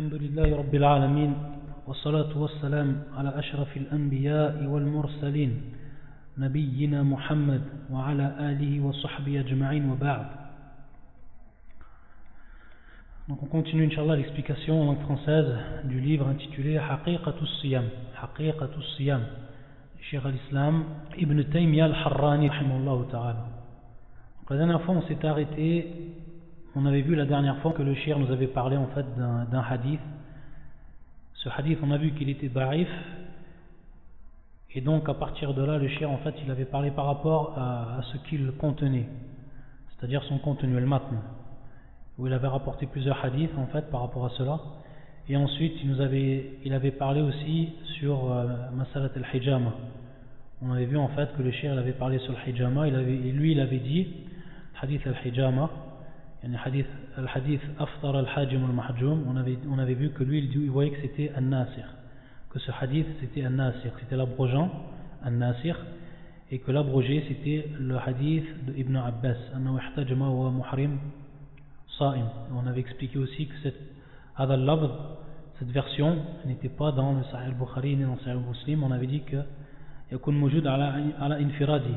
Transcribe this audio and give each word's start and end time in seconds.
الحمد 0.00 0.22
لله 0.22 0.56
رب 0.56 0.74
العالمين 0.74 1.34
والصلاة 1.86 2.38
والسلام 2.38 3.02
على 3.16 3.38
أشرف 3.38 3.76
الأنبياء 3.76 4.64
والمرسلين 4.64 5.62
نبينا 6.38 7.02
محمد 7.02 7.62
وعلى 7.90 8.36
آله 8.40 8.80
وصحبه 8.80 9.40
أجمعين 9.40 9.90
وبعد 9.90 10.26
Donc 13.28 13.42
on 13.42 13.46
continue 13.46 13.84
Inch'Allah 13.84 14.16
l'explication 14.16 14.80
en 14.80 14.86
langue 14.86 15.02
française 15.02 15.52
du 15.84 16.00
livre 16.00 16.26
intitulé 16.28 16.78
Haqiqatus 16.78 17.60
Siyam 17.60 17.84
Haqiqatus 18.16 18.96
Siyam 18.96 19.20
Cheikh 20.10 20.24
al-Islam 20.24 20.84
Ibn 21.18 21.42
Taymiyyah 21.52 21.84
al-Harrani 21.84 22.48
ta'ala. 23.10 23.46
La 24.48 24.56
dernière 24.56 24.80
fois 24.80 24.94
on 24.94 25.02
s'est 25.02 25.26
arrêté 25.26 25.94
on 26.76 26.86
avait 26.86 27.02
vu 27.02 27.14
la 27.14 27.24
dernière 27.24 27.58
fois 27.58 27.72
que 27.72 27.82
le 27.82 27.94
Cheikh 27.94 28.16
nous 28.16 28.30
avait 28.30 28.46
parlé 28.46 28.76
en 28.76 28.86
fait 28.88 29.06
d'un 29.16 29.62
hadith. 29.68 30.00
Ce 31.34 31.48
hadith 31.48 31.78
on 31.82 31.90
a 31.90 31.98
vu 31.98 32.12
qu'il 32.12 32.28
était 32.28 32.48
da'if. 32.48 32.88
Et 34.72 34.80
donc 34.80 35.08
à 35.08 35.14
partir 35.14 35.52
de 35.52 35.64
là 35.64 35.78
le 35.78 35.88
Cheikh 35.88 36.06
en 36.06 36.18
fait 36.18 36.34
il 36.44 36.50
avait 36.50 36.64
parlé 36.64 36.90
par 36.90 37.06
rapport 37.06 37.58
à, 37.58 38.00
ce 38.12 38.18
qu'il 38.28 38.52
contenait. 38.52 39.08
C'est-à-dire 39.90 40.22
son 40.24 40.38
contenu 40.38 40.78
le 40.78 40.86
matn. 40.86 41.18
Où 42.18 42.26
il 42.26 42.32
avait 42.32 42.48
rapporté 42.48 42.86
plusieurs 42.86 43.24
hadiths 43.24 43.56
en 43.58 43.66
fait 43.66 43.90
par 43.90 44.02
rapport 44.02 44.26
à 44.26 44.30
cela. 44.30 44.60
Et 45.28 45.36
ensuite, 45.36 45.74
il 45.82 45.90
nous 45.90 46.00
avait, 46.00 46.58
il 46.64 46.72
avait 46.72 46.90
parlé 46.90 47.20
aussi 47.20 47.72
sur 47.98 48.32
euh, 48.32 48.46
Masalat 48.74 49.10
al-Hijama. 49.14 49.72
On 50.60 50.72
avait 50.72 50.86
vu 50.86 50.96
en 50.96 51.08
fait 51.08 51.28
que 51.36 51.42
le 51.42 51.52
shir 51.52 51.78
avait 51.78 51.92
parlé 51.92 52.18
sur 52.18 52.32
le 52.32 52.38
Hijama, 52.48 52.88
il 52.88 52.94
avait, 52.96 53.14
et 53.14 53.32
lui 53.32 53.52
il 53.52 53.60
avait 53.60 53.78
dit, 53.78 54.08
hadith 54.82 55.06
al-Hijama, 55.06 55.70
hadith 56.42 56.86
al-Hadith 57.16 57.60
Aftar 57.78 58.16
al-Hajim 58.16 58.64
al-Mahjum, 58.64 59.24
on 59.28 59.36
avait, 59.36 59.58
on 59.70 59.78
avait 59.78 59.94
vu 59.94 60.10
que 60.10 60.24
lui 60.24 60.38
il, 60.38 60.62
il 60.62 60.70
voyait 60.70 60.90
que 60.90 61.00
c'était 61.02 61.32
un-Nasir, 61.36 61.86
que 62.50 62.58
ce 62.58 62.70
hadith 62.80 63.06
c'était 63.20 63.44
un-Nasir, 63.44 63.92
c'était 64.00 64.16
l'abrogeant, 64.16 64.70
un-Nasir, 65.22 65.76
et 66.50 66.58
que 66.58 66.72
l'abrogé 66.72 67.24
c'était 67.28 67.68
le 67.78 67.96
hadith 67.98 68.66
de 68.66 68.74
Ibn 68.76 68.96
Abbas, 68.96 69.36
anna 69.54 69.70
ihtajama 69.72 70.28
wa 70.28 70.50
muhrim 70.50 70.98
on 72.02 72.66
avait 72.66 72.80
expliqué 72.80 73.18
aussi 73.18 73.46
que 73.46 73.54
cette 73.62 73.80
cette 75.58 75.68
version 75.68 76.16
n'était 76.46 76.70
pas 76.70 76.92
dans 76.92 77.12
le 77.12 77.22
Sahih 77.24 77.48
al-Bukhari 77.48 77.96
ni 77.96 78.04
dans 78.04 78.14
le 78.14 78.20
Sahih 78.20 78.30
al-Muslim. 78.30 78.82
On 78.82 78.90
avait 78.90 79.06
dit 79.06 79.20
que 79.22 79.36
yakun 80.10 80.32
mujud 80.32 80.66
ala, 80.66 80.94
infiradi. 81.38 81.92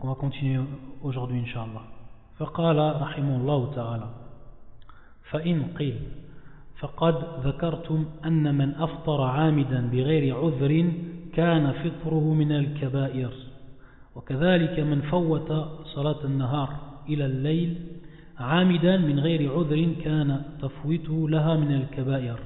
On 0.00 0.08
va 0.08 0.14
continuer 0.14 0.60
aujourd'hui, 1.02 1.40
inshallah. 1.40 2.01
فقال 2.42 3.02
رحمه 3.02 3.36
الله 3.36 3.72
تعالى 3.74 4.08
فإن 5.30 5.62
قيل 5.78 5.96
فقد 6.78 7.14
ذكرتم 7.44 8.04
أن 8.24 8.54
من 8.54 8.74
أفطر 8.74 9.22
عامدا 9.22 9.88
بغير 9.92 10.36
عذر 10.36 10.92
كان 11.34 11.72
فطره 11.72 12.34
من 12.34 12.52
الكبائر 12.52 13.30
وكذلك 14.16 14.80
من 14.80 15.00
فوت 15.00 15.52
صلاة 15.84 16.24
النهار 16.24 16.68
إلى 17.08 17.26
الليل 17.26 17.74
عامدا 18.38 18.96
من 18.96 19.20
غير 19.20 19.52
عذر 19.52 19.94
كان 20.04 20.42
تفويته 20.62 21.28
لها 21.28 21.56
من 21.56 21.72
الكبائر 21.74 22.38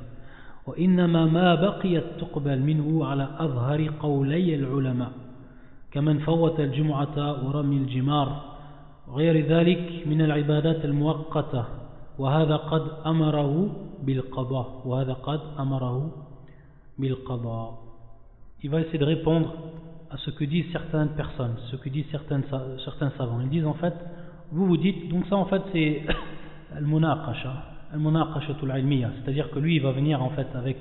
وإنما 0.66 1.26
ما 1.26 1.54
بقيت 1.54 2.04
تقبل 2.20 2.60
منه 2.60 3.06
على 3.06 3.28
أظهر 3.38 3.90
قولي 4.00 4.54
العلماء 4.54 5.12
كمن 5.90 6.18
فوت 6.18 6.60
الجمعة 6.60 7.46
ورمي 7.46 7.76
الجمار 7.76 8.55
وغير 9.07 9.45
ذلك 9.45 10.07
من 10.07 10.21
العبادات 10.21 10.85
المؤقتة 10.85 11.65
وهذا 12.19 12.55
قد 12.55 12.83
أمره 13.05 13.69
بالقضاء 14.03 14.81
وهذا 14.85 15.13
قد 15.13 15.41
أمره 15.59 16.11
بالقضاء 16.99 17.81
Il 18.63 18.69
va 18.69 18.79
essayer 18.79 18.99
de 18.99 19.05
répondre 19.05 19.55
à 20.11 20.17
ce 20.17 20.29
que 20.29 20.43
disent 20.43 20.71
certaines 20.71 21.09
personnes, 21.09 21.55
ce 21.71 21.77
que 21.77 21.89
disent 21.89 22.05
certaines, 22.11 22.43
certains 22.85 23.11
savants. 23.17 23.41
Ils 23.41 23.49
disent 23.49 23.65
en 23.65 23.73
fait, 23.73 23.93
vous 24.51 24.67
vous 24.67 24.77
dites, 24.77 25.09
donc 25.09 25.25
ça 25.27 25.35
en 25.35 25.45
fait 25.45 25.63
c'est 25.71 26.03
al-munaqasha, 26.75 27.53
al-munaqashatul 27.93 28.71
ilmiya, 28.77 29.09
c'est-à-dire 29.15 29.49
que 29.49 29.57
lui 29.57 29.77
il 29.77 29.81
va 29.81 29.91
venir 29.91 30.21
en 30.21 30.29
fait 30.29 30.47
avec 30.53 30.77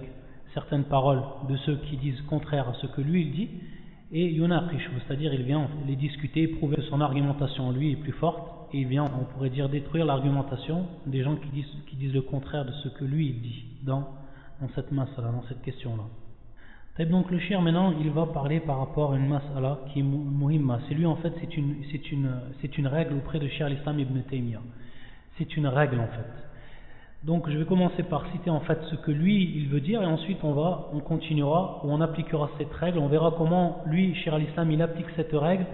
certaines 0.52 0.84
paroles 0.84 1.22
de 1.48 1.56
ceux 1.58 1.76
qui 1.76 1.96
disent 1.96 2.20
contraire 2.22 2.68
à 2.68 2.74
ce 2.74 2.86
que 2.88 3.00
lui 3.00 3.22
il 3.22 3.32
dit, 3.32 3.48
et 4.11 4.31
yunaqishu, 4.31 4.91
c'est-à-dire 5.07 5.33
il 5.33 5.43
vient 5.43 5.67
les 5.87 5.95
discuter, 5.95 6.47
prouver 6.47 6.77
que 6.77 6.83
son 6.83 7.01
argumentation 7.01 7.71
lui 7.71 7.91
est 7.93 7.95
plus 7.95 8.13
forte, 8.13 8.73
et 8.73 8.79
il 8.79 8.87
vient, 8.87 9.05
on 9.05 9.25
pourrait 9.33 9.49
dire, 9.49 9.69
détruire 9.69 10.05
l'argumentation 10.05 10.85
des 11.05 11.23
gens 11.23 11.35
qui 11.35 11.95
disent, 11.95 12.13
le 12.13 12.21
contraire 12.21 12.65
de 12.65 12.71
ce 12.83 12.89
que 12.89 13.05
lui 13.05 13.33
dit 13.33 13.65
dans, 13.83 14.07
dans 14.61 14.69
cette 14.75 14.91
masse 14.91 15.15
là, 15.17 15.31
dans 15.31 15.43
cette 15.47 15.61
question-là. 15.61 16.03
Donc 17.05 17.29
le 17.29 17.39
shir 17.39 17.61
maintenant 17.61 17.93
il 17.99 18.09
va 18.11 18.25
parler 18.27 18.61
par 18.61 18.79
rapport 18.79 19.11
à 19.11 19.17
une 19.17 19.27
mas'ala 19.27 19.79
qui 19.91 19.99
est 19.99 20.03
muhimma. 20.03 20.79
C'est 20.87 20.95
lui 20.95 21.05
en 21.05 21.17
fait 21.17 21.33
c'est 21.41 21.57
une, 21.57 21.75
une, 22.11 22.39
une 22.77 22.87
règle 22.87 23.15
auprès 23.15 23.37
de 23.37 23.49
Shir 23.49 23.67
l'Islam 23.67 23.99
ibn 23.99 24.17
Taymiyyah. 24.21 24.61
C'est 25.37 25.57
une 25.57 25.67
règle 25.67 25.99
en 25.99 26.07
fait. 26.07 26.44
Donc 27.24 27.50
je 27.50 27.58
vais 27.58 27.66
commencer 27.66 28.02
par 28.02 28.24
citer 28.32 28.48
en 28.48 28.60
fait 28.60 28.78
ce 28.90 28.96
que 28.96 29.10
lui 29.10 29.52
il 29.56 29.68
veut 29.68 29.80
dire 29.80 30.02
et 30.02 30.06
ensuite 30.06 30.38
on 30.42 30.52
va, 30.52 30.88
on 30.94 31.00
continuera 31.00 31.80
ou 31.84 31.92
on 31.92 32.00
appliquera 32.00 32.48
cette 32.56 32.72
règle. 32.72 32.98
On 32.98 33.08
verra 33.08 33.34
comment 33.36 33.82
lui 33.86 34.14
Shir 34.14 34.38
l'Islam 34.38 34.70
il 34.70 34.80
applique 34.80 35.10
cette 35.16 35.32
règle 35.32 35.66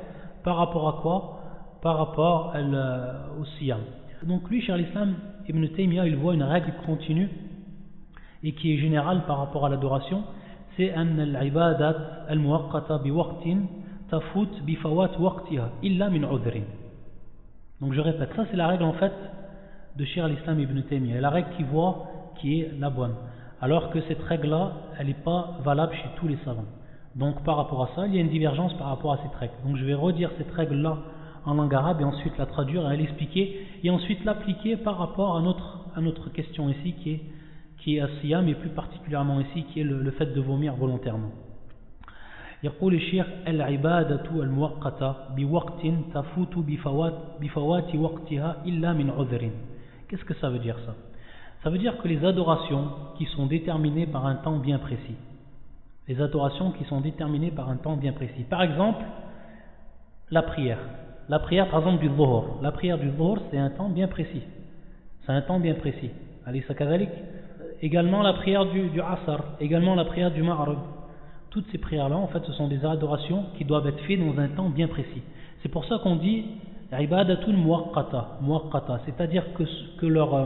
par 0.43 0.57
rapport 0.57 0.89
à 0.89 1.03
quoi 1.03 1.41
Par 1.83 1.99
rapport 1.99 2.53
euh, 2.57 3.41
au 3.41 3.45
siyam. 3.45 3.81
Donc 4.25 4.51
lui 4.51 4.61
Shir 4.61 4.77
l'Islam 4.77 5.15
ibn 5.49 5.65
Taymiyyah 5.69 6.07
il 6.07 6.17
voit 6.17 6.35
une 6.35 6.43
règle 6.43 6.73
continue 6.85 7.29
et 8.43 8.53
qui 8.53 8.75
est 8.75 8.79
générale 8.79 9.23
par 9.27 9.39
rapport 9.39 9.67
à 9.67 9.69
l'adoration 9.69 10.25
c'est 10.77 10.93
أن 10.95 11.21
العبادات 11.21 11.97
المؤقتة 12.31 12.97
بوقت 12.97 13.45
تفوت 14.11 14.63
بفوات 14.67 15.21
وقتها 15.21 15.71
إلا 15.85 16.09
من 16.09 16.25
عذر 16.25 16.61
donc 17.81 17.93
je 17.93 18.01
répète 18.01 18.31
ça 18.37 18.45
c'est 18.51 18.57
la 18.57 18.69
règle 18.69 18.85
en 18.85 18.95
fait 18.95 19.13
de 19.97 20.05
Shir 20.05 20.25
al-Islam 20.25 20.61
ibn 20.61 20.81
Taymiyyah 20.83 21.21
la 21.21 21.31
règle 21.31 21.49
qui 21.57 21.63
voit 21.63 22.07
qui 22.41 22.61
est 22.61 22.73
la 22.79 22.91
bonne 22.91 23.15
alors 23.61 23.91
que 23.91 24.01
cette 24.03 24.23
règle 24.23 24.49
là 24.49 24.73
elle 24.99 25.07
n'est 25.07 25.15
pas 25.15 25.59
valable 25.65 25.95
chez 25.95 26.09
tous 26.17 26.29
les 26.29 26.39
savants 26.45 26.71
donc 27.15 27.43
par 27.45 27.57
rapport 27.57 27.83
à 27.83 27.89
ça 27.95 28.07
il 28.07 28.15
y 28.15 28.19
a 28.19 28.21
une 28.21 28.29
divergence 28.29 28.75
par 28.75 28.89
rapport 28.89 29.13
à 29.13 29.19
cette 29.23 29.35
règle 29.35 29.55
donc 29.65 29.77
je 29.77 29.85
vais 29.85 29.95
redire 29.95 30.31
cette 30.39 30.51
règle 30.53 30.77
là 30.77 30.99
en 31.45 31.55
langue 31.55 31.75
arabe 31.75 32.01
et 32.01 32.05
ensuite 32.05 32.37
la 32.39 32.47
traduire 32.47 32.91
et 32.91 32.97
l'expliquer 32.97 33.67
et 33.83 33.91
ensuite 33.91 34.25
l'appliquer 34.25 34.77
par 34.77 34.99
rapport 34.99 35.37
à 35.37 35.41
notre, 35.41 35.87
à 35.95 36.01
notre 36.01 36.31
question 36.31 36.69
ici 36.69 36.93
qui 36.95 37.11
est 37.13 37.21
qui 37.79 37.97
est 37.97 38.01
Asiyam 38.01 38.49
et 38.49 38.55
plus 38.55 38.71
particulièrement 38.71 39.41
ici 39.41 39.65
qui 39.65 39.81
est 39.81 39.85
le, 39.85 40.03
le 40.03 40.11
fait 40.11 40.27
de 40.27 40.41
vomir 40.41 40.75
volontairement. 40.75 41.31
يقول 42.63 42.95
الشيخ 42.95 43.27
العبادة 43.47 44.31
المؤقتة 44.31 45.15
بوقت 45.37 45.87
تفوت 46.15 46.59
بفوات, 46.59 47.15
بفوات 47.41 47.95
وقتها 47.95 48.57
إلا 48.67 48.93
من 48.93 49.11
عذر 49.11 49.51
Qu'est-ce 50.12 50.26
que 50.26 50.34
ça 50.34 50.50
veut 50.50 50.60
dire 50.60 50.76
ça? 50.86 50.94
Ça 51.64 51.70
veut 51.70 51.78
dire 51.78 51.98
que 51.98 52.08
les 52.10 52.26
adorations 52.26 52.90
qui 53.18 53.26
sont 53.28 53.46
déterminées 53.46 54.08
par 54.08 54.26
un 54.26 54.36
temps 54.36 54.58
bien 54.58 54.78
précis, 54.78 55.16
les 56.10 56.20
adorations 56.22 56.72
qui 56.72 56.84
sont 56.84 57.00
déterminées 57.00 57.52
par 57.52 57.70
un 57.70 57.78
temps 57.78 57.96
bien 57.96 58.12
précis. 58.12 58.44
Par 58.50 58.62
exemple, 58.62 59.06
la 60.30 60.42
prière. 60.42 60.80
La 61.30 61.40
prière 61.40 61.70
par 61.70 61.80
exemple 61.80 62.02
du 62.02 62.10
dhuhr. 62.10 62.60
La 62.62 62.74
prière 62.74 62.98
du 62.98 63.10
dhuhr 63.12 63.38
c'est 63.52 63.58
un 63.58 63.70
temps 63.70 63.88
bien 63.88 64.10
précis. 64.10 64.44
C'est 65.26 65.32
un 65.32 65.42
temps 65.44 65.62
bien 65.62 65.76
précis. 65.76 66.10
Allez, 66.46 66.62
également 67.82 68.22
la 68.22 68.34
prière 68.34 68.66
du, 68.66 68.90
du 68.90 69.00
Asr, 69.00 69.42
également 69.62 69.96
la 69.96 70.04
prière 70.04 70.32
du 70.32 70.44
Ma'rib. 70.44 70.80
Toutes 71.52 71.72
ces 71.72 71.78
prières-là, 71.78 72.18
en 72.18 72.28
fait, 72.28 72.44
ce 72.46 72.52
sont 72.52 72.68
des 72.68 72.84
adorations 72.84 73.46
qui 73.58 73.64
doivent 73.64 73.88
être 73.88 74.00
faites 74.02 74.20
dans 74.20 74.38
un 74.42 74.50
temps 74.50 74.70
bien 74.70 74.90
précis. 74.90 75.22
C'est 75.64 75.70
pour 75.70 75.86
ça 75.86 76.00
qu'on 76.04 76.18
dit 76.18 76.48
c'est-à-dire 79.06 79.44
que, 79.54 79.64
euh, 80.04 80.46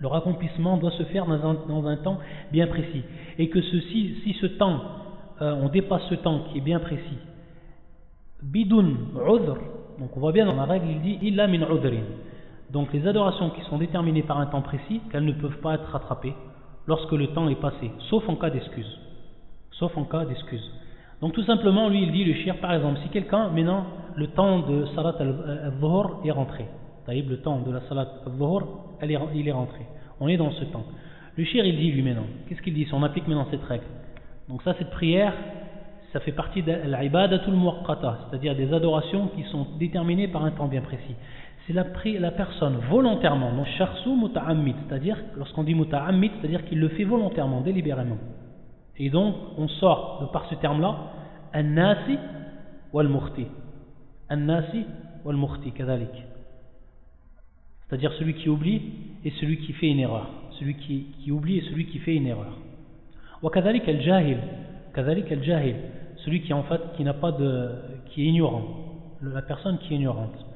leur 0.00 0.14
accomplissement 0.16 0.76
doit 0.76 0.90
se 0.90 1.04
faire 1.04 1.26
dans 1.26 1.86
un, 1.86 1.96
temps 1.96 2.18
bien 2.50 2.66
précis. 2.66 3.02
Et 3.38 3.48
que 3.48 3.62
si 3.62 4.36
ce 4.40 4.46
temps, 4.46 4.80
euh, 5.40 5.54
on 5.62 5.68
dépasse 5.68 6.02
ce 6.10 6.16
temps 6.16 6.40
qui 6.50 6.58
est 6.58 6.62
bien 6.62 6.80
précis, 6.80 7.18
bidun 8.42 8.94
udhr, 9.14 9.56
donc 9.98 10.16
on 10.16 10.20
voit 10.20 10.32
bien 10.32 10.46
dans 10.46 10.56
la 10.56 10.64
règle, 10.64 10.86
il 10.90 11.00
dit 11.00 11.18
illa 11.22 11.46
min 11.46 11.60
udrin. 11.60 12.02
Donc 12.70 12.92
les 12.92 13.06
adorations 13.06 13.50
qui 13.50 13.60
sont 13.62 13.78
déterminées 13.78 14.22
par 14.22 14.40
un 14.40 14.46
temps 14.46 14.62
précis, 14.62 15.00
qu'elles 15.10 15.24
ne 15.24 15.32
peuvent 15.32 15.58
pas 15.58 15.74
être 15.74 15.88
rattrapées 15.90 16.34
lorsque 16.86 17.12
le 17.12 17.28
temps 17.28 17.48
est 17.48 17.60
passé, 17.60 17.92
sauf 18.10 18.28
en 18.28 18.34
cas 18.34 18.50
d'excuse. 18.50 18.98
Sauf 19.72 19.96
en 19.96 20.04
cas 20.04 20.24
d'excuse. 20.24 20.72
Donc 21.22 21.34
tout 21.34 21.44
simplement, 21.44 21.88
lui, 21.88 22.02
il 22.02 22.10
dit 22.10 22.24
le 22.24 22.34
shir, 22.34 22.56
par 22.56 22.74
exemple, 22.74 22.98
si 23.04 23.08
quelqu'un, 23.08 23.48
maintenant, 23.50 23.86
le 24.16 24.26
temps 24.26 24.58
de 24.58 24.86
salat 24.86 25.14
al-dhuhr 25.20 26.20
est 26.24 26.32
rentré. 26.32 26.66
Le 27.06 27.36
temps 27.36 27.60
de 27.60 27.70
la 27.70 27.80
salat 27.82 28.08
al-dhuhr, 28.26 28.66
il 29.00 29.48
est 29.48 29.52
rentré. 29.52 29.86
On 30.18 30.26
est 30.26 30.36
dans 30.36 30.50
ce 30.50 30.64
temps. 30.64 30.84
Le 31.36 31.44
shir, 31.44 31.64
il 31.64 31.76
dit 31.76 31.92
lui 31.92 32.02
maintenant, 32.02 32.26
qu'est-ce 32.48 32.60
qu'il 32.60 32.74
dit? 32.74 32.86
Si 32.86 32.92
on 32.92 33.04
applique 33.04 33.28
maintenant 33.28 33.46
cette 33.52 33.62
règle. 33.62 33.84
Donc 34.48 34.62
ça, 34.62 34.74
cette 34.76 34.90
prière, 34.90 35.32
ça 36.12 36.18
fait 36.18 36.32
partie 36.32 36.60
de 36.60 36.72
l'ibadatul 36.86 37.54
muwaqqata, 37.54 38.18
c'est-à-dire 38.28 38.56
des 38.56 38.72
adorations 38.72 39.28
qui 39.28 39.44
sont 39.44 39.66
déterminées 39.78 40.26
par 40.26 40.44
un 40.44 40.50
temps 40.50 40.66
bien 40.66 40.82
précis. 40.82 41.14
c'est 41.68 41.72
la, 41.72 41.84
la, 42.18 42.30
personne 42.32 42.78
volontairement, 42.90 43.52
donc 43.54 43.66
sharsu 43.78 44.10
muta'ammid, 44.10 44.74
c'est-à-dire, 44.88 45.16
lorsqu'on 45.36 45.62
dit 45.62 45.74
muta'ammid, 45.76 46.32
c'est-à-dire 46.40 46.64
qu'il 46.64 46.80
le 46.80 46.88
fait 46.88 47.04
volontairement, 47.04 47.60
délibérément. 47.60 48.18
Et 49.04 49.10
donc, 49.10 49.34
on 49.58 49.66
sort 49.66 50.20
de 50.20 50.26
par 50.26 50.48
ce 50.48 50.54
terme-là, 50.54 50.96
an-nasi 51.52 52.16
wal-mukhti. 52.92 53.48
An-nasi 54.28 54.86
wal-mukhti, 55.24 55.72
kadalik. 55.72 56.24
C'est-à-dire 57.88 58.12
celui 58.12 58.34
qui 58.34 58.48
oublie 58.48 58.80
et 59.24 59.32
celui 59.40 59.58
qui 59.58 59.72
fait 59.72 59.88
une 59.88 59.98
erreur. 59.98 60.30
Celui 60.52 60.76
qui, 60.76 61.08
qui 61.18 61.32
oublie 61.32 61.58
et 61.58 61.62
celui 61.62 61.86
qui 61.86 61.98
fait 61.98 62.14
une 62.14 62.28
erreur. 62.28 62.56
Kadalik 63.52 63.88
al-jahil. 63.88 64.38
Kadalik 64.94 65.32
al-jahil. 65.32 65.74
Celui 66.24 66.42
qui 66.42 66.52
en 66.52 66.62
fait, 66.62 66.80
qui 66.96 67.02
n'a 67.02 67.14
pas 67.14 67.32
de, 67.32 67.70
qui 68.06 68.22
est 68.22 68.26
ignorant. 68.26 68.62
La 69.20 69.42
personne 69.42 69.78
qui 69.78 69.94
est 69.94 69.96
ignorante. 69.96 70.46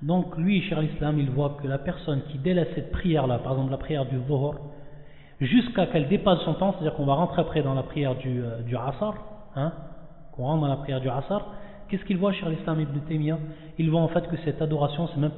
Donc 0.00 0.38
lui, 0.38 0.62
cher 0.62 0.80
l'islam, 0.80 1.18
il 1.18 1.28
voit 1.28 1.58
que 1.62 1.68
la 1.68 1.76
personne 1.76 2.22
qui 2.30 2.38
délaisse 2.38 2.68
cette 2.74 2.90
prière-là, 2.90 3.40
par 3.40 3.52
exemple 3.52 3.70
la 3.70 3.76
prière 3.76 4.06
du 4.06 4.16
dhuhr, 4.16 4.54
jusqu'à 5.46 5.86
qu'elle 5.86 6.08
dépasse 6.08 6.40
son 6.40 6.54
temps, 6.54 6.72
c'est-à-dire 6.72 6.94
qu'on 6.94 7.06
va 7.06 7.14
rentrer 7.14 7.40
après 7.40 7.62
dans 7.62 7.74
la 7.74 7.82
prière 7.82 8.14
du, 8.14 8.42
euh, 8.42 8.78
Asar, 8.78 9.14
hein, 9.56 9.72
qu'on 10.32 10.44
rentre 10.44 10.62
dans 10.62 10.68
la 10.68 10.76
prière 10.76 11.00
du 11.00 11.08
Asar, 11.08 11.46
qu'est-ce 11.88 12.04
qu'il 12.04 12.16
voit, 12.16 12.32
cher 12.32 12.48
l'islam 12.48 12.80
ibn 12.80 12.98
Taymiyyah? 13.00 13.38
Il 13.78 13.90
voit 13.90 14.00
en 14.00 14.08
fait 14.08 14.26
que 14.28 14.36
cette 14.44 14.62
adoration, 14.62 15.08
même, 15.16 15.32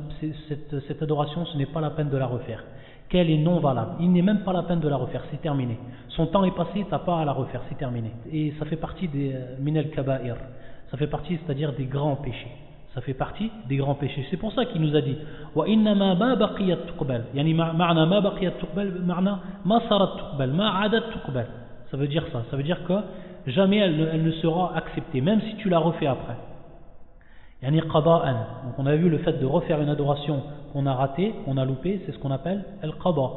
cette, 0.49 0.81
cette 0.87 1.03
adoration, 1.03 1.45
ce 1.47 1.57
n'est 1.57 1.67
pas 1.67 1.81
la 1.81 1.91
peine 1.91 2.11
de 2.11 2.17
la 2.17 2.27
refaire. 2.27 2.65
Qu'elle 3.09 3.31
est 3.31 3.39
non 3.39 3.61
valable. 3.61 3.97
Il 4.01 4.13
n'est 4.13 4.23
même 4.23 4.41
pas 4.45 4.53
la 4.53 4.63
peine 4.63 4.81
de 4.81 4.89
la 4.89 4.97
refaire, 4.97 5.23
c'est 5.31 5.41
terminé. 5.41 5.79
Son 6.09 6.27
temps 6.27 6.45
est 6.45 6.55
passé, 6.55 6.87
t'as 6.89 6.99
pas 6.99 7.21
à 7.21 7.25
la 7.25 7.33
refaire, 7.33 7.63
c'est 7.69 7.79
terminé. 7.79 8.13
Et 8.33 8.53
ça 8.59 8.65
fait 8.65 8.77
partie 8.77 9.09
des 9.09 9.35
euh, 9.35 9.57
minel 9.61 9.91
kaba'ir. 9.91 10.37
Ça 10.91 10.97
fait 10.97 11.07
partie, 11.07 11.39
c'est-à-dire 11.45 11.73
des 11.75 11.87
grands 11.87 12.17
péchés 12.17 12.53
ça 12.94 13.02
fait 13.02 13.14
partie 13.14 13.52
des 13.68 13.78
grands 13.78 13.94
péchés. 13.94 14.26
C'est 14.30 14.38
pour 14.38 14.52
ça 14.54 14.66
qu'il 14.66 14.82
nous 14.82 14.96
a 14.96 15.02
dit 15.02 15.16
وإنما 15.56 16.14
ما 16.14 16.34
بقيت 16.34 16.78
تقبل 16.88 17.22
يعني 17.36 17.54
معنى 17.54 18.06
ما 18.06 18.20
بقيت 18.20 18.54
تقبل 18.62 19.06
معنى 19.06 19.32
ما 19.66 19.82
صارت 19.90 20.20
تقبل 20.20 20.54
ما 20.54 20.70
عادت 20.70 21.04
تقبل 21.16 21.46
ça 21.92 21.98
veut 21.98 22.08
dire 22.08 22.24
ça 22.32 22.44
ça 22.52 22.58
veut 22.58 22.64
dire 22.64 22.84
que 22.88 22.94
jamais 23.48 23.78
elle 23.78 23.98
ne, 23.98 24.06
elle 24.06 24.24
ne 24.24 24.32
sera 24.32 24.76
acceptée 24.76 25.22
même 25.22 25.42
si 25.42 25.56
tu 25.56 25.70
la 25.70 25.80
refais 25.80 26.08
après 26.08 26.38
يعني 27.62 27.82
قضاء 27.82 28.26
donc 28.66 28.76
on 28.78 28.86
a 28.86 28.96
vu 28.96 29.10
le 29.10 29.18
fait 29.20 29.34
de 29.40 29.46
refaire 29.46 29.82
une 29.82 29.90
adoration 29.90 30.44
qu'on 30.72 30.86
a 30.86 30.94
raté 30.94 31.34
qu'on 31.46 31.58
a 31.58 31.66
loupé 31.66 32.02
c'est 32.06 32.12
ce 32.12 32.20
qu'on 32.20 32.32
appelle 32.32 32.64
el 32.84 32.94
qada 33.04 33.28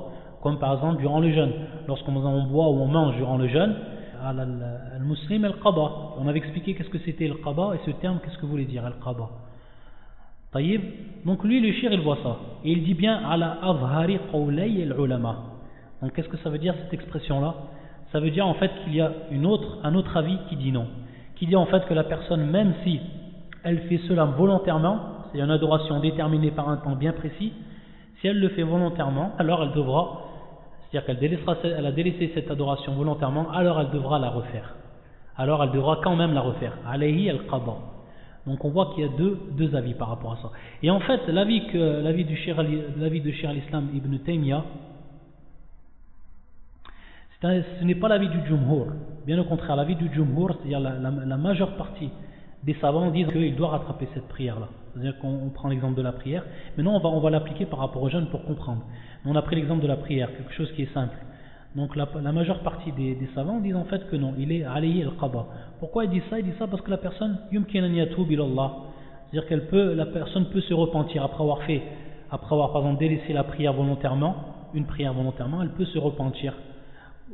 comme 0.42 0.58
par 0.58 0.74
exemple 0.74 1.00
durant 1.00 1.20
le 1.20 1.32
jeûne 1.32 1.52
lorsqu'on 1.88 2.12
boit 2.12 2.68
ou 2.68 2.80
on 2.82 2.86
mange 2.86 3.16
durant 3.16 3.38
le 3.38 3.48
jeûne 3.48 3.74
al-muslim 4.22 5.44
al-qada 5.46 5.86
on 6.20 6.28
avait 6.28 6.38
expliqué 6.38 6.74
qu'est-ce 6.74 6.90
que 6.90 6.98
c'était 6.98 7.26
le 7.26 7.36
qada 7.36 7.74
et 7.74 7.80
ce 7.86 7.90
terme 8.02 8.18
qu'est-ce 8.22 8.38
que 8.38 8.46
voulait 8.46 8.66
dire 8.66 8.84
al-qada 8.84 9.28
Donc 11.25 11.43
lui, 11.43 11.59
le 11.59 11.73
shir, 11.73 11.91
il 11.91 12.01
voit 12.01 12.17
ça. 12.23 12.37
Et 12.63 12.71
il 12.71 12.83
dit 12.83 12.93
bien 12.93 13.19
ala 13.29 13.57
avhari 13.61 14.17
qawlay 14.31 14.83
al-ulama. 14.83 15.35
Donc 16.01 16.13
qu'est-ce 16.13 16.29
que 16.29 16.37
ça 16.37 16.49
veut 16.49 16.57
dire 16.57 16.73
cette 16.83 16.93
expression-là? 16.93 17.55
Ça 18.11 18.19
veut 18.19 18.29
dire 18.29 18.47
en 18.47 18.53
fait 18.53 18.71
qu'il 18.83 18.95
y 18.95 19.01
a 19.01 19.11
une 19.31 19.45
autre, 19.45 19.79
un 19.83 19.93
autre 19.95 20.15
avis 20.15 20.37
qui 20.47 20.55
dit 20.55 20.71
non. 20.71 20.87
Qui 21.35 21.47
dit 21.47 21.55
en 21.55 21.65
fait 21.65 21.85
que 21.85 21.93
la 21.93 22.03
personne, 22.03 22.49
même 22.49 22.73
si 22.83 22.99
elle 23.63 23.79
fait 23.89 23.99
cela 24.07 24.25
volontairement, 24.25 24.99
c'est 25.31 25.39
une 25.39 25.51
adoration 25.51 25.99
déterminée 25.99 26.51
par 26.51 26.69
un 26.69 26.77
temps 26.77 26.95
bien 26.95 27.11
précis, 27.11 27.51
si 28.21 28.27
elle 28.27 28.39
le 28.39 28.49
fait 28.49 28.63
volontairement, 28.63 29.33
alors 29.37 29.61
elle 29.63 29.73
devra, 29.73 30.21
c'est-à-dire 30.89 31.19
qu'elle 31.19 31.73
elle 31.77 31.85
a 31.85 31.91
délaissé 31.91 32.31
cette 32.33 32.49
adoration 32.49 32.93
volontairement, 32.93 33.51
alors 33.51 33.81
elle 33.81 33.89
devra 33.89 34.19
la 34.19 34.29
refaire. 34.29 34.75
Alors 35.35 35.61
elle 35.63 35.71
devra 35.71 35.99
quand 36.01 36.15
même 36.15 36.33
la 36.33 36.41
refaire. 36.41 36.73
Alayhi 36.87 37.29
al-qada. 37.29 37.96
Donc 38.47 38.63
on 38.63 38.69
voit 38.69 38.91
qu'il 38.93 39.03
y 39.03 39.07
a 39.07 39.09
deux, 39.09 39.75
avis 39.75 39.93
par 39.93 40.07
rapport 40.07 40.33
à 40.33 40.37
ça. 40.37 40.51
Et 40.81 40.89
en 40.89 41.01
fait, 41.01 41.27
l'avis 41.27 41.61
l'avis 41.73 42.23
du 42.23 42.37
l'avis 42.97 43.21
de 43.21 43.31
Cheikh 43.31 43.63
ibn 43.93 44.17
Taymiyyah, 44.19 44.63
ce 47.41 47.83
n'est 47.83 47.95
pas 47.95 48.07
l'avis 48.07 48.29
du 48.29 48.39
Jumhur. 48.47 48.87
Bien 49.25 49.37
au 49.39 49.43
contraire, 49.43 49.75
l'avis 49.75 49.95
du 49.95 50.11
Jumhur, 50.13 50.55
c'est-à-dire 50.57 50.79
la, 50.79 51.37
majeure 51.37 51.75
partie 51.75 52.09
des 52.63 52.73
savants 52.75 53.11
disent 53.11 53.27
qu'il 53.27 53.55
doit 53.55 53.69
rattraper 53.69 54.07
cette 54.13 54.27
prière-là. 54.27 54.69
C'est-à-dire 54.93 55.19
qu'on 55.19 55.49
prend 55.53 55.69
l'exemple 55.69 55.95
de 55.95 56.01
la 56.01 56.13
prière, 56.13 56.43
mais 56.75 56.83
non, 56.83 56.95
on 56.95 56.99
va, 56.99 57.09
on 57.09 57.19
va 57.19 57.29
l'appliquer 57.29 57.65
par 57.65 57.79
rapport 57.79 58.01
aux 58.01 58.09
jeunes 58.09 58.27
pour 58.27 58.43
comprendre. 58.45 58.83
On 59.25 59.35
a 59.35 59.41
pris 59.41 59.55
l'exemple 59.55 59.83
de 59.83 59.87
la 59.87 59.97
prière, 59.97 60.29
quelque 60.35 60.53
chose 60.53 60.71
qui 60.71 60.83
est 60.83 60.93
simple. 60.93 61.17
Donc 61.77 61.95
la, 61.95 62.07
majeure 62.31 62.59
partie 62.61 62.91
des, 62.91 63.15
savants 63.35 63.59
disent 63.59 63.75
en 63.75 63.83
fait 63.83 64.09
que 64.09 64.15
non, 64.15 64.33
il 64.39 64.51
est 64.51 64.63
alayhi 64.63 65.03
al-qaba. 65.03 65.45
Pourquoi 65.79 66.05
il 66.05 66.09
dit 66.09 66.23
ça? 66.27 66.39
Il 66.39 66.45
dit 66.45 66.57
ça 66.57 66.65
parce 66.65 66.81
que 66.81 66.89
la 66.89 66.97
personne 66.97 67.37
c'est-à-dire 67.51 69.47
qu'elle 69.47 69.67
peut, 69.67 69.93
la 69.93 70.07
personne 70.07 70.45
peut 70.45 70.61
se 70.61 70.73
repentir 70.73 71.23
après 71.23 71.43
avoir 71.43 71.61
fait, 71.63 71.83
après 72.31 72.55
avoir 72.55 72.71
par 72.71 72.81
exemple 72.81 72.99
délaissé 72.99 73.31
la 73.31 73.43
prière 73.43 73.73
volontairement, 73.73 74.35
une 74.73 74.85
prière 74.85 75.13
volontairement, 75.13 75.61
elle 75.61 75.69
peut 75.69 75.85
se 75.85 75.99
repentir. 75.99 76.55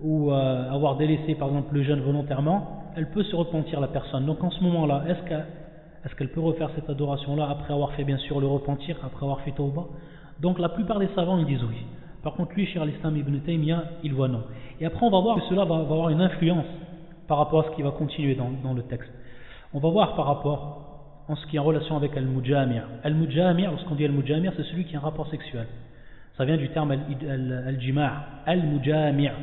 Ou 0.01 0.33
euh, 0.33 0.69
avoir 0.69 0.97
délaissé 0.97 1.35
par 1.35 1.47
exemple 1.47 1.73
le 1.73 1.83
jeûne 1.83 2.01
volontairement, 2.01 2.83
elle 2.97 3.11
peut 3.11 3.23
se 3.23 3.37
repentir 3.37 3.79
la 3.79 3.87
personne. 3.87 4.25
Donc 4.25 4.43
en 4.43 4.51
ce 4.51 4.61
moment-là, 4.61 5.05
est-ce 5.07 5.21
qu'elle 5.29 5.45
est 6.03 6.15
qu'elle 6.17 6.31
peut 6.31 6.41
refaire 6.41 6.69
cette 6.75 6.89
adoration-là 6.89 7.47
après 7.49 7.73
avoir 7.73 7.93
fait 7.93 8.03
bien 8.03 8.17
sûr 8.17 8.41
le 8.41 8.47
repentir, 8.47 8.97
après 9.05 9.23
avoir 9.23 9.39
fait 9.39 9.51
tauba 9.51 9.83
Donc 10.41 10.59
la 10.59 10.67
plupart 10.67 10.99
des 10.99 11.07
savants 11.15 11.37
ils 11.37 11.45
disent 11.45 11.63
oui. 11.63 11.77
Par 12.23 12.33
contre, 12.33 12.53
lui, 12.53 12.65
cher 12.67 12.85
l'Islam 12.85 13.17
ibn 13.17 13.37
Taymiyyah, 13.39 13.83
il 14.03 14.13
voit 14.13 14.29
non. 14.29 14.43
Et 14.79 14.85
après, 14.85 15.05
on 15.05 15.11
va 15.11 15.19
voir 15.19 15.35
que 15.35 15.43
cela 15.49 15.65
va, 15.65 15.75
avoir 15.75 16.09
une 16.09 16.21
influence 16.21 16.65
par 17.27 17.37
rapport 17.37 17.65
à 17.65 17.69
ce 17.69 17.75
qui 17.75 17.81
va 17.81 17.91
continuer 17.91 18.35
dans, 18.35 18.73
le 18.73 18.83
texte. 18.83 19.11
On 19.73 19.79
va 19.79 19.89
voir 19.89 20.15
par 20.15 20.25
rapport 20.25 21.25
en 21.27 21.35
ce 21.35 21.45
qui 21.47 21.57
est 21.57 21.59
en 21.59 21.63
relation 21.63 21.97
avec 21.97 22.15
Al-Mujamir. 22.15 22.83
Al-Mujamir, 23.03 23.71
lorsqu'on 23.71 23.95
dit 23.95 24.05
Al-Mujamir, 24.05 24.53
c'est 24.55 24.63
celui 24.63 24.85
qui 24.85 24.95
a 24.95 24.99
un 24.99 25.01
rapport 25.01 25.27
sexuel. 25.27 25.67
Ça 26.37 26.45
vient 26.45 26.57
du 26.57 26.69
terme 26.69 26.91
Al-Jima' 26.91 28.25
Al-Mujamir. 28.45 29.33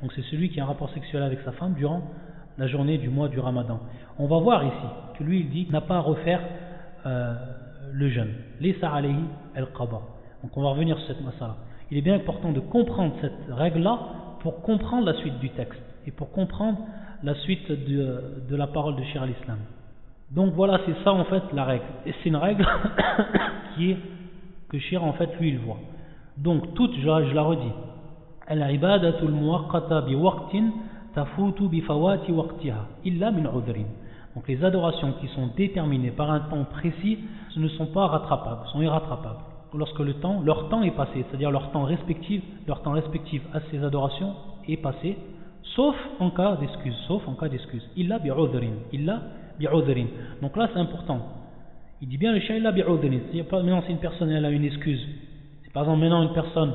Donc 0.00 0.12
c'est 0.14 0.24
celui 0.30 0.50
qui 0.50 0.60
a 0.60 0.64
un 0.64 0.66
rapport 0.66 0.90
sexuel 0.90 1.24
avec 1.24 1.40
sa 1.44 1.52
femme 1.52 1.74
durant 1.74 2.02
la 2.56 2.68
journée 2.68 2.98
du 2.98 3.08
mois 3.08 3.28
du 3.28 3.40
Ramadan. 3.40 3.80
On 4.18 4.26
va 4.26 4.38
voir 4.38 4.64
ici 4.64 5.18
que 5.18 5.24
lui, 5.24 5.40
il 5.40 5.50
dit 5.50 5.68
n'a 5.70 5.80
pas 5.80 5.96
à 5.96 6.00
refaire 6.00 6.40
euh, 7.04 7.34
le 7.92 8.08
jeûne. 8.10 8.32
Lisa 8.60 8.90
alayhi 8.90 9.24
al-qaba. 9.56 10.00
Donc 10.42 10.56
on 10.56 10.62
va 10.62 10.70
revenir 10.70 10.96
sur 10.98 11.08
cette 11.08 11.24
masala 11.24 11.56
il 11.90 11.98
est 11.98 12.02
bien 12.02 12.14
important 12.16 12.52
de 12.52 12.60
comprendre 12.60 13.14
cette 13.20 13.50
règle-là 13.50 13.98
pour 14.40 14.62
comprendre 14.62 15.06
la 15.06 15.14
suite 15.14 15.38
du 15.38 15.50
texte 15.50 15.80
et 16.06 16.10
pour 16.10 16.30
comprendre 16.32 16.78
la 17.22 17.34
suite 17.34 17.70
de, 17.70 18.56
la 18.56 18.66
parole 18.66 18.96
de 18.96 19.02
Shir 19.04 19.22
al-Islam. 19.22 19.58
Donc 20.30 20.52
voilà, 20.54 20.80
c'est 20.86 21.02
ça 21.04 21.12
en 21.12 21.24
fait 21.24 21.42
la 21.54 21.64
règle. 21.64 21.84
Et 22.06 22.12
c'est 22.22 22.28
une 22.28 22.36
règle 22.36 22.66
qui 23.76 23.92
est 23.92 23.96
que 24.68 24.78
Shir 24.78 25.02
en 25.02 25.14
fait 25.14 25.30
lui 25.40 25.48
il 25.50 25.58
voit. 25.58 25.78
Donc 26.36 26.74
toute, 26.74 26.94
je, 26.94 27.00
je 27.00 27.34
la 27.34 27.42
redis, 27.42 27.72
bi 30.06 30.14
waqtin 30.14 30.70
tafutu 31.14 31.68
bi 31.68 31.80
fawati 31.80 32.30
waqtiha 32.32 32.86
illa 33.04 33.30
min 33.30 33.44
udhrin. 33.46 33.86
Donc 34.34 34.46
les 34.46 34.62
adorations 34.62 35.14
qui 35.20 35.26
sont 35.28 35.48
déterminées 35.56 36.10
par 36.10 36.30
un 36.30 36.40
temps 36.40 36.64
précis, 36.64 37.18
ne 37.56 37.68
sont 37.70 37.86
pas 37.86 38.06
rattrapables, 38.06 38.66
sont 38.68 38.80
irrattrapables 38.82 39.40
lorsque 39.74 39.98
le 39.98 40.14
temps, 40.14 40.40
leur 40.44 40.68
temps 40.68 40.82
est 40.82 40.96
passé, 40.96 41.24
c'est-à-dire 41.28 41.50
leur 41.50 41.70
temps 41.70 41.84
respectif, 41.84 42.42
leur 42.66 42.82
temps 42.82 42.92
respectif 42.92 43.42
à 43.52 43.60
ces 43.70 43.82
adorations 43.84 44.34
est 44.68 44.76
passé, 44.76 45.16
sauf 45.74 45.94
en 46.20 46.30
cas 46.30 46.56
d'excuse, 46.56 46.96
sauf 47.06 47.26
en 47.28 47.34
cas 47.34 47.48
d'excuse. 47.48 47.86
Illa 47.96 48.18
bi'udhrin, 48.18 48.74
illa 48.92 49.22
bi'udhrin. 49.58 50.06
Donc 50.42 50.56
là 50.56 50.68
c'est 50.72 50.80
important. 50.80 51.20
Il 52.00 52.08
dit 52.08 52.18
bien 52.18 52.32
le 52.32 52.40
chien 52.40 52.56
illa 52.56 52.72
bi'udhrin. 52.72 53.20
Maintenant 53.52 53.82
si 53.82 53.92
une 53.92 53.98
personne 53.98 54.30
elle 54.30 54.44
a 54.44 54.50
une 54.50 54.64
excuse, 54.64 55.06
si 55.64 55.70
par 55.70 55.84
exemple 55.84 56.00
maintenant 56.00 56.22
une 56.22 56.32
personne 56.32 56.72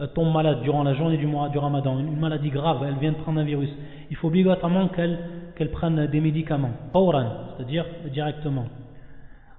euh, 0.00 0.06
tombe 0.08 0.32
malade 0.32 0.62
durant 0.62 0.82
la 0.82 0.94
journée 0.94 1.18
du 1.18 1.26
mois 1.26 1.48
du 1.48 1.58
Ramadan, 1.58 1.98
une, 1.98 2.18
maladie 2.18 2.50
grave, 2.50 2.84
elle 2.86 2.96
vient 2.96 3.12
de 3.12 3.18
prendre 3.18 3.40
un 3.40 3.44
virus, 3.44 3.70
il 4.10 4.16
faut 4.16 4.28
obligatoirement 4.28 4.88
qu'elle 4.88 5.70
prenne 5.70 6.06
des 6.06 6.20
médicaments, 6.20 6.72
c'est-à-dire 6.92 7.84
directement. 8.12 8.66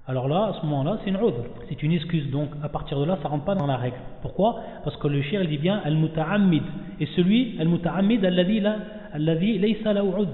Alors 0.05 0.27
là, 0.27 0.47
à 0.47 0.53
ce 0.59 0.65
moment-là, 0.65 0.99
c'est 1.03 1.11
une 1.11 1.15
udhr, 1.15 1.45
c'est 1.69 1.81
une 1.81 1.93
excuse. 1.93 2.29
Donc, 2.29 2.49
à 2.61 2.67
partir 2.67 2.99
de 2.99 3.05
là, 3.05 3.17
ça 3.21 3.23
ne 3.23 3.29
rentre 3.29 3.45
pas 3.45 3.55
dans 3.55 3.67
la 3.67 3.77
règle. 3.77 3.95
Pourquoi? 4.21 4.59
Parce 4.83 4.97
que 4.97 5.07
le 5.07 5.21
shir, 5.21 5.41
il 5.41 5.49
dit 5.49 5.57
bien 5.57 5.81
al-muta'ammid. 5.83 6.63
Et 6.99 7.05
celui, 7.15 7.57
al-muta'ammid, 7.59 8.23
alladhi 8.25 9.59
laysa 9.59 9.93
la 9.93 10.03
udhr. 10.03 10.27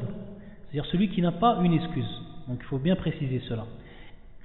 C'est-à-dire 0.72 0.86
celui 0.92 1.10
qui 1.10 1.22
n'a 1.22 1.32
pas 1.32 1.60
une 1.64 1.74
excuse. 1.74 2.22
Donc, 2.48 2.58
il 2.62 2.66
faut 2.66 2.80
bien 2.80 2.96
préciser 2.96 3.42
cela. 3.48 3.66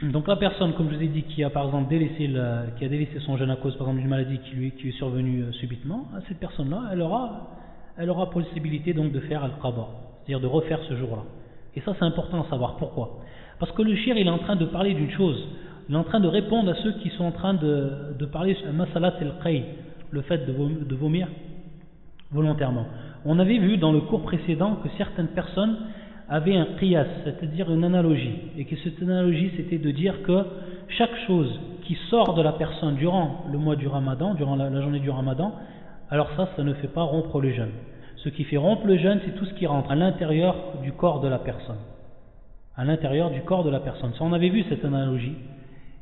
Donc, 0.03 0.29
la 0.29 0.37
personne, 0.37 0.75
comme 0.75 0.91
je 0.91 0.97
vous 0.97 1.03
ai 1.03 1.09
dit, 1.09 1.23
qui 1.23 1.43
a 1.43 1.49
par 1.49 1.65
exemple 1.67 1.89
délaissé, 1.89 2.31
qui 2.77 2.85
a 2.85 2.89
délaissé 2.89 3.19
son 3.21 3.39
jeûne 3.39 3.51
à 3.51 3.57
cause, 3.57 3.77
par 3.77 3.87
exemple, 3.87 4.01
d'une 4.01 4.11
maladie 4.11 4.39
qui 4.41 4.57
lui 4.57 4.73
qui 4.73 4.91
est 4.91 4.99
survenue 4.99 5.45
euh, 5.45 5.53
subitement, 5.53 6.07
cette 6.29 6.39
personne-là, 6.39 6.91
elle 6.93 7.01
aura, 7.01 7.49
elle 7.97 8.11
aura 8.11 8.29
possibilité 8.29 8.93
donc 8.93 9.13
de 9.13 9.21
faire 9.21 9.43
al-qadar, 9.43 9.89
c'est-à-dire 10.19 10.41
de 10.41 10.47
refaire 10.47 10.81
ce 10.87 10.97
jour-là. 10.97 11.23
Et 11.77 11.81
ça, 11.81 11.95
c'est 11.99 12.05
important 12.05 12.43
à 12.43 12.51
savoir. 12.51 12.77
Pourquoi 12.77 13.24
parce 13.59 13.73
que 13.73 13.83
le 13.83 13.95
shir, 13.97 14.17
il 14.17 14.27
est 14.27 14.31
en 14.31 14.39
train 14.39 14.57
de 14.57 14.67
parler 14.67 14.95
d'une 14.95 15.11
chose. 15.13 15.47
Il 15.89 15.95
est 15.95 15.99
en 15.99 16.05
train 16.05 16.21
de 16.21 16.29
répondre 16.29 16.71
à 16.71 16.75
ceux 16.83 16.93
qui 16.95 17.11
sont 17.11 17.25
en 17.25 17.33
train 17.33 17.55
de, 17.55 18.25
parler 18.33 18.55
sur 18.55 18.73
masalat 18.73 19.15
el 19.21 19.33
le 20.11 20.23
fait 20.23 20.47
de 20.47 20.95
vomir 20.95 21.29
volontairement. 22.35 22.87
On 23.25 23.39
avait 23.39 23.59
vu 23.59 23.79
dans 23.79 23.93
le 23.93 24.01
cours 24.01 24.23
précédent 24.23 24.77
que 24.83 24.89
certaines 24.99 25.29
personnes 25.29 25.77
avaient 26.29 26.57
un 26.57 26.67
qiyas, 26.79 27.07
c'est-à-dire 27.25 27.71
une 27.73 27.85
analogie, 27.85 28.35
et 28.57 28.65
que 28.65 28.77
cette 28.77 29.01
analogie 29.03 29.51
c'était 29.57 29.79
de 29.79 29.91
dire 29.91 30.23
que 30.23 30.45
chaque 30.89 31.15
chose 31.27 31.61
qui 31.83 31.97
sort 32.11 32.35
de 32.35 32.43
la 32.43 32.53
personne 32.53 32.97
durant 32.97 33.45
le 33.51 33.59
mois 33.59 33.77
du 33.77 33.87
ramadan, 33.87 34.35
durant 34.35 34.57
la, 34.57 34.81
journée 34.81 35.01
du 35.01 35.11
ramadan, 35.11 35.53
alors 36.11 36.31
ça, 36.37 36.49
ça 36.57 36.63
ne 36.63 36.75
fait 36.75 36.89
pas 36.89 37.03
rompre 37.03 37.41
le 37.41 37.53
jeûne. 37.53 37.73
Ce 38.17 38.29
qui 38.31 38.45
fait 38.45 38.57
rompre 38.57 38.87
le 38.87 38.97
jeûne, 38.99 39.21
c'est 39.25 39.35
tout 39.35 39.45
ce 39.45 39.55
qui 39.55 39.67
rentre 39.67 39.91
à 39.91 39.95
l'intérieur 39.95 40.55
du 40.83 40.93
corps 40.93 41.21
de 41.21 41.29
la 41.29 41.39
personne. 41.39 41.77
À 42.77 42.85
l'intérieur 42.85 43.31
du 43.31 43.41
corps 43.43 43.65
de 43.65 43.71
la 43.71 43.81
personne. 43.81 44.13
Ça, 44.15 44.25
on 44.25 44.33
avait 44.33 44.49
vu 44.49 44.65
cette 44.69 44.85
analogie. 44.85 45.35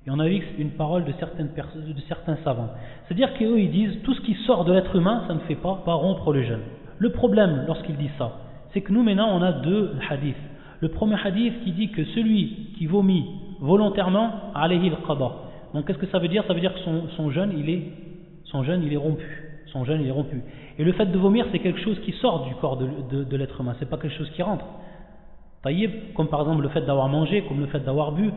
Et 0.06 0.10
on 0.10 0.18
a 0.18 0.26
vu 0.26 0.42
une 0.58 0.70
parole 0.70 1.04
de, 1.04 1.12
certaines 1.18 1.50
de 1.54 2.00
certains 2.08 2.36
savants. 2.42 2.70
C'est-à-dire 3.06 3.34
qu'eux, 3.34 3.60
ils 3.60 3.70
disent, 3.70 3.98
tout 4.02 4.14
ce 4.14 4.20
qui 4.22 4.34
sort 4.46 4.64
de 4.64 4.72
l'être 4.72 4.96
humain, 4.96 5.24
ça 5.28 5.34
ne 5.34 5.40
fait 5.40 5.54
pas, 5.54 5.80
rompre 5.86 6.32
le 6.32 6.42
jeûne. 6.42 6.62
Le 6.98 7.10
problème, 7.10 7.64
lorsqu'ils 7.66 7.96
disent 7.96 8.10
ça, 8.18 8.32
c'est 8.72 8.80
que 8.80 8.92
nous, 8.92 9.02
maintenant, 9.02 9.28
on 9.32 9.42
a 9.42 9.52
deux 9.52 9.92
hadiths. 10.10 10.34
Le 10.80 10.88
premier 10.88 11.16
hadith 11.22 11.62
qui 11.62 11.72
dit 11.72 11.90
que 11.90 12.04
celui 12.06 12.72
qui 12.76 12.86
vomit 12.86 13.24
volontairement, 13.60 14.52
alayhi 14.54 14.88
al-qada. 14.88 15.30
Donc 15.74 15.86
qu'est-ce 15.86 15.98
que 15.98 16.06
ça 16.06 16.18
veut 16.18 16.28
dire? 16.28 16.42
Ça 16.48 16.54
veut 16.54 16.60
dire 16.60 16.74
que 16.74 16.80
son, 17.16 17.30
jeûne, 17.30 17.52
il 17.56 17.70
est, 17.70 17.82
son 18.44 18.64
jeûne, 18.64 18.82
il 18.84 18.92
est 18.92 18.96
rompu. 18.96 19.24
Son 19.72 19.84
jeûne, 19.84 20.00
il 20.00 20.08
est 20.08 20.12
rompu. 20.12 20.42
Et 20.78 20.84
le 20.84 20.92
fait 20.92 21.06
de 21.06 21.18
vomir, 21.18 21.46
c'est 21.52 21.60
quelque 21.60 21.80
chose 21.80 21.98
qui 22.00 22.12
sort 22.12 22.46
du 22.46 22.54
corps 22.56 22.76
de, 22.76 22.88
de, 23.10 23.24
de 23.24 23.36
l'être 23.36 23.60
humain. 23.60 23.76
C'est 23.78 23.88
pas 23.88 23.98
quelque 23.98 24.16
chose 24.16 24.30
qui 24.30 24.42
rentre. 24.42 24.64
Taïb, 25.62 25.90
comme 26.14 26.28
par 26.28 26.40
exemple 26.40 26.62
le 26.62 26.68
fait 26.70 26.82
d'avoir 26.82 27.08
mangé, 27.08 27.42
comme 27.42 27.60
le 27.60 27.66
fait 27.66 27.80
d'avoir 27.80 28.12
bu, 28.12 28.30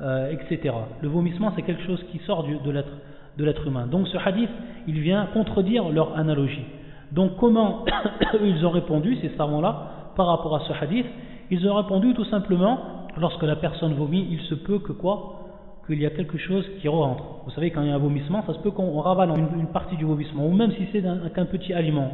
euh, 0.00 0.32
etc. 0.32 0.74
Le 1.00 1.08
vomissement, 1.08 1.52
c'est 1.54 1.62
quelque 1.62 1.84
chose 1.84 2.02
qui 2.10 2.18
sort 2.20 2.44
du, 2.44 2.56
de 2.56 3.44
l'être 3.44 3.66
humain. 3.66 3.86
Donc 3.86 4.08
ce 4.08 4.16
hadith, 4.16 4.50
il 4.86 4.98
vient 5.00 5.26
contredire 5.32 5.88
leur 5.90 6.16
analogie. 6.16 6.64
Donc 7.12 7.36
comment 7.36 7.84
ils 8.42 8.64
ont 8.64 8.70
répondu, 8.70 9.16
ces 9.20 9.30
savants-là, 9.36 10.12
par 10.16 10.26
rapport 10.26 10.56
à 10.56 10.60
ce 10.60 10.72
hadith? 10.72 11.06
Ils 11.50 11.68
ont 11.68 11.74
répondu 11.74 12.14
tout 12.14 12.24
simplement, 12.24 12.78
lorsque 13.18 13.42
la 13.42 13.56
personne 13.56 13.92
vomit, 13.94 14.26
il 14.30 14.40
se 14.40 14.54
peut 14.54 14.78
que 14.78 14.92
quoi? 14.92 15.41
Qu'il 15.86 16.00
y 16.00 16.06
a 16.06 16.10
quelque 16.10 16.38
chose 16.38 16.64
qui 16.80 16.86
rentre. 16.86 17.24
Vous 17.44 17.50
savez, 17.50 17.72
quand 17.72 17.82
il 17.82 17.88
y 17.88 17.90
a 17.90 17.96
un 17.96 17.98
vomissement, 17.98 18.44
ça 18.46 18.54
se 18.54 18.60
peut 18.60 18.70
qu'on 18.70 19.00
ravale 19.00 19.30
une, 19.30 19.66
partie 19.66 19.96
du 19.96 20.04
vomissement, 20.04 20.46
ou 20.46 20.54
même 20.54 20.70
si 20.72 20.86
c'est 20.92 21.02
qu'un 21.02 21.44
petit 21.46 21.72
aliment, 21.72 22.08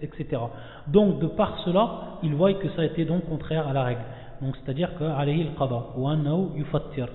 etc. 0.00 0.40
Donc 0.88 1.20
de 1.20 1.26
par 1.26 1.58
cela, 1.64 2.18
ils 2.22 2.34
voient 2.34 2.54
que 2.54 2.70
ça 2.70 2.82
a 2.82 2.84
été 2.86 3.04
donc 3.04 3.28
contraire 3.28 3.68
à 3.68 3.74
la 3.74 3.82
règle. 3.82 4.00
Donc 4.40 4.56
c'est-à-dire 4.56 4.94
que 4.98 5.04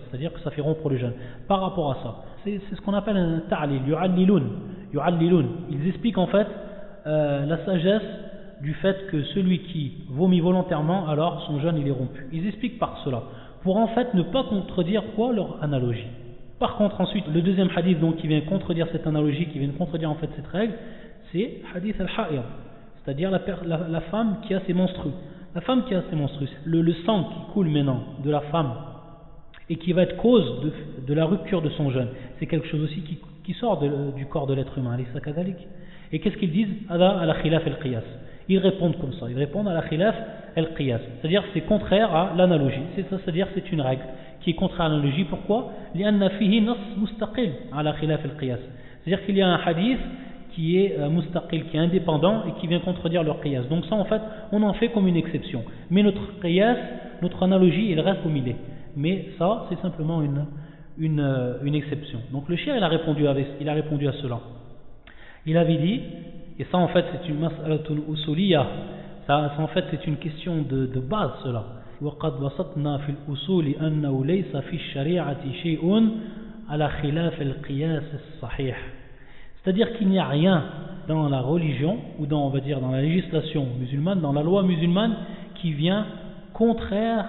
c'est-à-dire 0.09 0.33
que 0.33 0.39
ça 0.41 0.51
fait 0.51 0.61
rompre 0.61 0.87
le 0.87 0.97
jeûne. 0.97 1.13
Par 1.47 1.61
rapport 1.61 1.91
à 1.91 1.95
ça, 2.03 2.15
c'est 2.43 2.61
ce 2.73 2.81
qu'on 2.81 2.93
appelle 2.93 3.17
un 3.17 3.41
ta'lil, 3.49 3.81
yu'allilun. 3.87 5.45
Ils 5.69 5.87
expliquent 5.87 6.17
en 6.17 6.27
fait 6.27 6.47
euh, 7.05 7.45
la 7.45 7.65
sagesse 7.65 8.03
du 8.61 8.73
fait 8.75 9.07
que 9.11 9.23
celui 9.35 9.59
qui 9.63 10.05
vomit 10.09 10.39
volontairement, 10.39 11.07
alors 11.07 11.43
son 11.47 11.59
jeûne 11.59 11.77
il 11.77 11.87
est 11.87 11.91
rompu. 11.91 12.27
Ils 12.31 12.47
expliquent 12.47 12.79
par 12.79 13.01
cela, 13.03 13.23
pour 13.61 13.77
en 13.77 13.87
fait 13.87 14.13
ne 14.13 14.23
pas 14.23 14.43
contredire 14.43 15.03
quoi 15.15 15.33
leur 15.33 15.61
analogie. 15.63 16.07
Par 16.59 16.75
contre 16.77 17.01
ensuite, 17.01 17.25
le 17.27 17.41
deuxième 17.41 17.69
hadith 17.75 17.99
donc 17.99 18.17
qui 18.17 18.27
vient 18.27 18.41
contredire 18.41 18.87
cette 18.91 19.05
analogie, 19.05 19.47
qui 19.47 19.59
vient 19.59 19.69
contredire 19.69 20.09
en 20.09 20.15
fait 20.15 20.29
cette 20.35 20.47
règle, 20.47 20.73
c'est 21.31 21.61
hadith 21.75 21.99
al-ha'ir, 21.99 22.43
c'est-à-dire 23.03 23.29
la, 23.31 24.01
femme 24.01 24.37
qui 24.47 24.53
a 24.53 24.61
ses 24.61 24.73
menstrues. 24.73 25.11
La 25.53 25.61
femme 25.61 25.85
qui 25.85 25.95
a 25.95 26.03
ses 26.09 26.15
menstrues, 26.15 26.49
le, 26.65 26.81
le, 26.81 26.93
sang 27.05 27.23
qui 27.23 27.53
coule 27.53 27.67
maintenant 27.67 28.01
de 28.23 28.29
la 28.29 28.41
femme 28.41 28.73
et 29.69 29.75
qui 29.75 29.93
va 29.93 30.03
être 30.03 30.17
cause 30.17 30.71
de, 31.05 31.13
la 31.13 31.25
rupture 31.25 31.61
de 31.61 31.69
son 31.69 31.91
jeûne, 31.91 32.09
c'est 32.39 32.45
quelque 32.45 32.67
chose 32.67 32.81
aussi 32.83 33.01
qui, 33.01 33.53
sort 33.53 33.81
du 34.13 34.25
corps 34.25 34.45
de 34.45 34.53
l'être 34.53 34.77
humain. 34.77 34.97
Et 36.11 36.19
qu'est-ce 36.19 36.37
qu'ils 36.37 36.51
disent? 36.51 36.75
Al-qiyas. 36.89 38.03
Ils 38.49 38.59
répondent 38.59 38.97
comme 38.99 39.13
ça, 39.13 39.27
ils 39.29 39.37
répondent 39.37 39.67
à 39.67 39.73
la 39.73 39.81
khilaf 39.81 40.15
al-qiyas. 40.55 40.99
C'est-à-dire 41.19 41.43
c'est 41.53 41.61
contraire 41.61 42.13
à 42.13 42.33
l'analogie. 42.35 42.81
C'est-à-dire 42.95 43.47
c'est 43.53 43.71
une 43.71 43.81
règle 43.81 44.03
qui 44.41 44.51
est 44.51 44.53
contraire 44.53 44.87
à 44.87 44.89
l'analogie. 44.89 45.25
Pourquoi? 45.25 45.73
C'est-à-dire 45.93 46.37
qu'il 49.25 49.37
y 49.37 49.41
a 49.41 49.47
un 49.47 49.59
hadith 49.65 49.99
qui 50.57 50.79
est 50.79 50.97
euh, 50.97 51.09
mustaqil, 51.09 51.65
qui 51.65 51.77
est 51.77 51.79
indépendant 51.79 52.43
et 52.47 52.59
qui 52.59 52.67
vient 52.67 52.79
contredire 52.79 53.23
leur 53.23 53.39
qiyas. 53.41 53.63
Donc 53.63 53.85
ça 53.85 53.95
en 53.95 54.05
fait, 54.05 54.21
on 54.51 54.63
en 54.63 54.73
fait 54.73 54.89
comme 54.89 55.07
une 55.07 55.15
exception. 55.15 55.63
Mais 55.91 56.01
notre 56.01 56.39
qiyas, 56.41 56.77
notre 57.21 57.43
analogie, 57.43 57.91
il 57.91 57.99
reste 57.99 58.23
comme 58.23 58.35
il. 58.35 58.55
Mais 58.95 59.25
ça, 59.37 59.67
c'est 59.69 59.79
simplement 59.81 60.23
une, 60.23 61.19
euh, 61.19 61.59
une, 61.63 61.75
exception. 61.75 62.19
Donc 62.31 62.49
le 62.49 62.55
chien, 62.55 62.75
il 62.75 62.83
a 62.83 62.87
répondu, 62.87 63.27
avec, 63.27 63.47
il 63.61 63.69
a 63.69 63.73
répondu 63.73 64.07
à 64.07 64.13
cela. 64.13 64.39
Il 65.45 65.57
avait 65.57 65.77
dit, 65.77 66.01
et 66.58 66.64
ça 66.70 66.78
en 66.78 66.88
fait 66.88 67.04
c'est 67.12 67.28
une 67.28 67.40
mas'alatun 67.40 67.96
usuliyah, 68.12 68.66
ça, 69.26 69.52
ça 69.56 69.62
en 69.62 69.68
fait 69.68 69.84
c'est 69.90 70.06
une 70.06 70.16
question 70.16 70.62
de, 70.62 70.86
de 70.86 71.00
base 71.00 71.32
cela. 71.44 71.64
وقد 72.02 72.40
بسطنا 72.40 72.98
في 72.98 73.12
الأصول 73.12 73.66
أنه 73.66 74.24
ليس 74.24 74.56
في 74.56 74.76
الشريعة 74.76 75.52
شيء 75.62 76.08
على 76.68 76.88
خلاف 76.88 77.42
القياس 77.42 78.02
الصحيح 78.14 78.76
c'est-à-dire 79.62 79.92
qu'il 79.96 80.08
n'y 80.08 80.18
a 80.18 80.26
rien 80.26 80.64
dans 81.06 81.28
la 81.28 81.40
religion 81.40 81.98
ou 82.18 82.26
dans 82.26 82.46
on 82.46 82.48
va 82.48 82.58
dire 82.58 82.80
dans 82.80 82.90
la 82.90 83.00
législation 83.02 83.68
musulmane 83.78 84.20
dans 84.20 84.32
la 84.32 84.42
loi 84.42 84.64
musulmane 84.64 85.14
qui 85.54 85.72
vient 85.72 86.04
contraire 86.52 87.28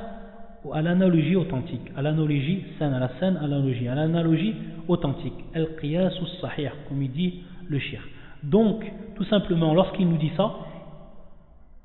à 0.74 0.82
l'analogie 0.82 1.36
authentique 1.36 1.92
à 1.96 2.02
l'analogie 2.02 2.64
saine 2.80 2.94
à 2.94 3.00
la 3.00 3.10
saine 3.20 3.38
analogie 3.38 3.88
à 3.88 3.94
l'analogie 3.94 4.56
authentique 4.88 5.46
al-qiyas 5.54 6.14
sahih 6.42 6.72
comme 6.90 7.04
il 7.04 7.12
dit 7.12 7.44
le 7.70 7.78
shir. 7.78 8.02
Donc, 8.43 8.85
tout 9.17 9.25
simplement, 9.25 9.75
lorsqu'il 9.75 10.09
nous 10.09 10.17
dit 10.17 10.33
ça, 10.37 10.55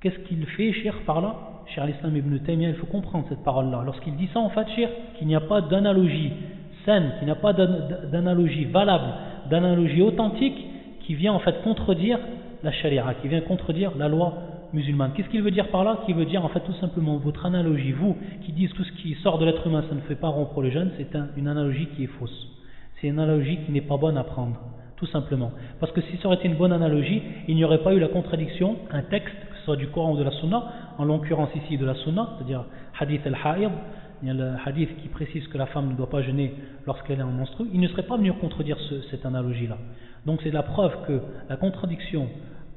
qu'est-ce 0.02 0.20
qu'il 0.28 0.46
fait, 0.46 0.74
shir, 0.74 0.94
par 1.06 1.22
là? 1.22 1.36
Shir 1.68 1.86
l'Islam 1.86 2.16
ibn 2.16 2.38
Taymiyyah, 2.40 2.70
il 2.70 2.76
faut 2.76 2.86
comprendre 2.86 3.26
cette 3.30 3.44
parole-là. 3.44 3.84
Lorsqu'il 3.86 4.16
dit 4.16 4.30
ça, 4.34 4.40
en 4.40 4.50
fait, 4.50 4.68
shir, 4.76 4.90
qu'il 5.18 5.28
n'y 5.28 5.36
a 5.36 5.42
pas 5.42 5.62
d'analogie 5.62 6.32
saine, 6.86 7.14
qu'il 7.18 7.26
n'y 7.26 7.32
a 7.32 7.36
pas 7.36 7.54
d'analogie 7.54 8.66
valable, 8.66 9.14
d'analogie 9.50 10.02
authentique, 10.02 10.68
qui 11.02 11.16
vient 11.16 11.34
en 11.34 11.40
fait 11.40 11.62
contredire 11.64 12.20
la 12.64 12.72
sharia, 12.72 13.14
qui 13.22 13.28
vient 13.28 13.42
contredire 13.42 13.92
la 13.98 14.08
loi 14.08 14.34
musulmane. 14.74 15.12
Qu'est-ce 15.14 15.30
qu'il 15.30 15.42
veut 15.42 15.52
dire 15.52 15.68
par 15.70 15.84
là? 15.84 16.00
Qu'il 16.06 16.16
veut 16.16 16.26
dire 16.26 16.44
en 16.44 16.50
fait 16.50 16.62
tout 16.62 16.74
simplement 16.74 17.18
votre 17.18 17.46
analogie, 17.46 17.92
vous 17.92 18.16
qui 18.46 18.52
dites 18.52 18.74
tout 18.74 18.84
ce 18.84 18.92
qui 18.94 19.14
sort 19.16 19.38
de 19.38 19.46
l'être 19.46 19.66
humain, 19.68 19.84
ça 19.88 19.96
ne 19.96 20.02
fait 20.02 20.16
pas 20.16 20.30
rompre 20.30 20.62
le 20.62 20.72
jeûne, 20.72 20.92
c'est 20.98 21.16
une 21.38 21.48
analogie 21.48 21.88
qui 21.96 22.06
est 22.06 22.08
fausse. 22.08 22.48
C'est 23.00 23.08
une 23.08 23.20
analogie 23.20 23.60
qui 23.66 23.72
n'est 23.72 23.82
pas 23.82 23.98
bonne 23.98 24.18
à 24.18 24.24
prendre 24.24 24.60
tout 25.03 25.07
simplement. 25.07 25.53
Parce 25.81 25.93
que 25.93 26.01
si 26.03 26.17
ça 26.19 26.27
aurait 26.27 26.37
été 26.37 26.49
une 26.49 26.57
bonne 26.57 26.73
analogie, 26.73 27.23
il 27.47 27.57
n'y 27.57 27.65
aurait 27.65 27.83
pas 27.83 27.95
eu 27.95 28.01
la 28.01 28.09
contradiction, 28.09 28.77
un 28.91 29.03
texte, 29.03 29.35
que 29.51 29.57
ce 29.59 29.65
soit 29.65 29.77
du 29.77 29.89
Coran 29.89 30.13
ou 30.13 30.17
de 30.17 30.25
la 30.25 30.33
Sunna, 30.33 30.63
en 30.99 31.05
l'occurrence 31.05 31.51
ici 31.55 31.79
de 31.79 31.87
la 31.87 31.95
Sunna, 31.95 32.31
c'est-à-dire 32.37 32.65
hadith 32.99 33.27
al-ha'id, 33.27 33.71
il 34.23 34.29
y 34.29 34.31
a 34.33 34.35
le 34.35 34.55
hadith 34.65 34.97
qui 35.01 35.09
précise 35.09 35.47
que 35.47 35.57
la 35.57 35.67
femme 35.67 35.91
ne 35.91 35.95
doit 35.95 36.11
pas 36.11 36.23
jeûner 36.23 36.53
lorsqu'elle 36.87 37.21
est 37.21 37.23
en 37.23 37.31
monstru, 37.31 37.67
il 37.73 37.79
ne 37.79 37.87
serait 37.89 38.03
pas 38.03 38.17
venu 38.17 38.33
contredire 38.33 38.77
cette 39.11 39.25
analogie-là. 39.25 39.79
Donc 40.27 40.41
c'est 40.43 40.51
la 40.51 40.65
preuve 40.65 40.93
que 41.07 41.21
la 41.49 41.57
contradiction 41.57 42.29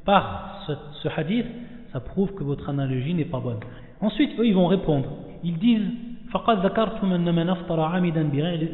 par 0.05 0.67
ce, 1.01 1.07
hadith, 1.07 1.47
ça 1.91 1.99
prouve 1.99 2.33
que 2.35 2.43
votre 2.43 2.69
analogie 2.69 3.15
n'est 3.15 3.25
pas 3.25 3.39
bonne. 3.39 3.59
Ensuite, 3.99 4.39
eux, 4.39 4.45
ils 4.45 4.55
vont 4.55 4.67
répondre. 4.67 5.09
Ils 5.43 5.57
disent 5.57 5.91
فقد 6.31 6.65
ذكرتم 6.65 7.13
أن 7.13 7.35
من 7.35 7.49
أفطر 7.49 7.79
عمدا 7.79 8.23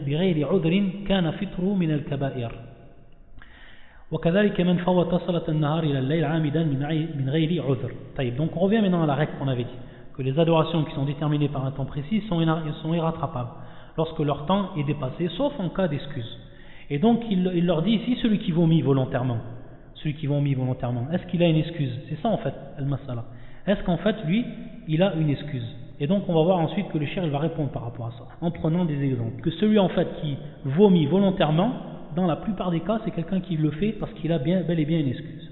بغير 0.05 0.47
عذر 0.47 0.89
كان 1.07 1.31
فطره 1.31 1.75
من 1.75 1.91
الكبائر 1.91 2.51
donc 8.36 8.56
on 8.56 8.60
revient 8.60 8.82
maintenant 8.82 9.02
à 9.02 9.06
la 9.06 9.14
règle 9.14 9.32
qu'on 9.38 9.48
avait 9.48 9.64
dit 9.64 9.78
que 10.14 10.20
les 10.20 10.38
adorations 10.38 10.84
qui 10.84 10.94
sont 10.94 11.06
déterminées 11.06 11.48
par 11.48 11.64
un 11.64 11.70
temps 11.70 11.86
précis 11.86 12.22
sont, 12.28 12.44
sont 12.82 12.92
irrattrapables 12.92 13.48
lorsque 13.96 14.18
leur 14.18 14.44
temps 14.44 14.70
est 14.76 14.84
dépassé 14.84 15.28
sauf 15.28 15.54
en 15.58 15.70
cas 15.70 15.88
d'excuse. 15.88 16.38
Et 16.90 16.98
donc 16.98 17.22
il, 17.30 17.64
leur 17.64 17.80
dit 17.80 17.92
ici 17.92 18.18
celui 18.20 18.38
qui 18.40 18.52
vomit 18.52 18.82
volontairement 18.82 19.38
celui 19.94 20.14
qui 20.14 20.26
vomit 20.26 20.52
volontairement 20.52 21.06
est-ce 21.10 21.24
qu'il 21.28 21.42
a 21.42 21.48
une 21.48 21.56
excuse? 21.56 21.98
C'est 22.10 22.20
ça 22.20 22.28
en 22.28 22.36
fait 22.36 22.52
al-masala. 22.76 23.24
Est-ce 23.66 23.82
qu'en 23.84 23.96
fait 23.96 24.16
lui 24.26 24.44
il 24.88 25.02
a 25.02 25.14
une 25.14 25.30
excuse? 25.30 25.64
Et 26.00 26.06
donc 26.06 26.24
on 26.28 26.34
va 26.34 26.42
voir 26.42 26.58
ensuite 26.58 26.88
que 26.88 26.98
le 26.98 27.06
cher 27.06 27.24
il 27.24 27.30
va 27.30 27.38
répondre 27.38 27.70
par 27.70 27.84
rapport 27.84 28.08
à 28.08 28.10
ça 28.10 28.26
en 28.42 28.50
prenant 28.50 28.84
des 28.84 29.02
exemples. 29.02 29.40
Que 29.40 29.50
celui 29.52 29.78
en 29.78 29.88
fait 29.88 30.08
qui 30.20 30.36
vomit 30.66 31.06
volontairement 31.06 31.72
dans 32.14 32.26
la 32.26 32.36
plupart 32.36 32.70
des 32.70 32.80
cas, 32.80 33.00
c'est 33.04 33.10
quelqu'un 33.10 33.40
qui 33.40 33.56
le 33.56 33.70
fait 33.70 33.92
parce 33.92 34.12
qu'il 34.14 34.32
a 34.32 34.38
bel 34.38 34.78
et 34.78 34.84
bien 34.84 34.98
une 34.98 35.08
excuse. 35.08 35.50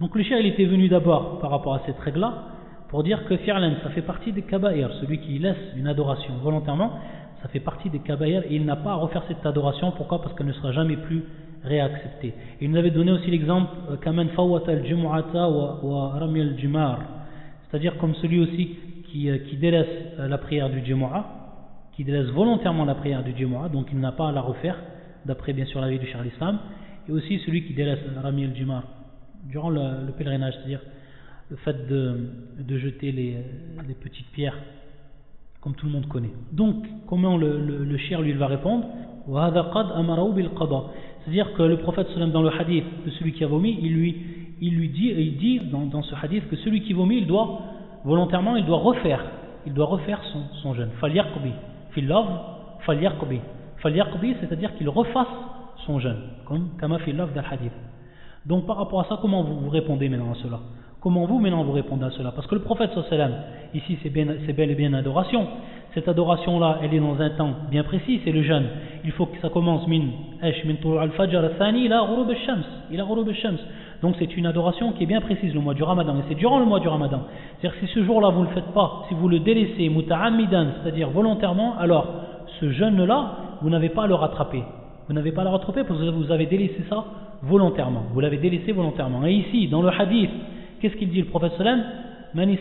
Donc 0.00 0.14
le 0.16 0.24
cher, 0.24 0.38
il 0.40 0.46
était 0.46 0.64
venu 0.64 0.88
d'abord 0.88 1.38
par 1.38 1.50
rapport 1.50 1.74
à 1.74 1.82
cette 1.86 1.98
règle-là, 1.98 2.34
pour 2.88 3.02
dire 3.04 3.24
que 3.24 3.36
fi'lan, 3.36 3.74
ça 3.82 3.90
fait 3.90 4.02
partie 4.02 4.32
des 4.32 4.42
kabaïr, 4.42 4.90
celui 5.00 5.18
qui 5.18 5.38
laisse 5.38 5.56
une 5.76 5.86
adoration 5.86 6.34
volontairement, 6.42 6.92
ça 7.42 7.48
fait 7.48 7.60
partie 7.60 7.90
des 7.90 8.00
kabaïr 8.00 8.42
et 8.48 8.54
il 8.56 8.64
n'a 8.64 8.76
pas 8.76 8.92
à 8.92 8.94
refaire 8.94 9.22
cette 9.28 9.44
adoration, 9.44 9.92
pourquoi? 9.92 10.20
Parce 10.22 10.34
qu'elle 10.34 10.46
ne 10.46 10.52
sera 10.52 10.72
jamais 10.72 10.96
plus 10.96 11.22
réacceptée. 11.62 12.28
Et 12.60 12.64
il 12.64 12.70
nous 12.70 12.76
avait 12.76 12.90
donné 12.90 13.12
aussi 13.12 13.30
l'exemple, 13.30 13.70
euh, 13.90 13.96
kaman 13.96 14.28
fawat 14.30 14.62
al-jumu'ata 14.66 15.48
wa 15.48 16.08
rami 16.18 16.40
al-jumar, 16.40 17.00
c'est-à-dire 17.68 17.96
comme 17.98 18.14
celui 18.16 18.40
aussi 18.40 18.76
qui, 19.06 19.30
euh, 19.30 19.38
délaisse 19.60 19.86
euh, 20.18 20.28
la 20.28 20.38
prière 20.38 20.70
du 20.70 20.84
jumu'ah, 20.84 21.24
qui 21.92 22.04
délaisse 22.04 22.30
volontairement 22.30 22.84
la 22.84 22.94
prière 22.94 23.22
du 23.22 23.36
jumu'ah, 23.36 23.68
donc 23.68 23.86
il 23.92 23.98
n'a 23.98 24.12
pas 24.12 24.28
à 24.28 24.32
la 24.32 24.40
refaire, 24.40 24.76
d'après 25.26 25.52
bien 25.52 25.66
sûr 25.66 25.80
la 25.80 25.88
vie 25.88 25.98
du 25.98 26.06
Charles 26.06 26.26
Islam, 26.26 26.58
et 27.08 27.12
aussi 27.12 27.38
celui 27.40 27.64
qui 27.64 27.74
délaisse 27.74 28.00
Rami 28.22 28.44
al-Jumar 28.44 28.84
durant 29.48 29.70
le, 29.70 30.10
pèlerinage, 30.16 30.54
c'est-à-dire 30.54 30.80
le 31.50 31.56
fait 31.56 31.86
de, 31.86 32.30
de 32.58 32.78
jeter 32.78 33.12
les, 33.12 33.36
les, 33.86 33.94
petites 33.94 34.26
pierres 34.32 34.58
comme 35.60 35.74
tout 35.74 35.86
le 35.86 35.92
monde 35.92 36.06
connaît. 36.08 36.32
Donc, 36.52 36.84
comment 37.06 37.36
le, 37.36 37.58
le, 37.58 37.84
le 37.84 38.22
lui 38.22 38.32
va 38.32 38.46
répondre? 38.46 38.86
C'est-à-dire 41.24 41.54
que 41.54 41.62
le 41.62 41.78
prophète 41.78 42.18
dans 42.18 42.42
le 42.42 42.50
hadith 42.50 42.84
de 43.06 43.10
celui 43.12 43.32
qui 43.32 43.44
a 43.44 43.46
vomi, 43.46 43.78
il 43.80 43.94
lui, 43.94 44.16
il 44.60 44.74
lui 44.76 44.88
dit, 44.90 45.08
il 45.16 45.36
dit 45.38 45.60
dans, 45.70 45.86
dans 45.86 46.02
ce 46.02 46.14
hadith 46.14 46.46
que 46.48 46.56
celui 46.56 46.82
qui 46.82 46.92
vomit, 46.92 47.18
il 47.18 47.26
doit 47.26 47.60
volontairement, 48.04 48.56
il 48.56 48.66
doit 48.66 48.78
refaire, 48.78 49.24
il 49.66 49.72
doit 49.72 49.86
refaire 49.86 50.22
son, 50.32 50.42
son 50.62 50.74
jeûne. 50.74 50.90
Falyaqbi, 51.00 51.52
fil 51.92 52.06
love, 52.06 52.28
falyaqbi. 52.80 53.40
C'est-à-dire 54.40 54.74
qu'il 54.76 54.88
refasse 54.88 55.26
son 55.86 55.98
jeûne, 55.98 56.16
comme 56.46 56.70
kama 56.80 56.98
fil 57.00 57.16
love 57.16 57.32
del 57.32 57.44
hadith. 57.50 57.72
Donc 58.46 58.66
par 58.66 58.76
rapport 58.76 59.00
à 59.00 59.04
ça, 59.04 59.18
comment 59.20 59.42
vous, 59.42 59.60
vous 59.60 59.70
répondez 59.70 60.08
maintenant 60.08 60.32
à 60.32 60.42
cela? 60.42 60.60
Comment 61.00 61.26
vous 61.26 61.38
maintenant 61.38 61.64
vous 61.64 61.72
répondez 61.72 62.04
à 62.04 62.10
cela? 62.10 62.32
Parce 62.32 62.46
que 62.46 62.54
le 62.54 62.62
prophète 62.62 62.90
sallam, 63.10 63.32
ici 63.74 63.98
c'est 64.02 64.08
bel 64.10 64.70
et 64.70 64.74
bien 64.74 64.94
adoration. 64.94 65.46
Cette 65.92 66.08
adoration-là, 66.08 66.78
elle 66.82 66.92
est 66.94 66.98
dans 66.98 67.20
un 67.20 67.30
temps 67.30 67.50
bien 67.70 67.84
précis, 67.84 68.20
c'est 68.24 68.32
le 68.32 68.42
jeûne. 68.42 68.64
Il 69.04 69.12
faut 69.12 69.26
que 69.26 69.38
ça 69.40 69.48
commence 69.48 69.86
min 69.86 70.00
min 70.42 71.00
al-fajr 71.00 71.38
al-thani 71.38 71.84
ila 71.84 72.00
al-shams, 72.00 72.64
ila 72.90 73.04
al-shams. 73.04 73.58
Donc 74.02 74.16
c'est 74.18 74.36
une 74.36 74.46
adoration 74.46 74.92
qui 74.92 75.04
est 75.04 75.06
bien 75.06 75.20
précise 75.20 75.54
le 75.54 75.60
mois 75.60 75.74
du 75.74 75.82
Ramadan 75.82 76.16
et 76.16 76.22
c'est 76.28 76.34
durant 76.34 76.58
le 76.58 76.64
mois 76.64 76.80
du 76.80 76.88
Ramadan. 76.88 77.20
C'est-à-dire 77.60 77.78
si 77.80 77.86
ce 77.94 78.02
jour-là 78.02 78.30
vous 78.30 78.40
ne 78.40 78.46
le 78.46 78.52
faites 78.52 78.72
pas, 78.72 79.04
si 79.08 79.14
vous 79.14 79.28
le 79.28 79.40
délaissez 79.40 79.88
muta'ammidan, 79.88 80.66
c'est-à-dire 80.82 81.10
volontairement, 81.10 81.76
alors 81.78 82.08
ce 82.60 82.70
jeûne-là, 82.70 83.36
vous 83.64 83.70
n'avez 83.70 83.88
pas 83.88 84.02
à 84.02 84.06
le 84.06 84.14
rattraper. 84.14 84.62
Vous 85.08 85.14
n'avez 85.14 85.32
pas 85.32 85.40
à 85.40 85.44
le 85.44 85.50
rattraper 85.50 85.84
parce 85.84 85.98
que 85.98 86.10
vous 86.10 86.30
avez 86.30 86.44
délaissé 86.44 86.84
ça 86.90 87.02
volontairement. 87.42 88.02
Vous 88.12 88.20
l'avez 88.20 88.36
délaissé 88.36 88.72
volontairement. 88.72 89.24
Et 89.24 89.32
ici, 89.32 89.68
dans 89.68 89.80
le 89.80 89.88
hadith 89.88 90.30
Qu'est-ce 90.80 90.96
qu'il 90.96 91.08
dit 91.08 91.22
le 91.22 91.28
prophète 91.28 91.52
sallam? 91.56 91.82
Man 92.34 92.54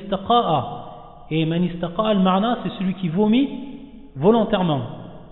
Et 1.30 1.46
man 1.46 1.70
al-ma'na, 1.98 2.60
c'est 2.64 2.70
celui 2.80 2.94
qui 2.94 3.10
vomit 3.10 3.50
volontairement. 4.16 4.80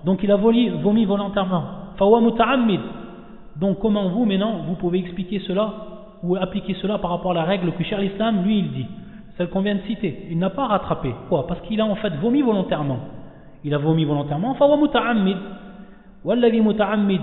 Donc 0.03 0.21
il 0.23 0.31
a 0.31 0.35
vomi, 0.35 0.67
vomi 0.67 1.05
volontairement. 1.05 1.63
Fawa 1.95 2.19
muta'ammid. 2.19 2.81
Donc 3.55 3.79
comment 3.79 4.09
vous, 4.09 4.25
maintenant, 4.25 4.63
vous 4.67 4.75
pouvez 4.75 4.99
expliquer 4.99 5.39
cela 5.47 5.71
ou 6.21 6.35
appliquer 6.35 6.75
cela 6.81 6.97
par 6.97 7.11
rapport 7.11 7.31
à 7.31 7.35
la 7.35 7.43
règle 7.43 7.71
que 7.71 7.83
cher 7.85 8.01
l'islam, 8.01 8.43
lui, 8.43 8.59
il 8.59 8.71
dit 8.73 8.87
Celle 9.37 9.47
qu'on 9.47 9.61
vient 9.61 9.75
de 9.75 9.83
citer. 9.87 10.27
Il 10.29 10.37
n'a 10.37 10.49
pas 10.49 10.67
rattrapé. 10.67 11.15
Pourquoi? 11.29 11.47
Parce 11.47 11.61
qu'il 11.61 11.79
a 11.79 11.85
en 11.85 11.95
fait 11.95 12.11
vomi 12.17 12.41
volontairement. 12.41 12.99
Il 13.63 13.73
a 13.73 13.77
vomi 13.77 14.05
volontairement. 14.05 14.55
Fawa 14.55 14.77
muta'ammid. 14.77 15.37
Walladhi 16.23 16.61
muta'ammid 16.61 17.21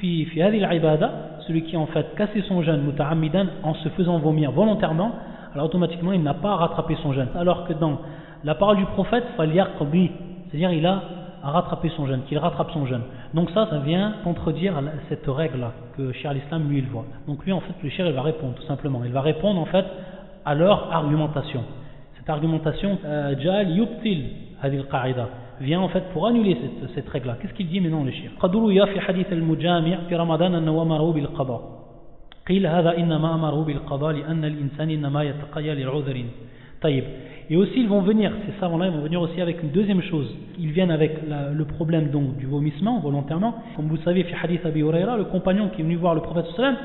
fi, 0.00 0.24
fi 0.26 0.42
hadhi 0.42 0.64
al-ibada 0.64 1.28
celui 1.48 1.62
qui 1.62 1.76
en 1.76 1.86
fait 1.86 2.14
cassé 2.14 2.42
son 2.42 2.62
jeûne 2.62 2.82
muta'ammidan 2.82 3.46
en 3.62 3.74
se 3.74 3.88
faisant 3.90 4.18
vomir 4.18 4.52
volontairement, 4.52 5.12
alors 5.54 5.66
automatiquement 5.66 6.12
il 6.12 6.22
n'a 6.22 6.34
pas 6.34 6.54
rattrapé 6.54 6.96
son 7.02 7.14
jeûne. 7.14 7.28
Alors 7.34 7.66
que 7.66 7.72
dans 7.72 7.98
la 8.44 8.54
parole 8.54 8.76
du 8.76 8.84
prophète, 8.84 9.24
c'est-à-dire 9.36 10.72
il 10.72 10.86
a 10.86 11.02
à 11.42 11.50
rattraper 11.50 11.90
son 11.96 12.06
jeûne, 12.06 12.22
qu'il 12.28 12.36
rattrape 12.38 12.70
son 12.72 12.84
jeûne. 12.84 13.02
Donc 13.32 13.50
ça, 13.50 13.68
ça 13.70 13.78
vient 13.78 14.14
contredire 14.24 14.74
cette 15.08 15.26
règle-là 15.26 15.72
que 15.96 16.12
Cher 16.12 16.34
l'Islam 16.34 16.68
lui 16.68 16.78
il 16.78 16.86
voit. 16.86 17.06
Donc 17.26 17.44
lui 17.44 17.52
en 17.52 17.60
fait 17.60 17.74
le 17.82 17.88
Cher 17.88 18.06
il 18.06 18.12
va 18.12 18.22
répondre 18.22 18.54
tout 18.54 18.66
simplement. 18.66 19.02
Il 19.04 19.12
va 19.12 19.22
répondre 19.22 19.60
en 19.60 19.66
fait 19.66 19.86
à 20.44 20.54
leur 20.54 20.92
argumentation. 20.92 21.62
Cette 22.18 22.28
argumentation, 22.28 22.98
euh, 23.04 23.34
Jal 25.61 25.69
yubtil 25.69 25.73
hadil 25.73 25.73
qa'ida 25.73 25.73
vient 25.73 25.81
en 25.81 25.89
fait 25.89 26.03
pour 26.13 26.27
annuler 26.27 26.57
cette, 26.61 26.95
cette 26.95 27.09
règle-là. 27.09 27.37
Qu'est-ce 27.41 27.53
qu'il 27.53 27.67
dit 27.67 27.79
maintenant 27.79 28.03
le 28.03 28.11
shir 28.11 28.31
قد 28.39 28.55
روي 28.55 28.85
في 28.85 28.99
حديث 28.99 29.33
المجامع 29.33 29.97
في 30.09 30.15
رمضان 30.15 30.55
أنه 30.55 30.81
أمره 30.81 31.13
بالقضاء 31.13 31.61
قيل 32.47 32.67
هذا 32.67 32.97
إنما 32.97 33.35
أمره 33.35 33.63
بالقضاء 33.63 34.13
لأن 34.13 34.45
الإنسان 34.45 34.89
إنما 34.89 35.23
يتقيا 35.23 35.75
لعذر 35.75 36.25
طيب 36.81 37.03
et 37.49 37.57
aussi 37.57 37.81
ils 37.81 37.89
vont 37.89 38.01
venir, 38.01 38.31
ces 38.45 38.59
savants-là, 38.59 38.87
ils 38.87 38.93
vont 38.93 39.01
venir 39.01 39.21
aussi 39.21 39.41
avec 39.41 39.61
une 39.61 39.71
deuxième 39.71 40.01
chose. 40.01 40.33
Ils 40.57 40.71
viennent 40.71 40.91
avec 40.91 41.27
la, 41.27 41.49
le 41.49 41.65
problème 41.65 42.09
donc 42.09 42.37
du 42.37 42.45
vomissement 42.45 42.99
volontairement. 43.01 43.55
Comme 43.75 43.87
vous 43.87 43.97
le 43.97 44.01
savez, 44.01 44.23
fi 44.23 44.33
hadith 44.41 44.65
Abi 44.65 44.79
Huraira, 44.79 45.17
le 45.17 45.25
compagnon 45.25 45.69
qui 45.69 45.81
est 45.81 45.83
venu 45.83 45.95
voir 45.95 46.15
le 46.15 46.21
prophète 46.21 46.45
sallam 46.55 46.77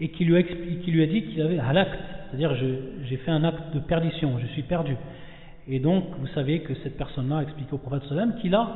et 0.00 0.08
qui 0.08 0.24
lui 0.26 0.36
a, 0.36 0.42
qui 0.42 0.90
lui 0.90 1.02
a 1.02 1.06
dit 1.06 1.22
qu'il 1.22 1.40
avait 1.40 1.58
halakt, 1.58 1.98
c'est-à-dire 2.28 2.54
j'ai 2.54 3.16
fait 3.16 3.30
un 3.30 3.44
acte 3.44 3.74
de 3.74 3.80
perdition, 3.80 4.32
je 4.38 4.46
suis 4.48 4.62
perdu. 4.62 4.96
Et 5.68 5.78
donc, 5.78 6.04
vous 6.20 6.26
savez 6.28 6.60
que 6.60 6.74
cette 6.82 6.96
personne-là 6.96 7.38
a 7.38 7.42
expliqué 7.42 7.72
au 7.72 7.78
prophète 7.78 8.02
sallam 8.08 8.34
qu'il 8.40 8.54
a 8.54 8.68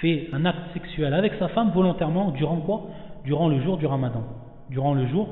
fait 0.00 0.28
un 0.32 0.44
acte 0.44 0.72
sexuel 0.74 1.14
avec 1.14 1.34
sa 1.38 1.48
femme 1.48 1.70
volontairement 1.74 2.30
durant 2.30 2.56
quoi 2.56 2.88
Durant 3.24 3.48
le 3.48 3.60
jour 3.60 3.76
du 3.76 3.86
ramadan. 3.86 4.22
Durant 4.70 4.94
le 4.94 5.06
jour 5.06 5.28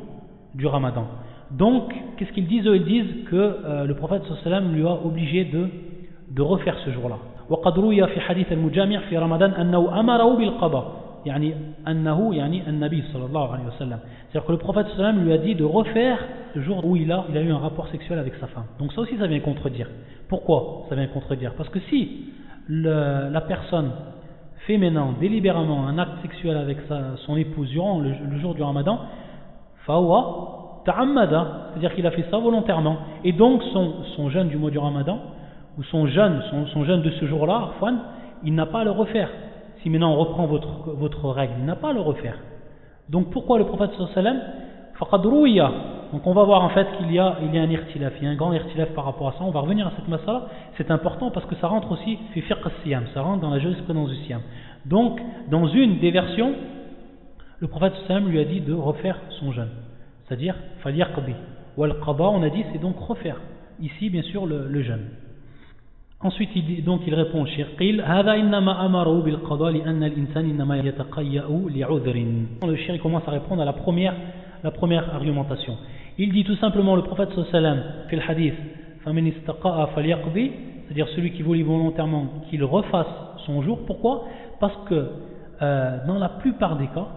du 0.55 0.67
ramadan. 0.67 1.07
Donc, 1.51 1.95
qu'est-ce 2.17 2.33
qu'ils 2.33 2.47
disent 2.47 2.65
Ils 2.67 2.85
disent 2.85 3.25
que 3.31 3.37
euh, 3.37 3.85
le 3.85 3.95
prophète 3.95 4.23
sallam 4.45 4.75
lui 4.75 4.87
a 4.87 4.93
obligé 4.93 5.45
de, 5.45 5.69
de 6.31 6.43
refaire 6.43 6.77
ce 6.85 6.91
jour-là. 6.91 7.17
وقد 7.51 7.79
روي 7.79 8.07
في 8.07 8.21
حديث 8.21 8.53
المجامع 8.53 9.01
في 9.01 9.19
رمضان 9.19 9.51
أنه 9.51 10.01
أمره 10.01 10.37
بالقضاء 10.37 11.00
يعني 11.27 11.55
أنه 11.89 12.35
يعني 12.35 12.69
النبي 12.69 13.03
صلى 13.13 13.27
الله 13.27 13.53
عليه 13.53 13.65
وسلم 13.67 13.99
c'est-à-dire 14.29 14.47
que 14.47 14.53
le 14.53 14.59
prophète 14.59 14.87
sallam 14.97 15.25
lui 15.25 15.33
a 15.33 15.39
dit 15.39 15.55
de 15.55 15.65
refaire 15.65 16.19
le 16.55 16.63
jour 16.63 16.85
où 16.85 16.97
il 16.97 17.11
a, 17.11 17.25
il 17.31 17.37
a 17.37 17.43
eu 17.43 17.51
un 17.51 17.59
rapport 17.59 17.89
sexuel 17.89 18.19
avec 18.19 18.35
sa 18.37 18.47
femme 18.47 18.67
donc 18.79 18.93
ça 18.93 19.01
aussi 19.01 19.17
ça 19.19 19.27
vient 19.27 19.41
contredire 19.41 19.89
pourquoi 20.29 20.87
ça 20.89 20.95
vient 20.95 21.07
contredire 21.07 21.55
Parce 21.57 21.69
que 21.69 21.79
si 21.89 22.27
la 22.69 23.41
personne 23.43 23.91
fait 24.67 24.77
maintenant 24.77 25.15
délibérément 25.21 25.87
un 25.87 25.99
acte 25.99 26.23
sexuel 26.23 26.57
avec 26.57 26.79
son 27.27 27.37
épouse 27.37 27.69
durant 27.71 28.01
le, 28.01 28.39
jour 28.41 28.55
du 28.55 28.63
ramadan, 28.63 28.99
fawa 29.87 30.83
ta'ammada, 30.85 31.71
c'est-à-dire 31.71 31.95
qu'il 31.95 32.07
a 32.07 32.11
fait 32.11 32.25
ça 32.31 32.39
volontairement. 32.39 32.99
Et 33.25 33.33
donc 33.33 33.63
son, 33.73 34.31
jeûne 34.31 34.49
du 34.49 34.57
mois 34.57 34.71
du 34.71 34.79
ramadan, 34.79 35.21
ou 35.79 35.85
son 35.85 36.07
jeûne, 36.07 36.43
son, 36.73 36.85
jeûne 36.85 37.03
de 37.03 37.11
ce 37.11 37.27
jour-là, 37.27 37.71
il 38.43 38.55
n'a 38.55 38.67
pas 38.67 38.81
à 38.81 38.85
le 38.85 38.91
refaire. 38.91 39.31
Si 39.82 39.90
maintenant 39.90 40.14
on 40.14 40.18
reprend 40.18 40.46
votre, 40.46 41.30
règle, 41.30 41.54
il 41.60 41.66
n'a 41.66 41.76
pas 41.76 41.90
à 41.90 41.94
le 41.94 42.02
refaire. 42.02 42.38
Donc 43.10 43.32
pourquoi 43.32 43.58
le 43.58 43.66
prophète 43.66 43.92
wa 44.00 44.08
donc 46.12 46.28
on 46.28 46.34
va 46.34 46.44
voir 46.44 46.62
en 46.62 46.70
fait 46.70 46.88
qu'il 46.98 47.12
y 47.14 47.20
a, 47.20 47.38
il 47.42 47.56
y 47.56 47.58
a 47.58 47.62
un 47.62 47.70
irtilaf, 47.70 48.14
il 48.20 48.26
y 48.26 48.28
a 48.28 48.32
un 48.32 48.36
grand 48.36 48.52
irtilaf 48.52 48.90
par 48.90 49.06
rapport 49.06 49.30
à 49.30 49.32
ça. 49.32 49.40
On 49.42 49.52
va 49.52 49.62
revenir 49.62 49.88
à 49.88 49.94
cette 49.96 50.10
masala. 50.10 50.48
C'est 50.78 50.92
important 50.92 51.32
parce 51.32 51.46
que 51.46 51.56
ça 51.56 51.68
rentre 51.68 51.92
aussi 51.92 52.20
siyam, 52.84 53.06
ça 53.14 53.22
rentre 53.22 53.42
dans 53.42 53.50
la 53.50 53.60
jurisprudence 53.60 54.10
du 54.10 54.18
siyam. 54.26 54.42
Donc, 54.86 55.22
dans 55.50 55.68
une 55.68 56.00
des 56.00 56.12
versions, 56.12 56.54
le 57.60 57.68
prophète 57.68 57.94
sallam 58.08 58.28
lui 58.28 58.40
a 58.40 58.44
dit 58.44 58.60
de 58.60 58.74
refaire 58.74 59.18
son 59.40 59.54
jeûne. 59.54 59.70
C'est-à-dire, 60.28 60.56
faliyar 60.84 61.14
qabi. 61.14 61.34
Wal 61.78 61.96
qaba, 62.06 62.26
on 62.26 62.44
a 62.44 62.50
dit, 62.50 62.66
c'est 62.74 62.82
donc 62.82 63.00
refaire. 63.00 63.38
Ici, 63.80 64.10
bien 64.10 64.24
sûr, 64.24 64.46
le 64.46 64.82
jeûne. 64.82 65.06
Ensuite, 66.24 66.52
il 66.56 66.66
dit, 66.66 66.82
donc 66.84 67.02
il 67.08 67.16
répond 67.16 67.42
au 67.42 67.46
shirqil, 67.48 68.04
Le 72.68 72.76
shirq 72.76 73.02
commence 73.02 73.28
à 73.28 73.32
répondre 73.32 73.62
à 73.62 73.66
la 73.66 73.74
première, 73.74 74.14
la 74.64 74.70
première 74.72 75.16
argumentation. 75.16 75.78
Il 76.20 76.32
dit 76.32 76.44
tout 76.44 76.58
simplement, 76.58 76.96
le 76.96 77.02
prophète 77.02 77.30
sallallahu 77.30 77.52
sallam, 77.52 77.84
fait 78.08 78.16
le 78.18 78.22
hadith, 78.30 78.54
c'est-à-dire 80.86 81.08
celui 81.16 81.32
qui 81.32 81.42
voulait 81.42 81.64
volontairement 81.64 82.28
qu'il 82.50 82.64
refasse 82.64 83.08
son 83.48 83.64
jour. 83.64 83.80
Pourquoi? 83.88 84.26
Parce 84.60 84.78
que 84.88 85.10
euh, 85.62 85.98
dans 86.06 86.20
la 86.20 86.30
plupart 86.30 86.78
des 86.78 86.88
cas, 86.88 87.08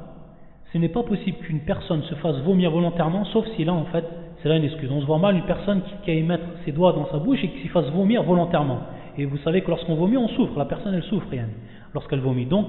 ce 0.72 0.78
n'est 0.78 0.88
pas 0.88 1.02
possible 1.02 1.38
qu'une 1.38 1.60
personne 1.60 2.02
se 2.04 2.14
fasse 2.14 2.36
vomir 2.38 2.70
volontairement, 2.70 3.26
sauf 3.26 3.46
s'il 3.54 3.68
a 3.68 3.74
en 3.74 3.84
fait 3.86 4.04
c'est 4.44 4.50
là 4.50 4.59
une 4.59 4.64
excuse. 4.64 4.90
On 4.92 5.00
se 5.00 5.07
voit 5.07 5.16
mal 5.16 5.37
une 5.37 5.44
personne 5.44 5.80
qui, 5.80 5.92
qui 6.04 6.11
aille 6.11 6.22
mettre 6.22 6.44
ses 6.66 6.72
doigts 6.72 6.92
dans 6.92 7.07
sa 7.11 7.16
bouche 7.16 7.42
et 7.42 7.48
qui 7.48 7.61
s'y 7.61 7.68
fasse 7.68 7.87
vomir 7.87 8.22
volontairement. 8.24 8.80
Et 9.16 9.24
vous 9.24 9.38
savez 9.38 9.62
que 9.62 9.70
lorsqu'on 9.70 9.94
vomit, 9.94 10.18
on 10.18 10.28
souffre. 10.28 10.59
La 10.59 10.66
personne 10.66 10.92
elle 10.92 11.02
souffre 11.04 11.26
rien 11.30 11.48
lorsqu'elle 11.94 12.20
vomit. 12.20 12.44
Donc 12.44 12.66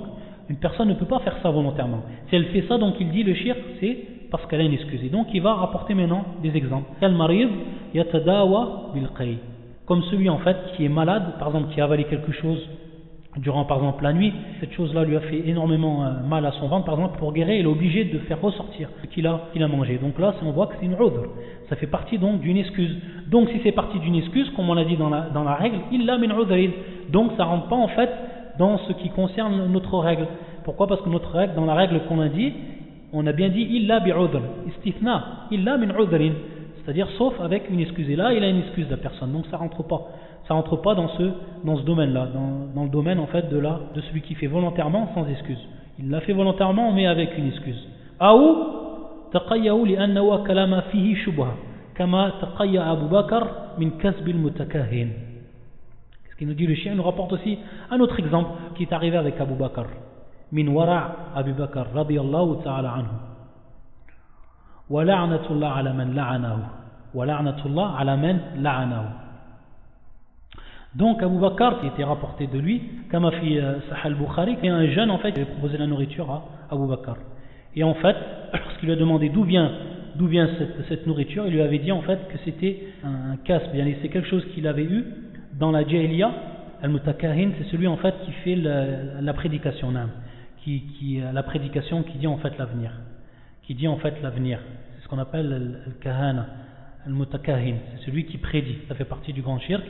une 0.49 0.55
personne 0.55 0.87
ne 0.87 0.93
peut 0.93 1.05
pas 1.05 1.19
faire 1.19 1.35
ça 1.43 1.49
volontairement. 1.51 2.03
Si 2.29 2.35
elle 2.37 2.45
fait 2.45 2.63
ça, 2.69 2.77
donc 2.77 2.95
il 3.01 3.09
dit 3.09 3.23
le 3.23 3.33
shirk, 3.33 3.59
c'est 3.81 3.97
parce 4.31 4.45
qu'elle 4.45 4.61
a 4.61 4.63
une 4.63 4.71
excuse. 4.71 5.03
Et 5.03 5.09
donc 5.09 5.27
il 5.33 5.41
va 5.41 5.53
rapporter 5.53 5.93
maintenant 5.95 6.23
des 6.41 6.55
exemples. 6.55 6.89
Comme 9.85 10.03
celui 10.03 10.29
en 10.29 10.37
fait 10.37 10.57
qui 10.77 10.85
est 10.85 10.89
malade, 10.89 11.33
par 11.39 11.49
exemple 11.49 11.73
qui 11.73 11.81
a 11.81 11.83
avalé 11.83 12.05
quelque 12.05 12.31
chose 12.31 12.69
durant 13.37 13.65
par 13.65 13.77
exemple 13.77 14.03
la 14.03 14.13
nuit, 14.13 14.33
cette 14.59 14.71
chose-là 14.73 15.03
lui 15.03 15.15
a 15.17 15.21
fait 15.21 15.47
énormément 15.47 16.05
euh, 16.05 16.09
mal 16.27 16.45
à 16.45 16.51
son 16.53 16.67
ventre, 16.67 16.85
par 16.85 16.95
exemple 16.95 17.17
pour 17.19 17.33
guérir, 17.33 17.55
il 17.55 17.65
est 17.65 17.69
obligé 17.69 18.05
de 18.05 18.19
faire 18.19 18.41
ressortir 18.41 18.89
ce 19.01 19.07
qu'il 19.07 19.27
a, 19.27 19.67
mangé. 19.67 19.97
Donc 19.97 20.17
là, 20.19 20.33
on 20.43 20.51
voit 20.51 20.67
que 20.67 20.75
c'est 20.79 20.85
une 20.85 20.93
udhr. 20.93 21.27
Ça 21.69 21.75
fait 21.75 21.87
partie 21.87 22.17
donc 22.17 22.39
d'une 22.41 22.57
excuse. 22.57 22.95
Donc 23.27 23.49
si 23.49 23.59
c'est 23.63 23.71
partie 23.71 23.99
d'une 23.99 24.15
excuse, 24.15 24.49
comme 24.55 24.69
on 24.69 24.77
a 24.77 24.85
dit 24.85 24.97
dans 24.97 25.09
la, 25.09 25.29
la 25.33 25.55
règle, 25.55 25.77
il 25.91 26.05
l'a 26.05 26.17
min 26.17 26.29
Donc 27.09 27.31
ça 27.37 27.43
rentre 27.43 27.67
pas 27.67 27.75
en 27.75 27.89
fait 27.89 28.09
dans 28.57 28.77
ce 28.79 28.93
qui 28.93 29.09
concerne 29.09 29.71
notre 29.71 29.97
règle. 29.99 30.27
Pourquoi? 30.63 30.87
Parce 30.87 31.01
que 31.01 31.09
notre 31.09 31.31
règle, 31.31 31.55
dans 31.55 31.65
la 31.65 31.75
règle 31.75 32.01
qu'on 32.07 32.21
a 32.21 32.29
dit, 32.29 32.53
on 33.13 33.25
a 33.27 33.31
bien 33.33 33.49
dit 33.49 33.61
illa 33.61 33.99
bi'udhr, 33.99 34.41
istithna, 34.67 35.47
illa 35.51 35.77
min 35.77 35.89
udhrin, 35.89 36.33
c'est-à-dire 36.83 37.07
sauf 37.17 37.33
avec 37.41 37.69
une 37.69 37.79
excuse. 37.79 38.09
Et 38.09 38.15
là, 38.15 38.33
il 38.33 38.43
a 38.43 38.49
une 38.49 38.59
excuse 38.59 38.87
la 38.89 38.97
personne, 38.97 39.31
donc 39.31 39.45
ça 39.51 39.57
rentre 39.57 39.83
pas. 39.83 40.07
Ça 40.47 40.53
rentre 40.53 40.75
pas 40.77 40.93
dans 40.93 41.07
ce, 41.09 41.23
dans 41.63 41.77
ce 41.77 41.81
domaine-là, 41.83 42.27
dans, 42.27 42.67
dans, 42.75 42.83
le 42.83 42.89
domaine 42.89 43.19
en 43.19 43.25
fait 43.25 43.49
de, 43.49 43.57
la, 43.57 43.79
de 43.95 44.01
celui 44.01 44.21
qui 44.21 44.35
fait 44.35 44.47
volontairement 44.47 45.09
sans 45.15 45.27
excuse. 45.27 45.59
Il 45.97 46.09
l'a 46.09 46.21
fait 46.21 46.33
volontairement, 46.33 46.91
mais 46.91 47.07
avec 47.07 47.37
une 47.37 47.47
excuse. 47.47 47.87
Aou 48.19 48.55
taqayyahu 49.31 49.85
li'annahu 49.87 50.43
kalama 50.45 50.83
fihi 50.83 51.15
shubha, 51.15 51.47
kama 51.95 52.33
taqayya 52.41 52.89
Abu 52.91 53.07
Bakr 53.07 53.47
min 53.79 53.91
kasbil 53.91 54.37
mutakahin. 54.37 55.07
Ce 56.29 56.35
qu'il 56.37 56.47
nous 56.47 56.53
dit 56.53 56.67
le 56.67 56.75
chien, 56.75 56.93
nous 56.93 57.03
rapporte 57.03 57.33
aussi 57.33 57.57
un 57.89 57.99
autre 57.99 58.19
exemple 58.19 58.49
qui 58.75 58.83
est 58.83 58.93
arrivé 58.93 59.17
avec 59.17 59.39
Abu 59.39 59.55
Bakr. 59.55 59.85
Min 60.51 60.67
wara' 60.67 61.31
Abu 61.35 61.53
Bakr, 61.53 61.87
radiyallahu 61.95 62.61
ta'ala 62.63 62.91
anhu. 62.91 63.15
Wa 64.89 65.03
la'natullah 65.03 65.77
ala 65.77 65.93
man 65.93 66.13
la'anahu. 66.13 66.59
Wa 67.15 67.25
la'natullah 67.25 67.95
ala 67.97 68.17
man 68.17 68.39
la'anahu. 68.59 69.24
Donc 70.95 71.21
Abu 71.21 71.37
Bakr, 71.39 71.81
qui 71.81 71.87
était 71.87 72.05
rapporté 72.05 72.47
de 72.47 72.57
lui, 72.57 72.81
comme 73.11 73.25
a 73.25 73.31
fait 73.31 73.59
euh, 73.59 73.79
Sahal 73.89 74.15
Bukhari, 74.15 74.57
est 74.63 74.69
un 74.69 74.87
jeune 74.87 75.11
en 75.11 75.17
fait, 75.17 75.33
qui 75.33 75.41
avait 75.41 75.51
proposé 75.51 75.77
la 75.77 75.87
nourriture 75.87 76.31
à 76.31 76.45
Abu 76.71 76.87
Bakr. 76.87 77.17
Et 77.75 77.83
en 77.83 77.95
fait, 77.95 78.15
lorsqu'il 78.53 78.87
lui 78.87 78.93
a 78.93 78.95
demandé 78.95 79.27
d'où 79.27 79.43
vient, 79.43 79.71
d'où 80.15 80.27
vient 80.27 80.49
cette, 80.57 80.87
cette, 80.87 81.05
nourriture, 81.05 81.47
il 81.47 81.53
lui 81.53 81.61
avait 81.61 81.79
dit 81.79 81.91
en 81.91 82.01
fait 82.01 82.19
que 82.29 82.37
c'était 82.45 82.81
un, 83.03 83.35
casse, 83.43 83.69
bien 83.73 83.85
c'est 84.01 84.07
quelque 84.07 84.29
chose 84.29 84.45
qu'il 84.53 84.67
avait 84.67 84.85
eu 84.85 85.03
dans 85.59 85.71
la 85.71 85.85
Jahiliya. 85.85 86.31
Al-Mutakahin, 86.81 87.51
c'est 87.57 87.69
celui 87.71 87.87
en 87.87 87.97
fait 87.97 88.13
qui 88.25 88.31
fait 88.31 88.55
la, 88.55 89.21
la 89.21 89.33
prédication, 89.33 89.91
qui, 90.63 90.83
qui, 90.97 91.19
la 91.33 91.43
prédication 91.43 92.03
qui 92.03 92.17
dit 92.17 92.27
en 92.27 92.37
fait 92.37 92.57
l'avenir, 92.57 92.91
qui 93.63 93.75
dit 93.75 93.87
en 93.87 93.97
fait 93.97 94.13
l'avenir. 94.21 94.59
C'est 94.95 95.03
ce 95.03 95.07
qu'on 95.09 95.19
appelle 95.19 95.81
Al-Kahana, 95.87 96.47
Al-Mutakahin, 97.05 97.75
c'est 97.91 98.05
celui 98.05 98.25
qui 98.25 98.37
prédit, 98.37 98.77
ça 98.87 98.95
fait 98.95 99.05
partie 99.05 99.33
du 99.33 99.41
grand 99.41 99.59
shirk. 99.59 99.83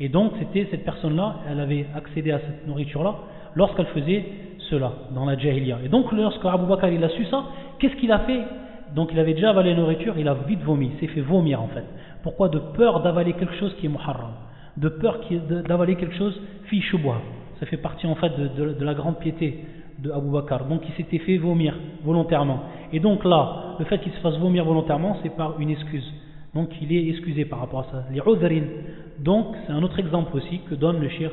Et 0.00 0.08
donc, 0.08 0.32
c'était 0.38 0.66
cette 0.70 0.84
personne-là, 0.84 1.36
elle 1.48 1.60
avait 1.60 1.86
accédé 1.94 2.32
à 2.32 2.38
cette 2.40 2.66
nourriture-là 2.66 3.16
lorsqu'elle 3.54 3.86
faisait 3.86 4.24
cela, 4.70 4.92
dans 5.14 5.26
la 5.26 5.36
Jahiliya. 5.36 5.78
Et 5.84 5.88
donc, 5.88 6.10
lorsque 6.12 6.44
Abu 6.44 6.66
Bakr 6.66 6.88
il 6.88 7.04
a 7.04 7.10
su 7.10 7.26
ça, 7.26 7.44
qu'est-ce 7.78 7.96
qu'il 7.96 8.10
a 8.10 8.20
fait? 8.20 8.40
Donc, 8.94 9.10
il 9.12 9.18
avait 9.18 9.34
déjà 9.34 9.50
avalé 9.50 9.70
la 9.70 9.80
nourriture, 9.80 10.14
il 10.18 10.26
a 10.26 10.34
vite 10.34 10.62
vomi, 10.62 10.92
s'est 10.98 11.06
fait 11.06 11.20
vomir 11.20 11.62
en 11.62 11.68
fait. 11.68 11.84
Pourquoi? 12.22 12.48
De 12.48 12.58
peur 12.58 13.02
d'avaler 13.02 13.34
quelque 13.34 13.54
chose 13.56 13.74
qui 13.78 13.86
est 13.86 13.88
muharram, 13.88 14.32
de 14.76 14.88
peur 14.88 15.20
d'avaler 15.68 15.96
quelque 15.96 16.16
chose 16.16 16.40
fi 16.64 16.80
shubha. 16.80 17.14
Ça 17.60 17.66
fait 17.66 17.76
partie 17.76 18.06
en 18.06 18.14
fait 18.14 18.32
de 18.38 18.84
la 18.84 18.94
grande 18.94 19.18
piété 19.18 19.64
de 19.98 20.10
Abu 20.10 20.30
Bakr. 20.30 20.64
Donc, 20.64 20.80
il 20.88 20.94
s'était 20.94 21.18
fait 21.18 21.36
vomir 21.36 21.74
volontairement. 22.04 22.60
Et 22.92 23.00
donc 23.00 23.24
là, 23.24 23.76
le 23.78 23.84
fait 23.84 23.98
qu'il 23.98 24.12
se 24.12 24.20
fasse 24.20 24.38
vomir 24.38 24.64
volontairement, 24.64 25.18
c'est 25.22 25.36
par 25.36 25.60
une 25.60 25.70
excuse 25.70 26.10
Donc 26.53 26.69
il 26.81 26.91
est 26.91 27.09
excusé 27.09 27.45
par 27.45 27.59
rapport 27.59 27.81
à 27.81 27.91
ça. 27.91 28.05
Les 28.11 28.19
udhrin. 28.19 28.63
Donc 29.19 29.55
c'est 29.65 29.73
un 29.73 29.83
autre 29.83 29.99
exemple 29.99 30.35
aussi 30.35 30.59
que 30.69 30.75
donne 30.75 30.99
le 31.01 31.09
shir 31.09 31.31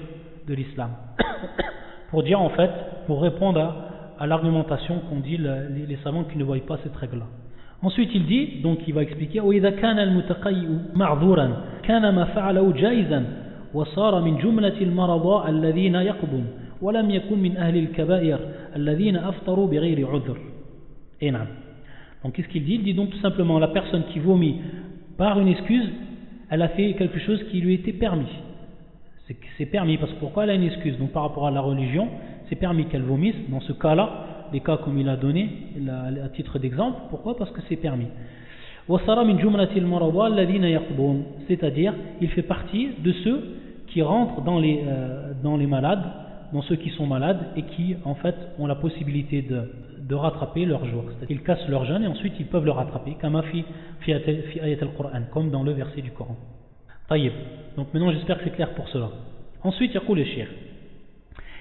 de 0.48 0.54
l'islam. 0.54 0.90
pour 2.10 2.22
dire 2.22 2.40
en 2.40 2.50
fait, 2.50 2.70
pour 3.06 3.22
répondre 3.22 3.60
à, 3.60 4.22
à 4.22 4.26
l'argumentation 4.26 5.00
qu'ont 5.08 5.20
dit 5.20 5.36
le, 5.36 5.68
les, 5.74 5.86
les, 5.86 5.98
savants 6.02 6.24
qui 6.24 6.38
ne 6.38 6.44
voient 6.44 6.58
pas 6.66 6.78
cette 6.82 6.96
règle-là. 6.96 7.26
Ensuite 7.82 8.10
il 8.14 8.26
dit, 8.26 8.60
donc 8.62 8.78
il 8.86 8.94
va 8.94 9.02
expliquer 9.02 9.40
وإذا 9.40 9.70
كان 9.70 9.98
المتقي 9.98 10.66
معذورا 10.94 11.64
كان 11.82 12.14
ما 12.14 12.24
فعله 12.24 12.72
جائزا 12.72 13.24
وصار 13.74 14.20
من 14.20 14.38
جملة 14.38 14.80
المرضى 14.80 15.50
الذين 15.50 15.94
يقضون 15.94 16.46
ولم 16.82 17.10
يكن 17.10 17.38
من 17.38 17.56
أهل 17.56 17.76
الكبائر 17.76 18.38
الذين 18.76 19.16
أفطروا 19.16 19.66
بغير 19.68 20.08
عذر. 20.08 20.36
Et 21.20 21.30
نعم. 21.30 21.46
Donc 22.24 22.34
qu'est-ce 22.34 22.48
qu'il 22.48 22.64
dit 22.64 22.74
Il 22.74 22.82
dit 22.84 22.94
donc 22.94 23.10
tout 23.10 23.18
simplement 23.18 23.58
la 23.58 23.68
personne 23.68 24.04
qui 24.12 24.18
vomit 24.18 24.60
par 25.17 25.39
une 25.39 25.47
excuse, 25.47 25.89
elle 26.49 26.61
a 26.61 26.69
fait 26.69 26.93
quelque 26.93 27.19
chose 27.19 27.43
qui 27.51 27.59
lui 27.59 27.73
était 27.73 27.93
permis. 27.93 28.27
C'est 29.57 29.65
permis, 29.65 29.97
parce 29.97 30.13
que 30.13 30.19
pourquoi 30.19 30.45
elle 30.45 30.51
a 30.51 30.53
une 30.53 30.63
excuse? 30.63 30.97
Donc 30.97 31.11
par 31.11 31.23
rapport 31.23 31.47
à 31.47 31.51
la 31.51 31.59
religion, 31.59 32.07
c'est 32.47 32.55
permis 32.55 32.85
qu'elle 32.85 33.01
vomisse, 33.01 33.35
dans 33.49 33.59
ce 33.59 33.73
cas-là, 33.73 34.09
les 34.53 34.61
cas 34.61 34.77
comme 34.77 34.97
il 34.97 35.09
a 35.09 35.17
donné, 35.17 35.49
à 36.23 36.29
titre 36.29 36.59
d'exemple, 36.59 36.97
pourquoi? 37.09 37.35
Parce 37.35 37.51
que 37.51 37.59
c'est 37.67 37.75
permis. 37.75 38.07
C'est-à-dire, 41.47 41.93
il 42.21 42.29
fait 42.29 42.41
partie 42.43 42.89
de 43.03 43.11
ceux 43.23 43.43
qui 43.87 44.01
rentrent 44.01 44.41
dans 44.41 44.59
les, 44.59 44.81
euh, 44.87 45.33
dans 45.43 45.57
les 45.57 45.67
malades, 45.67 46.03
dans 46.53 46.61
ceux 46.61 46.77
qui 46.77 46.91
sont 46.91 47.05
malades 47.05 47.47
et 47.57 47.63
qui, 47.63 47.97
en 48.05 48.15
fait, 48.15 48.35
ont 48.59 48.65
la 48.65 48.75
possibilité 48.75 49.41
de, 49.41 49.69
de 50.06 50.14
rattraper 50.14 50.64
leur 50.64 50.84
jour. 50.86 51.04
Ils 51.28 51.42
cassent 51.42 51.68
leur 51.68 51.84
jeûne 51.84 52.04
et 52.04 52.06
ensuite 52.06 52.34
ils 52.38 52.46
peuvent 52.46 52.64
le 52.64 52.70
rattraper, 52.70 53.16
comme 55.32 55.50
dans 55.50 55.62
le 55.62 55.72
verset 55.72 56.02
du 56.02 56.10
Coran. 56.10 56.36
Taïb. 57.08 57.32
Donc 57.76 57.92
maintenant 57.92 58.12
j'espère 58.12 58.38
que 58.38 58.44
c'est 58.44 58.50
clair 58.50 58.70
pour 58.74 58.88
cela. 58.88 59.10
Ensuite, 59.64 59.92
il 59.94 59.94
y 59.94 59.98
a 59.98 60.14
le 60.14 60.24
shir. 60.24 60.46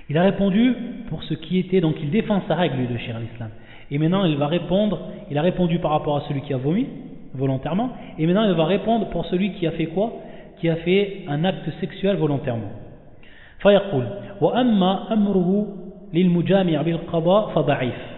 Il 0.09 0.17
a 0.17 0.23
répondu 0.23 0.73
pour 1.09 1.23
ce 1.23 1.35
qui 1.35 1.59
était, 1.59 1.81
donc 1.81 1.95
il 2.01 2.09
défend 2.09 2.41
sa 2.47 2.55
règle, 2.55 2.77
lui, 2.77 2.87
le 2.87 2.97
shir, 2.97 3.17
l'islam. 3.19 3.49
Et 3.91 3.97
maintenant 3.97 4.25
il 4.25 4.37
va 4.37 4.47
répondre, 4.47 4.99
il 5.29 5.37
a 5.37 5.41
répondu 5.41 5.79
par 5.79 5.91
rapport 5.91 6.17
à 6.17 6.21
celui 6.27 6.41
qui 6.41 6.53
a 6.53 6.57
vomi, 6.57 6.87
volontairement, 7.33 7.91
et 8.17 8.25
maintenant 8.25 8.45
il 8.49 8.55
va 8.55 8.65
répondre 8.65 9.09
pour 9.09 9.25
celui 9.27 9.53
qui 9.53 9.67
a 9.67 9.71
fait 9.71 9.87
quoi 9.87 10.13
Qui 10.59 10.69
a 10.69 10.75
fait 10.77 11.25
un 11.27 11.43
acte 11.43 11.69
sexuel 11.79 12.17
volontairement. 12.17 12.71
فيقول 13.61 14.07
وأما 14.41 15.13
أمره 15.13 15.67
للمجامع 16.13 16.81
بالقضاء 16.81 17.49
فضعيف 17.49 18.14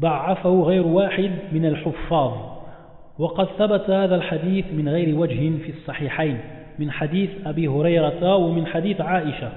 ضعفه 0.00 0.62
غير 0.62 0.86
واحد 0.86 1.30
من 1.52 1.66
الحفاظ. 1.66 2.32
وقد 3.18 3.46
ثبت 3.58 3.90
هذا 3.90 4.16
الحديث 4.16 4.64
من 4.72 4.88
غير 4.88 5.18
وجه 5.18 5.58
في 5.58 5.72
الصحيحين 5.72 6.38
من 6.78 6.90
حديث 6.90 7.30
أبي 7.46 7.68
هريرة 7.68 8.36
ومن 8.36 8.66
حديث 8.66 9.00
عائشة. 9.00 9.48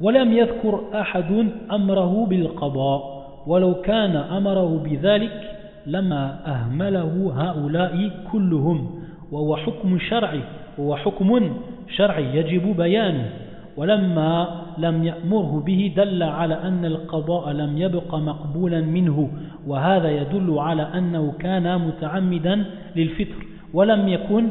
ولم 0.00 0.32
يذكر 0.32 0.80
أحد 0.94 1.48
أمره 1.72 2.26
بالقضاء 2.26 3.22
ولو 3.46 3.74
كان 3.74 4.16
أمره 4.16 4.78
بذلك 4.84 5.50
لما 5.86 6.38
أهمله 6.46 7.32
هؤلاء 7.36 8.10
كلهم. 8.32 9.02
وهو 9.32 9.56
حكم 9.56 9.98
شرعي 9.98 10.40
وهو 10.78 10.96
حكم 10.96 11.56
شرعي 11.96 12.36
يجب 12.36 12.76
بيانه. 12.76 13.30
ولما 13.76 14.61
لم 14.78 15.04
يأمره 15.04 15.62
به 15.66 15.92
دل 15.96 16.22
على 16.22 16.54
أن 16.54 16.84
القضاء 16.84 17.52
لم 17.52 17.78
يبق 17.78 18.14
مقبولا 18.14 18.80
منه 18.80 19.30
وهذا 19.66 20.10
يدل 20.10 20.58
على 20.58 20.82
أنه 20.82 21.32
كان 21.38 21.78
متعمدا 21.80 22.64
للفطر 22.96 23.46
ولم 23.74 24.08
يكن 24.08 24.48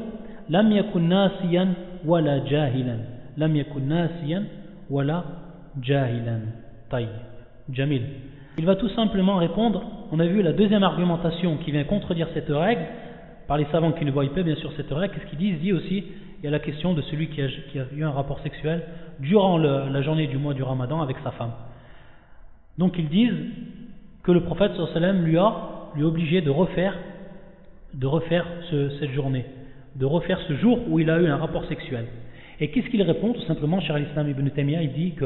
لم 0.49 0.71
يكن 0.71 1.10
ناسيا 1.10 1.73
ولا 2.05 2.38
جاهلا 2.49 2.97
لم 3.38 3.55
يكن 3.55 3.88
ناسيا 3.88 4.43
ولا 4.89 5.21
جاهلا 5.84 6.39
طيب 6.91 7.10
جميل 7.69 8.03
Il 8.57 8.65
va 8.65 8.75
tout 8.75 8.89
simplement 8.89 9.38
répondre, 9.38 9.81
on 10.12 10.19
a 10.19 10.25
vu 10.25 10.41
la 10.41 10.51
deuxième 10.51 10.84
argumentation 10.84 11.55
qui 11.63 11.71
vient 11.71 11.86
contredire 11.86 12.27
cette 12.34 12.49
règle, 12.49 12.81
par 13.47 13.57
les 13.57 13.65
savants 13.71 13.93
qui 13.93 14.03
ne 14.03 14.12
voient 14.12 14.25
pas 14.36 14.43
bien 14.43 14.55
sûr 14.55 14.71
cette 14.75 14.91
règle, 14.91 15.13
qu'est-ce 15.13 15.27
qu'ils 15.27 15.39
disent 15.39 15.60
dit 15.62 15.73
aussi, 15.73 16.03
il 16.41 16.45
y 16.45 16.47
a 16.47 16.51
la 16.51 16.60
question 16.60 16.93
de 16.93 17.04
celui 17.04 17.27
qui 17.27 17.39
a, 17.41 17.86
eu 17.95 18.04
un 18.04 18.10
rapport 18.10 18.39
sexuel 18.39 18.82
durant 19.19 19.60
la 19.60 20.01
journée 20.01 20.25
du 20.25 20.38
mois 20.38 20.56
du 20.56 20.63
ramadan 20.63 20.99
avec 21.01 21.17
sa 21.23 21.30
femme. 21.32 21.51
Donc 22.80 22.97
ils 22.97 23.10
disent 23.10 23.45
que 24.23 24.32
le 24.32 24.41
prophète 24.41 24.71
sallam 24.93 25.23
lui 25.23 25.38
a, 25.38 25.54
obligé 26.01 26.41
de 26.41 26.49
refaire, 26.49 26.95
cette 27.99 29.12
journée, 29.12 29.45
de 29.95 30.06
refaire 30.06 30.39
ce 30.47 30.56
jour 30.56 30.80
où 30.89 30.97
il 30.97 31.12
a 31.12 31.19
eu 31.19 31.27
un 31.27 31.38
rapport 31.38 31.65
sexuel. 31.65 32.06
Et 32.60 32.71
qu'est-ce 32.71 32.88
qu'il 32.89 33.04
répond 33.04 33.34
Tout 33.34 33.45
simplement, 33.45 33.80
cher 33.80 33.99
l'islam 33.99 34.27
ibn 34.27 34.49
Taymiyyah, 34.49 34.82
il 34.82 34.93
dit 34.93 35.12
que 35.12 35.25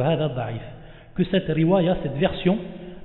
que 1.15 1.23
cette 1.25 1.47
riwaya, 1.47 1.97
cette 2.04 2.17
version, 2.17 2.58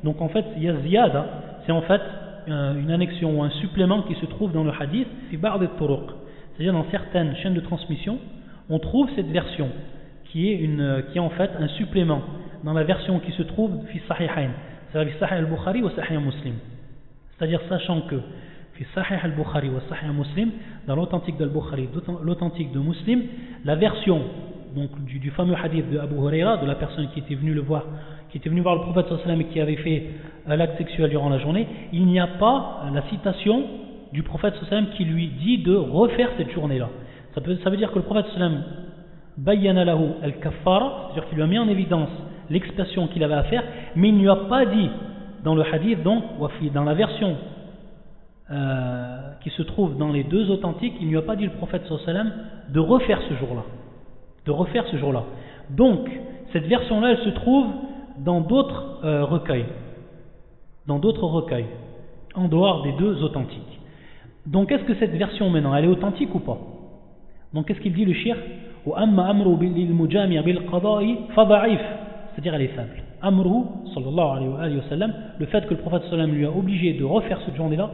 donc 0.03 0.21
en 0.21 0.29
fait, 0.31 0.45
il 0.57 0.65
y 0.65 0.69
a 0.69 0.75
ziyada, 0.81 1.27
c'est 1.65 1.73
en 1.73 1.83
fait 1.83 2.03
une 2.49 2.91
annexion 2.91 3.39
ou 3.39 3.43
un 3.45 3.51
supplément 3.51 4.03
qui 4.03 4.17
se 4.17 4.27
trouve 4.27 4.51
dans 4.51 4.65
le 4.65 4.73
hadith, 4.77 5.07
fi 5.31 5.37
ba'd 5.37 5.69
turuq 5.79 6.11
c'est-à-dire 6.55 6.73
dans 6.73 6.87
certaines 6.91 7.35
chaînes 7.37 7.55
de 7.55 7.61
transmission, 7.61 8.19
on 8.69 8.79
trouve 8.79 9.09
cette 9.17 9.29
version 9.29 9.69
qui 10.27 10.51
est, 10.51 10.57
une, 10.57 11.05
qui 11.11 11.19
est 11.19 11.21
en 11.21 11.31
fait 11.31 11.51
un 11.59 11.69
supplément 11.69 12.23
dans 12.65 12.73
la 12.73 12.85
version 12.85 13.19
qui 13.19 13.33
se 13.33 13.43
trouve 13.43 13.73
fi 13.89 14.01
sahihain, 14.07 14.51
c'est-à-dire 14.93 15.15
sahih 15.19 15.35
al-Bukhari 15.35 15.83
ou 15.83 15.91
sahih 15.91 16.19
muslim. 16.19 16.55
C'est-à-dire 17.37 17.61
sachant 17.69 18.03
que 18.03 18.17
fi 18.75 18.85
sahih 18.95 19.19
al-Bukhari 19.23 19.69
ou 19.69 19.81
sahih 19.89 20.13
muslim, 20.13 20.51
dans 20.87 20.97
l'authentique 20.97 21.37
d'al-Bukhari, 21.37 21.89
l'authentique 22.23 22.73
de 22.73 22.79
Muslim, 22.79 23.23
la 23.65 23.77
version 23.77 24.23
donc 24.75 25.05
du, 25.05 25.19
du, 25.19 25.31
fameux 25.31 25.55
hadith 25.55 25.91
de 25.91 25.99
Abu 25.99 26.15
Huraira, 26.15 26.59
de 26.59 26.67
la 26.67 26.77
personne 26.77 27.09
qui 27.13 27.21
était 27.21 27.35
venue 27.35 27.55
le 27.55 27.63
voir, 27.63 27.85
qui 28.31 28.39
était 28.39 28.49
venue 28.49 28.61
voir 28.61 28.77
le 28.77 28.83
prophète 28.83 29.07
sallam 29.23 29.41
et 29.41 29.47
qui 29.47 29.61
avait 29.61 29.77
fait 29.77 30.11
l'acte 30.47 30.79
sexuel 30.79 31.11
durant 31.11 31.29
la 31.29 31.39
journée, 31.39 31.67
il 31.93 32.07
n'y 32.07 32.21
a 32.21 32.27
pas 32.27 32.85
la 32.93 33.03
citation 33.09 33.65
du 34.13 34.23
prophète 34.23 34.55
sallam 34.69 34.89
qui 34.97 35.05
lui 35.05 35.29
dit 35.29 35.59
de 35.59 35.75
refaire 35.75 36.31
cette 36.37 36.51
journée-là. 36.51 36.89
Ça, 37.35 37.41
veut 37.71 37.77
dire 37.77 37.93
que 37.93 37.99
le 37.99 38.05
prophète 38.05 38.27
sallam 38.33 38.63
al-kaffara, 39.47 41.11
c'est-à-dire 41.13 41.29
qu'il 41.29 41.37
lui 41.37 41.45
a 41.45 41.47
mis 41.47 41.59
en 41.59 41.69
évidence 41.69 42.11
l'expression 42.49 43.07
qu'il 43.07 43.23
avait 43.23 43.35
à 43.35 43.45
faire, 43.45 43.63
mais 43.95 44.09
il 44.09 44.17
ne 44.17 44.21
lui 44.21 44.29
a 44.29 44.37
pas 44.37 44.67
dit 44.67 44.91
dans 45.45 45.55
le 45.55 45.63
hadith, 45.63 46.03
donc, 46.03 46.25
dans 46.75 46.85
la 46.85 46.95
version 46.95 47.37
euh, 48.51 49.33
qui 49.43 49.51
se 49.51 49.63
trouve 49.63 49.97
dans 49.97 50.11
les 50.11 50.25
deux 50.25 50.51
authentiques, 50.51 50.95
il 51.01 51.07
ne 51.07 51.11
lui 51.13 51.19
a 51.19 51.23
pas 51.23 51.37
dit 51.37 51.45
le 51.45 51.53
prophète 51.53 51.83
sallam 52.05 52.33
de 52.69 52.81
refaire 52.81 53.21
ce 53.29 53.35
jour-là. 53.35 53.63
De 54.45 54.51
refaire 54.51 54.85
ce 54.91 54.97
jour-là. 54.97 55.25
Donc, 55.71 56.11
cette 56.53 56.67
version-là, 56.67 57.13
elle 57.13 57.25
se 57.25 57.31
trouve 57.31 57.67
dans 58.19 58.41
d'autres 58.41 59.01
euh, 59.05 59.25
recueils. 59.25 59.67
Dans 60.87 60.99
d'autres 60.99 61.25
recueils, 61.25 61.67
en 62.35 62.49
dehors 62.49 62.83
des 62.83 62.93
deux 62.93 63.23
authentiques. 63.23 63.80
Donc 64.47 64.73
est-ce 64.73 64.85
que 64.85 64.95
cette 64.95 65.13
version 65.13 65.51
maintenant, 65.51 65.75
elle 65.75 65.85
est 65.85 65.89
authentique 65.89 66.35
ou 66.35 66.41
pas? 66.41 66.59
Donc 67.53 67.67
qu'est-ce 67.67 67.81
qu'il 67.81 67.93
dit 67.93 68.05
le 68.05 68.15
shir 68.15 68.37
c'est-à-dire 72.35 72.55
elle 72.55 72.63
est 72.63 72.69
faible. 72.69 73.03
Amru, 73.21 73.65
sallallahu 73.95 74.57
alayhi 74.59 74.77
wa 74.77 74.83
sallam, 74.89 75.13
le 75.39 75.47
fait 75.47 75.67
que 75.67 75.75
le 75.75 75.81
prophète 75.81 76.03
sallam 76.09 76.33
lui 76.33 76.47
a 76.47 76.51
obligé 76.51 76.95
de 76.95 77.05
refaire 77.05 77.39
cette 77.45 77.57
journée-là, 77.57 77.91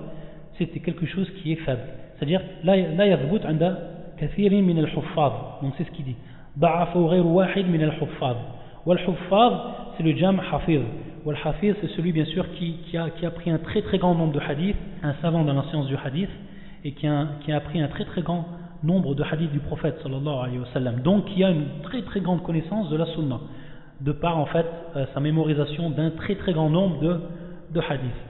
c'était 0.58 0.78
quelque 0.78 1.06
chose 1.06 1.28
qui 1.42 1.52
est 1.52 1.56
faible. 1.56 1.82
C'est-à-dire, 2.16 2.40
la 2.62 3.06
yathbut 3.06 3.44
anda 3.44 3.78
kathirin 4.16 4.62
min 4.62 4.76
al-huffaz. 4.78 5.32
Donc 5.62 5.74
c'est 5.76 5.84
ce 5.84 5.90
qu'il 5.90 6.04
dit. 6.04 6.16
Ba'afu 6.54 6.98
ghayru 6.98 7.64
min 7.68 7.80
al-huffaz. 7.80 8.36
Wal 8.86 9.00
huffaz, 9.00 9.52
c'est 9.96 10.04
le 10.04 10.16
jam 10.16 10.40
hafiz. 10.52 10.80
Wal 11.26 11.36
hafiz, 11.44 11.74
c'est 11.80 11.88
celui 11.96 12.12
bien 12.12 12.24
sûr 12.24 12.46
qui, 12.52 12.96
a, 12.96 13.30
pris 13.32 13.50
un 13.50 13.58
très 13.58 13.82
très 13.82 13.98
grand 13.98 14.14
nombre 14.14 14.32
de 14.32 14.38
hadiths, 14.38 14.76
un 15.02 15.12
savant 15.14 15.42
dans 15.42 15.54
la 15.54 15.64
science 15.70 15.88
du 15.88 15.96
hadith, 15.96 16.30
et 16.84 16.92
qui 16.92 17.08
a, 17.08 17.26
qui 17.40 17.50
a 17.50 17.58
pris 17.58 17.80
un 17.80 17.88
très 17.88 18.04
très 18.04 18.22
grand 18.22 18.46
nombre 18.84 19.16
de 19.16 19.24
hadiths 19.24 19.50
du 19.50 19.58
prophète 19.58 19.96
sallallahu 20.04 20.44
alayhi 20.44 20.58
wa 20.60 20.68
sallam. 20.72 21.00
Donc 21.00 21.24
qui 21.24 21.42
a 21.42 21.50
une 21.50 21.80
très 21.82 22.02
très 22.02 22.20
grande 22.20 22.44
connaissance 22.44 22.90
de 22.90 22.96
la 22.96 23.06
sunna 23.06 23.40
de 24.00 24.12
par 24.12 24.38
en 24.38 24.46
fait 24.46 24.66
euh, 24.94 25.06
sa 25.14 25.18
mémorisation 25.18 25.90
d'un 25.90 26.10
très 26.10 26.36
très 26.36 26.52
grand 26.52 26.70
nombre 26.70 27.00
de, 27.00 27.20
de 27.74 27.80
hadiths. 27.80 28.22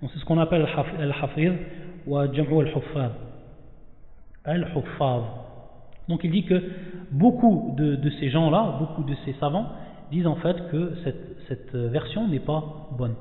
Donc 0.00 0.12
c'est 0.14 0.20
ce 0.20 0.24
qu'on 0.24 0.38
appelle 0.38 0.64
al-hafiz 1.00 1.52
ou 2.06 2.18
jam'u 2.32 2.60
al-huffaz. 2.60 3.10
Al-huffaz. 4.44 5.22
Donc 6.08 6.20
il 6.22 6.30
dit 6.30 6.44
que 6.44 6.62
beaucoup 7.10 7.74
de 7.76 8.10
ces 8.20 8.30
gens-là, 8.30 8.76
beaucoup 8.78 9.02
de 9.02 9.16
ces 9.24 9.32
savants 9.40 9.66
disent 10.11 10.27
en 10.27 10.35
fait 10.35 10.69
que 10.71 10.93
cette, 11.03 11.37
cette 11.47 11.75
version 11.75 12.27
n'est 12.27 12.39
pas 12.39 12.63
bonne. 12.97 13.15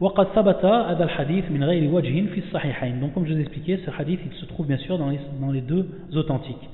وقد 0.00 0.26
ثبت 0.34 0.64
هذا 0.64 1.04
الحديث 1.04 1.50
من 1.50 1.64
غير 1.64 1.94
وجه 1.94 2.26
في 2.26 2.38
الصحيحين. 2.38 3.00
Donc 3.00 3.14
comme 3.14 3.26
je 3.26 3.32
vous 3.32 3.38
ai 3.38 3.42
expliqué, 3.42 3.78
ce 3.78 3.90
hadith 3.90 4.20
il 4.26 4.32
se 4.38 4.44
trouve 4.46 4.66
bien 4.66 4.76
sûr 4.76 4.98
dans 4.98 5.08
les, 5.08 5.20
dans 5.40 5.50
les 5.50 5.62
deux 5.62 5.88
authentiques. 6.14 6.68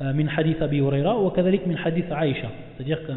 من 0.00 0.30
حديث 0.30 0.62
أبي 0.62 0.80
هريرة 0.80 1.14
وكذلك 1.16 1.68
من 1.68 1.76
حديث 1.76 2.12
عائشة 2.12 2.48
c'est-à-dire 2.76 3.06
que 3.06 3.12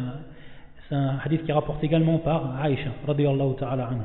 c'est 0.88 0.94
un 0.94 1.16
hadith 1.24 1.44
qui 1.44 1.50
est 1.50 1.54
rapporté 1.54 1.86
également 1.86 2.18
par 2.18 2.60
Aïcha 2.60 2.90
radiyallahu 3.06 3.54
ta'ala 3.58 3.86
anha 3.86 4.04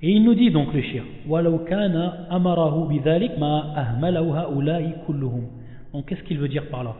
et 0.00 0.10
il 0.10 0.22
nous 0.22 0.34
dit 0.34 0.50
donc 0.52 0.72
le 0.72 0.80
shir 0.80 1.02
ولو 1.28 1.64
كان 1.64 1.96
أمره 2.32 2.88
بذلك 2.88 3.38
ما 3.38 3.74
أهمله 3.80 4.42
هؤلاء 4.42 5.04
كلهم 5.08 5.44
donc 5.92 6.06
qu'est-ce 6.06 6.22
qu'il 6.22 6.38
veut 6.38 6.46
dire 6.48 6.68
par 6.70 6.84
là 6.84 6.94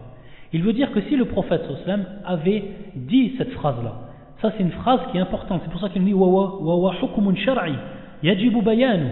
Il 0.53 0.63
veut 0.63 0.73
dire 0.73 0.91
que 0.91 1.01
si 1.01 1.15
le 1.15 1.25
prophète 1.25 1.61
sallam 1.85 2.05
avait 2.25 2.63
dit 2.95 3.33
cette 3.37 3.51
phrase 3.51 3.83
là 3.83 4.01
ça 4.41 4.51
c'est 4.55 4.63
une 4.63 4.71
phrase 4.71 4.99
qui 5.11 5.17
est 5.17 5.21
importante 5.21 5.61
c'est 5.63 5.71
pour 5.71 5.81
ça 5.81 5.89
qu'il 5.89 6.03
dit 6.03 6.13
wa 6.13 6.93
hukmun 7.01 7.35
shar'i 7.35 7.73
yajibu 8.23 8.61
bayanu 8.61 9.07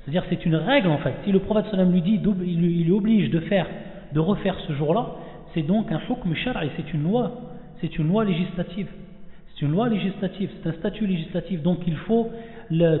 c'est-à-dire 0.00 0.24
c'est 0.28 0.44
une 0.46 0.56
règle 0.56 0.88
en 0.88 0.98
fait 0.98 1.14
si 1.24 1.32
le 1.32 1.40
prophète 1.40 1.66
sallam 1.70 1.92
lui 1.92 2.02
dit 2.02 2.20
il 2.44 2.84
lui 2.84 2.92
oblige 2.92 3.30
de 3.30 3.40
faire 3.40 3.66
de 4.12 4.20
refaire 4.20 4.56
ce 4.66 4.72
jour-là, 4.74 5.06
c'est 5.54 5.62
donc 5.62 5.90
un 5.92 6.00
hukm 6.08 6.34
shar'i, 6.34 6.70
c'est 6.76 6.92
une 6.92 7.04
loi, 7.04 7.32
c'est 7.80 7.98
une 7.98 8.08
loi 8.08 8.24
législative. 8.24 8.88
C'est 9.54 9.66
une 9.66 9.72
loi 9.72 9.88
législative, 9.88 10.50
c'est 10.62 10.68
un 10.70 10.72
statut 10.72 11.06
législatif. 11.06 11.62
Donc 11.62 11.80
il 11.86 11.96
faut, 11.96 12.30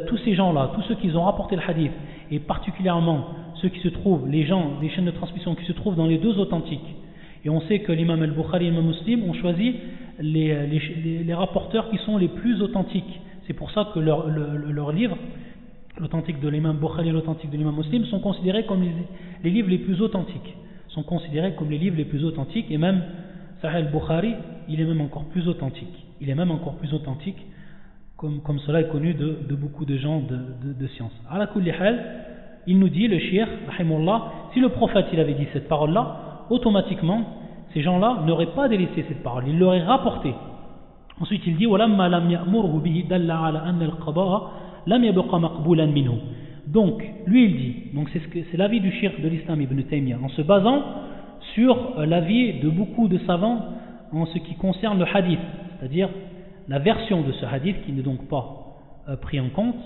tous 0.06 0.18
ces 0.24 0.34
gens-là, 0.34 0.72
tous 0.74 0.82
ceux 0.82 0.94
qui 0.96 1.10
ont 1.12 1.24
rapporté 1.24 1.56
le 1.56 1.62
hadith, 1.66 1.92
et 2.30 2.38
particulièrement 2.38 3.28
ceux 3.62 3.68
qui 3.68 3.80
se 3.80 3.88
trouvent, 3.88 4.28
les 4.28 4.44
gens, 4.44 4.72
les 4.82 4.90
chaînes 4.90 5.06
de 5.06 5.10
transmission 5.10 5.54
qui 5.54 5.64
se 5.64 5.72
trouvent 5.72 5.96
dans 5.96 6.06
les 6.06 6.18
deux 6.18 6.38
authentiques. 6.38 6.96
Et 7.44 7.50
on 7.50 7.60
sait 7.62 7.80
que 7.80 7.92
l'imam 7.92 8.22
al-Bukhari 8.22 8.66
et 8.66 8.70
l'imam 8.70 8.86
muslim 8.86 9.24
ont 9.24 9.32
choisi 9.34 9.76
les, 10.18 11.34
rapporteurs 11.34 11.90
qui 11.90 11.98
sont 11.98 12.18
les 12.18 12.28
plus 12.28 12.60
authentiques. 12.62 13.20
C'est 13.46 13.54
pour 13.54 13.70
ça 13.70 13.90
que 13.94 14.00
leurs 14.00 14.28
leur, 14.28 14.92
livres, 14.92 15.16
l'authentique 15.98 16.40
de 16.40 16.48
l'imam 16.48 16.76
Bukhari 16.76 17.08
et 17.08 17.12
l'authentique 17.12 17.50
de 17.50 17.56
l'imam 17.56 17.76
muslim, 17.76 18.04
sont 18.06 18.20
considérés 18.20 18.64
comme 18.64 18.82
les 19.42 19.50
livres 19.50 19.68
les 19.68 19.78
plus 19.78 20.00
authentiques 20.00 20.54
sont 20.90 21.02
considérés 21.02 21.54
comme 21.54 21.70
les 21.70 21.78
livres 21.78 21.96
les 21.96 22.04
plus 22.04 22.24
authentiques 22.24 22.66
et 22.70 22.78
même 22.78 23.02
Sahih 23.62 23.76
al-Bukhari, 23.76 24.34
il 24.68 24.80
est 24.80 24.84
même 24.84 25.00
encore 25.00 25.24
plus 25.26 25.46
authentique. 25.48 26.06
Il 26.20 26.30
est 26.30 26.34
même 26.34 26.50
encore 26.50 26.76
plus 26.76 26.92
authentique 26.92 27.38
comme, 28.16 28.58
cela 28.66 28.82
est 28.82 28.88
connu 28.88 29.14
de, 29.14 29.54
beaucoup 29.54 29.86
de 29.86 29.96
gens 29.96 30.20
de, 30.20 30.36
de, 30.36 30.72
de 30.78 30.86
science. 30.88 31.12
À 31.30 31.38
il 32.66 32.78
nous 32.78 32.90
dit, 32.90 33.08
le 33.08 33.18
shir, 33.18 33.48
si 34.52 34.60
le 34.60 34.68
prophète 34.68 35.06
il 35.12 35.20
avait 35.20 35.32
dit 35.32 35.46
cette 35.54 35.68
parole-là, 35.68 36.29
automatiquement, 36.50 37.22
ces 37.72 37.82
gens-là 37.82 38.22
n'auraient 38.26 38.54
pas 38.54 38.68
délaissé 38.68 39.04
cette 39.08 39.22
parole, 39.22 39.44
ils 39.46 39.58
l'auraient 39.58 39.82
rapportée. 39.82 40.34
Ensuite, 41.20 41.42
il 41.46 41.56
dit, 41.56 41.66
donc, 46.66 47.04
lui 47.26 47.44
il 47.44 47.56
dit, 47.56 47.76
donc 47.94 48.08
c'est 48.10 48.56
l'avis 48.56 48.80
du 48.80 48.92
shirk 48.92 49.20
de 49.20 49.28
l'islam 49.28 49.60
ibn 49.60 49.82
Taymiyyah, 49.82 50.18
en 50.22 50.28
se 50.28 50.42
basant 50.42 50.82
sur 51.54 51.98
euh, 51.98 52.06
l'avis 52.06 52.60
de 52.60 52.68
beaucoup 52.68 53.08
de 53.08 53.18
savants 53.26 53.60
en 54.12 54.26
ce 54.26 54.38
qui 54.38 54.54
concerne 54.54 54.98
le 54.98 55.06
hadith, 55.12 55.40
c'est-à-dire 55.78 56.08
la 56.68 56.78
version 56.78 57.22
de 57.22 57.32
ce 57.32 57.46
hadith 57.46 57.76
qui 57.84 57.92
n'est 57.92 58.02
donc 58.02 58.28
pas 58.28 58.44
euh, 59.08 59.16
pris 59.16 59.40
en 59.40 59.48
compte. 59.48 59.76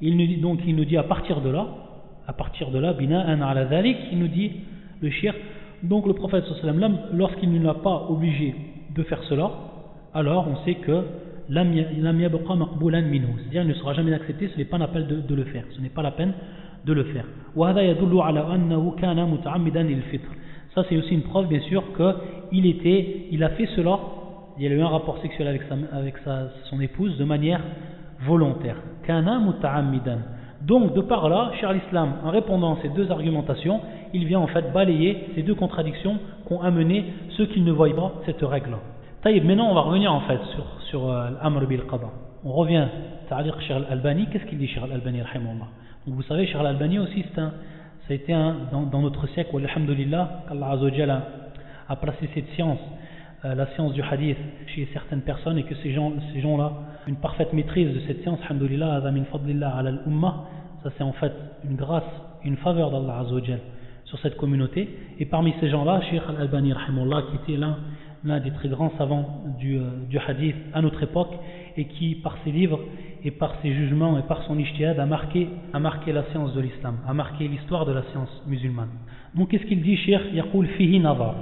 Il 0.00 0.16
nous 0.16 0.26
dit, 0.26 0.36
donc 0.38 0.60
il 0.66 0.74
nous 0.76 0.84
dit 0.84 0.96
à 0.96 1.02
partir 1.02 1.40
de 1.40 1.50
là, 1.50 1.66
à 2.26 2.32
partir 2.32 2.70
de 2.70 2.78
là, 2.78 2.92
bina'an 2.94 3.42
ala 3.42 3.64
dhalik, 3.66 3.98
il 4.12 4.18
nous 4.18 4.28
dit 4.28 4.52
le 5.02 5.10
shirk, 5.10 5.36
donc 5.82 6.06
le 6.06 6.14
prophète 6.14 6.44
lorsqu'il 7.12 7.52
ne 7.52 7.64
l'a 7.64 7.74
pas 7.74 8.06
obligé 8.08 8.54
de 8.94 9.02
faire 9.04 9.22
cela, 9.24 9.50
alors 10.14 10.48
on 10.48 10.56
sait 10.64 10.76
que 10.76 11.02
c'est-à-dire 11.48 11.86
il 13.62 13.68
ne 13.68 13.74
sera 13.74 13.94
jamais 13.94 14.12
accepté, 14.12 14.48
ce 14.48 14.56
n'est 14.56 14.64
pas 14.64 14.78
la 14.78 14.88
peine 14.88 15.06
de, 15.26 15.34
le 15.34 15.44
faire, 15.44 15.64
ce 15.70 15.80
n'est 15.80 15.88
pas 15.88 16.02
la 16.02 16.12
peine 16.12 16.32
de 16.86 16.92
le 16.92 17.04
faire. 17.04 17.24
Ça 20.74 20.84
c'est 20.88 20.96
aussi 20.96 21.14
une 21.14 21.22
preuve 21.22 21.48
bien 21.48 21.60
sûr 21.60 21.82
qu'il 21.96 22.66
était, 22.66 23.26
il 23.32 23.42
a 23.42 23.50
fait 23.50 23.66
cela, 23.74 23.98
il 24.58 24.70
a 24.70 24.74
eu 24.74 24.80
un 24.80 24.88
rapport 24.88 25.20
sexuel 25.22 25.48
avec, 25.48 25.62
sa, 25.62 25.76
avec 25.96 26.18
sa, 26.18 26.50
son 26.68 26.80
épouse 26.80 27.16
de 27.18 27.24
manière 27.24 27.62
volontaire. 28.26 28.76
Donc 30.62 30.94
de 30.94 31.00
par 31.00 31.28
là, 31.28 31.52
cher 31.60 31.72
l'islam, 31.72 32.14
en 32.24 32.30
répondant 32.30 32.74
à 32.74 32.82
ces 32.82 32.88
deux 32.90 33.10
argumentations, 33.10 33.80
il 34.12 34.26
vient 34.26 34.40
en 34.40 34.46
fait 34.46 34.72
balayer 34.72 35.30
ces 35.34 35.42
deux 35.42 35.54
contradictions 35.54 36.18
qu'ont 36.46 36.60
amené 36.60 37.06
ceux 37.36 37.46
qui 37.46 37.60
ne 37.60 37.72
voient 37.72 37.94
pas 37.94 38.12
cette 38.26 38.42
règle-là. 38.42 38.78
Taïb, 39.22 39.44
maintenant 39.44 39.70
on 39.70 39.74
va 39.74 39.80
revenir 39.82 40.12
en 40.12 40.20
fait 40.22 40.40
sur, 40.54 40.64
sur 40.88 41.10
euh, 41.10 41.30
l'Amr 41.42 41.66
bil 41.66 41.82
Qada. 41.82 42.08
On 42.44 42.52
revient, 42.52 42.86
Ta'aliq 43.28 43.54
Cheikh 43.60 43.76
al-Albani, 43.76 44.26
qu'est-ce 44.30 44.44
qu'il 44.44 44.58
dit 44.58 44.66
Cheikh 44.66 44.82
al-Albani 44.82 45.20
Donc 45.20 46.14
vous 46.14 46.22
savez, 46.22 46.46
Cheikh 46.46 46.56
al-Albani 46.56 46.98
aussi, 46.98 47.24
c'est 47.34 47.40
ça 47.40 48.14
a 48.14 48.16
été 48.16 48.32
dans, 48.32 49.00
notre 49.00 49.28
siècle, 49.28 49.54
alhamdulillah, 49.56 50.42
qu'Allah 50.48 50.72
a, 50.72 51.92
a 51.92 51.96
placé 51.96 52.28
cette 52.34 52.48
science, 52.56 52.80
euh, 53.44 53.54
la 53.54 53.66
science 53.74 53.92
du 53.92 54.02
hadith, 54.02 54.38
chez 54.74 54.88
certaines 54.92 55.20
personnes 55.20 55.58
et 55.58 55.62
que 55.62 55.74
ces 55.76 55.92
gens-là, 55.92 56.72
une 57.06 57.16
parfaite 57.16 57.52
maîtrise 57.52 57.94
de 57.94 58.00
cette 58.06 58.22
science, 58.22 58.38
alhamdulillah, 58.44 58.94
azamin 58.96 59.24
fadlillah 59.24 59.76
ala 59.76 59.90
al-ummah, 59.90 60.44
ça 60.82 60.90
c'est 60.96 61.04
en 61.04 61.12
fait 61.12 61.32
une 61.68 61.76
grâce, 61.76 62.04
une 62.44 62.56
faveur 62.56 62.90
d'Allah 62.90 63.20
Azzawajal 63.20 63.60
sur 64.04 64.18
cette 64.18 64.36
communauté. 64.36 64.88
Et 65.18 65.24
parmi 65.24 65.54
ces 65.60 65.70
gens-là, 65.70 66.00
Cheikh 66.10 66.22
al-Albani, 66.28 66.72
qui 67.30 67.52
était 67.52 67.60
l'un 68.24 68.40
des 68.40 68.50
très 68.50 68.68
grands 68.68 68.92
savants 68.98 69.44
du, 69.58 69.76
euh, 69.76 69.82
du, 70.08 70.18
hadith 70.18 70.56
à 70.74 70.82
notre 70.82 71.02
époque 71.02 71.32
et 71.76 71.86
qui 71.86 72.16
par 72.16 72.36
ses 72.44 72.50
livres 72.50 72.80
et 73.24 73.30
par 73.30 73.54
ses 73.62 73.72
jugements 73.72 74.18
et 74.18 74.22
par 74.22 74.42
son 74.44 74.58
ijtihad 74.58 74.98
a 74.98 75.06
marqué, 75.06 75.48
a 75.72 75.78
marqué 75.78 76.12
la 76.12 76.24
science 76.30 76.52
de 76.54 76.60
l'islam, 76.60 76.96
a 77.06 77.14
marqué 77.14 77.48
l'histoire 77.48 77.86
de 77.86 77.92
la 77.92 78.02
science 78.10 78.42
musulmane. 78.46 78.90
Donc 79.34 79.50
qu'est-ce 79.50 79.64
qu'il 79.64 79.82
dit 79.82 79.96
Cheikh? 79.96 80.34
Yaqul 80.34 80.66
fihi 80.66 81.00
navar. 81.00 81.34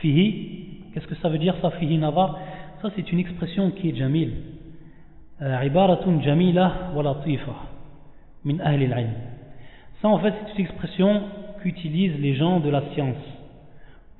Fihi, 0.00 0.84
qu'est-ce 0.92 1.06
que 1.06 1.16
ça 1.16 1.28
veut 1.28 1.38
dire 1.38 1.54
ça 1.62 1.70
fihi 1.70 1.98
navar 1.98 2.38
Ça 2.82 2.90
c'est 2.94 3.10
une 3.10 3.18
expression 3.18 3.70
qui 3.70 3.90
est 3.90 3.96
jamil. 3.96 4.30
Euh, 5.42 6.20
jamila 6.22 6.72
wa 6.94 7.02
latifa 7.02 7.52
min 8.44 8.58
ahli 8.60 8.92
al-ilm. 8.92 9.10
Ça 10.02 10.08
en 10.08 10.18
fait 10.18 10.34
c'est 10.46 10.58
une 10.58 10.64
expression 10.66 11.22
qu'utilisent 11.62 12.18
les 12.20 12.34
gens 12.34 12.60
de 12.60 12.68
la 12.68 12.82
science 12.92 13.16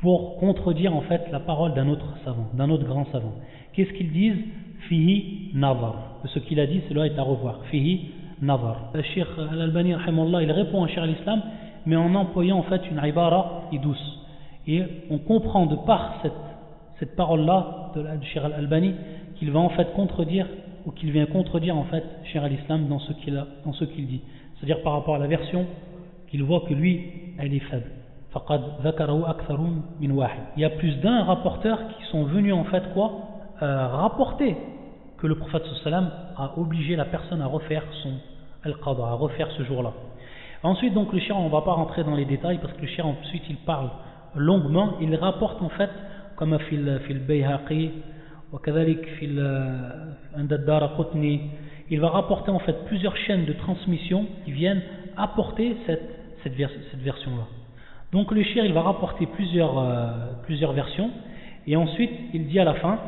pour 0.00 0.38
contredire 0.38 0.94
en 0.94 1.02
fait 1.02 1.22
la 1.30 1.40
parole 1.40 1.74
d'un 1.74 1.88
autre 1.88 2.06
savant, 2.24 2.48
d'un 2.54 2.70
autre 2.70 2.84
grand 2.84 3.04
savant. 3.12 3.34
Qu'est-ce 3.72 3.92
qu'ils 3.92 4.12
disent? 4.12 4.44
Fihi 4.88 5.50
nazar. 5.54 5.94
Ce 6.24 6.38
qu'il 6.38 6.58
a 6.58 6.66
dit, 6.66 6.80
cela 6.88 7.06
est 7.06 7.18
à 7.18 7.22
revoir. 7.22 7.60
Fihi 7.70 8.12
nazar. 8.40 8.90
Le 8.94 9.02
Cheikh 9.02 9.26
Al-Albani, 9.38 9.94
il 10.42 10.52
répond 10.52 10.84
à 10.84 10.88
Cheikh 10.88 10.98
al-Islam, 10.98 11.42
mais 11.86 11.96
en 11.96 12.14
employant 12.14 12.58
en 12.58 12.62
fait 12.62 12.80
une 12.90 13.00
ibara 13.04 13.64
et 13.72 13.78
douce. 13.78 14.20
Et 14.66 14.82
on 15.10 15.18
comprend 15.18 15.66
de 15.66 15.76
par 15.76 16.14
cette, 16.22 16.32
cette 16.98 17.14
parole-là 17.14 17.92
de, 17.94 18.04
Cheikh 18.32 18.42
Al-Albani 18.42 18.94
qu'il 19.38 19.50
va 19.50 19.60
en 19.60 19.70
fait 19.70 19.92
contredire, 19.94 20.46
ou 20.86 20.90
qu'il 20.92 21.10
vient 21.12 21.26
contredire 21.26 21.76
en 21.76 21.84
fait 21.84 22.04
Cheikh 22.24 22.42
al-Islam 22.42 22.88
dans 22.88 22.98
ce 22.98 23.12
qu'il 23.84 24.06
dit. 24.06 24.20
C'est-à-dire 24.56 24.82
par 24.82 24.94
rapport 24.94 25.14
à 25.14 25.18
la 25.18 25.26
version 25.26 25.66
qu'il 26.30 26.44
voit 26.44 26.60
que 26.68 26.74
lui, 26.74 27.34
elle 27.38 27.54
est 27.54 27.60
faible. 27.60 27.90
Il 30.56 30.60
y 30.60 30.64
a 30.64 30.70
plus 30.70 30.94
d'un 31.00 31.24
rapporteur 31.24 31.78
qui 31.88 32.04
sont 32.12 32.24
venus 32.24 32.54
en 32.54 32.64
fait 32.64 32.92
quoi 32.94 33.12
euh, 33.60 33.88
rapporter 33.88 34.56
que 35.18 35.26
le 35.26 35.34
prophète 35.34 35.64
sallam 35.82 36.10
a 36.36 36.52
obligé 36.56 36.94
la 36.94 37.06
personne 37.06 37.42
à 37.42 37.46
refaire 37.46 37.82
son 38.02 38.12
al-qadha, 38.62 39.02
à 39.02 39.14
refaire 39.14 39.50
ce 39.58 39.64
jour-là. 39.64 39.92
Ensuite 40.62 40.94
donc 40.94 41.12
le 41.12 41.18
shir, 41.18 41.36
on 41.36 41.46
ne 41.46 41.50
va 41.50 41.62
pas 41.62 41.72
rentrer 41.72 42.04
dans 42.04 42.14
les 42.14 42.24
détails 42.24 42.58
parce 42.58 42.72
que 42.74 42.82
le 42.82 42.86
shir 42.86 43.04
ensuite 43.06 43.42
il 43.50 43.56
parle 43.56 43.90
longuement, 44.36 44.94
il 45.00 45.14
rapporte 45.16 45.60
en 45.60 45.70
fait, 45.70 45.90
comme 46.36 46.56
fil 46.68 47.00
fil 47.06 47.18
Bayhaqi, 47.26 47.90
il 51.90 52.00
va 52.00 52.08
rapporter 52.08 52.50
en 52.50 52.58
fait 52.60 52.84
plusieurs 52.86 53.16
chaînes 53.16 53.44
de 53.44 53.52
transmission 53.52 54.26
qui 54.44 54.52
viennent 54.52 54.82
apporter 55.16 55.76
cette, 55.86 56.08
cette 56.42 56.54
version-là. 56.54 57.46
Donc 58.12 58.32
le 58.32 58.42
shir, 58.42 58.64
il 58.64 58.72
va 58.72 58.82
rapporter 58.82 59.26
plusieurs, 59.26 59.78
euh, 59.78 60.10
plusieurs 60.44 60.72
versions, 60.72 61.10
et 61.66 61.76
ensuite 61.76 62.10
il 62.34 62.48
dit 62.48 62.58
à 62.58 62.64
la 62.64 62.74
fin, 62.74 62.98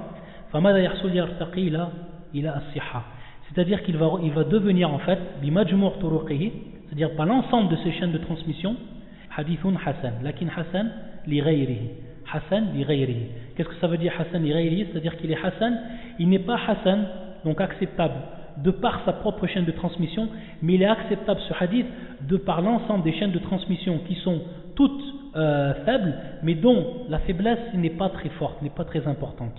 c'est-à-dire 3.49 3.83
qu'il 3.83 3.97
va, 3.97 4.45
devenir 4.45 4.93
en 4.93 4.99
fait, 4.99 5.19
c'est-à-dire 5.43 7.17
par 7.17 7.27
l'ensemble 7.27 7.71
de 7.71 7.77
ces 7.83 7.93
chaînes 7.93 8.13
de 8.13 8.19
transmission, 8.19 8.77
hadithun 9.37 9.75
hasan, 9.85 10.13
lakin 10.23 10.47
hasan 10.55 10.91
li. 11.27 11.41
Hassan 12.31 12.75
li. 12.75 13.27
Qu'est-ce 13.63 13.77
que 13.77 13.81
ça 13.81 13.87
veut 13.87 13.99
dire 13.99 14.13
Hassan? 14.19 14.43
Li 14.43 14.51
ghayrihi 14.51 14.87
C'est-à-dire 14.91 15.17
qu'il 15.17 15.31
est 15.31 15.39
Hassan, 15.41 15.79
il 16.19 16.29
n'est 16.29 16.41
pas 16.41 16.59
Hassan, 16.67 17.07
donc 17.45 17.61
acceptable 17.61 18.15
de 18.57 18.73
par 18.73 19.05
sa 19.05 19.13
propre 19.13 19.47
chaîne 19.47 19.65
de 19.65 19.71
transmission, 19.71 20.29
mais 20.63 20.75
il 20.75 20.83
est 20.83 20.87
acceptable 20.87 21.41
ce 21.49 21.55
hadith 21.63 21.87
de 22.29 22.37
par 22.37 22.61
l'ensemble 22.61 23.05
des 23.05 23.13
chaînes 23.13 23.31
de 23.31 23.39
transmission 23.39 24.01
qui 24.09 24.17
sont 24.17 24.41
toutes 24.75 25.01
euh, 25.37 25.75
faibles, 25.85 26.13
mais 26.43 26.55
dont 26.55 27.07
la 27.09 27.21
faiblesse 27.21 27.73
n'est 27.75 27.91
pas 27.91 28.09
très 28.09 28.31
forte, 28.31 28.61
n'est 28.63 28.71
pas 28.71 28.85
très 28.85 29.07
importante. 29.07 29.57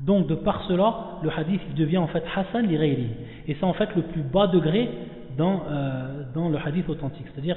Donc 0.00 0.28
de 0.28 0.34
par 0.34 0.64
cela, 0.66 1.18
le 1.22 1.30
hadith 1.30 1.60
devient 1.76 1.98
en 1.98 2.08
fait 2.08 2.24
Hassan 2.34 2.66
li 2.66 2.76
ghayrihi. 2.78 3.10
Et 3.48 3.54
c'est 3.54 3.64
en 3.64 3.74
fait 3.74 3.94
le 3.94 4.02
plus 4.02 4.22
bas 4.22 4.46
degré 4.46 4.88
dans, 5.36 5.62
euh, 5.68 6.22
dans 6.34 6.48
le 6.48 6.56
hadith 6.58 6.88
authentique. 6.88 7.26
C'est-à-dire 7.34 7.56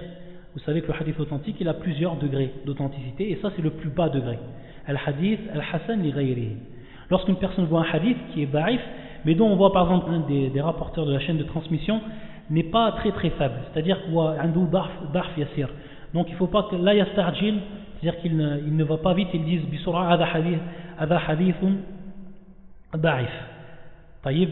vous 0.54 0.60
savez 0.62 0.82
que 0.82 0.92
le 0.92 1.00
hadith 1.00 1.18
authentique, 1.20 1.56
il 1.62 1.70
a 1.70 1.74
plusieurs 1.74 2.18
degrés 2.18 2.52
d'authenticité, 2.66 3.32
et 3.32 3.40
ça 3.42 3.50
c'est 3.56 3.62
le 3.62 3.70
plus 3.70 3.90
bas 3.90 4.10
degré. 4.10 4.38
Al-hadith, 4.90 5.40
al-hasan 5.54 6.02
li. 6.02 6.58
Lorsqu'une 7.10 7.36
personne 7.36 7.66
voit 7.66 7.82
un 7.82 7.96
hadith 7.96 8.18
qui 8.34 8.44
est 8.44 8.46
ba'if, 8.46 8.82
mais 9.26 9.36
dont 9.36 9.48
on 9.48 9.56
voit 9.56 9.72
par 9.72 9.84
exemple 9.84 10.12
un 10.12 10.20
des, 10.20 10.62
rapporteurs 10.62 11.06
de 11.06 11.14
la 11.14 11.20
chaîne 11.20 11.38
de 11.38 11.44
transmission, 11.44 12.02
n'est 12.50 12.64
pas 12.64 12.92
très 12.94 13.12
très 13.12 13.30
faible, 13.32 13.56
c'est-à-dire 13.72 14.00
darf 15.14 15.38
yasir. 15.38 15.70
Donc 16.14 16.28
il 16.30 16.34
ne 16.34 16.38
faut 16.38 16.48
pas 16.48 16.64
que 16.64 16.76
la 16.76 16.96
yastarjil, 16.96 17.60
c'est-à-dire 18.02 18.22
qu'il 18.22 18.36
ne, 18.36 18.58
il 18.66 18.76
ne 18.76 18.84
va 18.84 18.98
pas 18.98 19.14
vite, 19.14 19.30
ils 19.34 19.46
disent 19.46 19.66
bisura 19.66 20.12
hadha 20.12 20.28
hadith, 20.34 20.60
hadithun 21.00 21.74
da'if. 22.96 23.30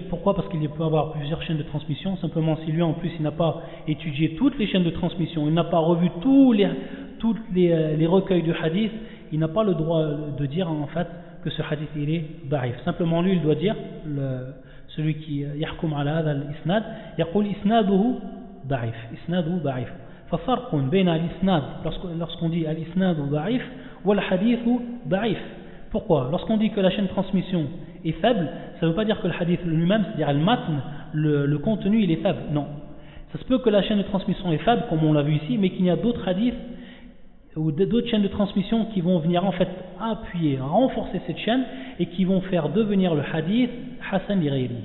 Pourquoi? 0.10 0.34
Parce 0.34 0.48
qu'il 0.48 0.68
peut 0.70 0.84
avoir 0.84 1.12
plusieurs 1.12 1.42
chaînes 1.44 1.58
de 1.58 1.64
transmission. 1.64 2.16
Simplement, 2.18 2.58
si 2.64 2.72
lui 2.72 2.82
en 2.82 2.94
plus 2.94 3.12
il 3.18 3.24
n'a 3.24 3.32
pas 3.32 3.64
étudié 3.88 4.36
toutes 4.36 4.58
les 4.58 4.68
chaînes 4.68 4.84
de 4.84 4.92
transmission, 4.92 5.46
il 5.48 5.54
n'a 5.54 5.66
pas 5.66 5.80
revu 5.80 6.10
tous 6.22 6.54
les, 6.54 6.66
euh, 6.66 7.96
les, 7.98 8.08
recueils 8.08 8.44
de 8.44 8.54
hadith, 8.54 8.92
il 9.33 9.39
n'a 9.39 9.49
pas 9.49 9.65
le 9.65 9.75
droit 9.75 10.05
de 10.39 10.47
dire 10.47 10.71
en 10.71 10.87
fait 10.89 11.07
que 11.45 11.51
ce 11.51 11.63
hadith 11.63 11.89
il 11.97 12.11
est 12.11 12.25
da'if. 12.49 12.75
Simplement 12.85 13.23
lui 13.23 13.33
il 13.33 13.43
doit 13.43 13.55
dire, 13.55 13.75
le, 14.07 14.55
celui 14.97 15.17
qui 15.17 15.45
yahkum 15.57 15.93
ala 15.95 16.19
al-isnad, 16.19 16.85
yaqul 17.19 17.47
isnaduhu 17.47 18.15
da'if. 18.69 18.95
Isnaduhu 19.15 19.61
da'if. 19.63 19.89
ففرق 20.33 20.75
بين 20.75 21.09
الإسناد 21.09 21.63
lorsqu'on 22.19 22.49
dit 22.49 22.67
al-isnad 22.67 23.17
da'if 23.31 23.63
ou 24.05 24.13
al-hadith 24.13 24.61
da'if. 25.05 25.39
Pourquoi 25.91 26.29
Lorsqu'on 26.31 26.57
dit 26.57 26.71
que 26.71 26.81
la 26.81 26.91
chaîne 26.91 27.05
de 27.05 27.11
transmission 27.11 27.67
est 28.03 28.13
faible, 28.13 28.49
ça 28.81 28.87
ne 28.87 28.91
veut 28.91 28.97
pas 28.97 29.05
dire 29.05 29.21
que 29.21 29.29
le 29.29 29.35
hadith 29.39 29.61
lui-même, 29.65 30.05
c'est-à-dire 30.07 30.33
le 30.33 30.41
matn, 30.41 30.81
le, 31.13 31.59
contenu, 31.59 32.03
il 32.03 32.11
est 32.11 32.23
faible. 32.23 32.39
Non. 32.51 32.67
Ça 33.33 33.39
se 33.39 33.45
peut 33.45 33.59
que 33.59 33.69
la 33.69 33.83
chaîne 33.83 33.99
de 33.99 34.05
transmission 34.05 34.51
est 34.53 34.59
faible, 34.59 34.85
comme 34.89 35.05
on 35.05 35.13
l'a 35.13 35.23
vu 35.23 35.35
ici, 35.35 35.59
mais 35.59 35.69
qu'il 35.69 35.85
y 35.85 35.91
a 35.91 35.97
d'autres 35.97 36.27
hadiths 36.27 36.55
ou 37.58 37.72
d'autres 37.72 38.08
chaînes 38.08 38.22
de 38.22 38.28
transmission 38.28 38.86
qui 38.94 39.02
vont 39.02 39.20
venir 39.20 39.44
en 39.44 39.52
fait 39.52 39.68
appuyer, 40.00 40.60
renforcer 40.60 41.20
cette 41.26 41.38
chaîne 41.40 41.64
et 42.00 42.06
qui 42.06 42.24
vont 42.24 42.42
faire 42.42 42.70
devenir 42.70 43.16
le 43.16 43.24
hadith 43.34 43.70
Hassan 44.12 44.44
Iraili. 44.44 44.76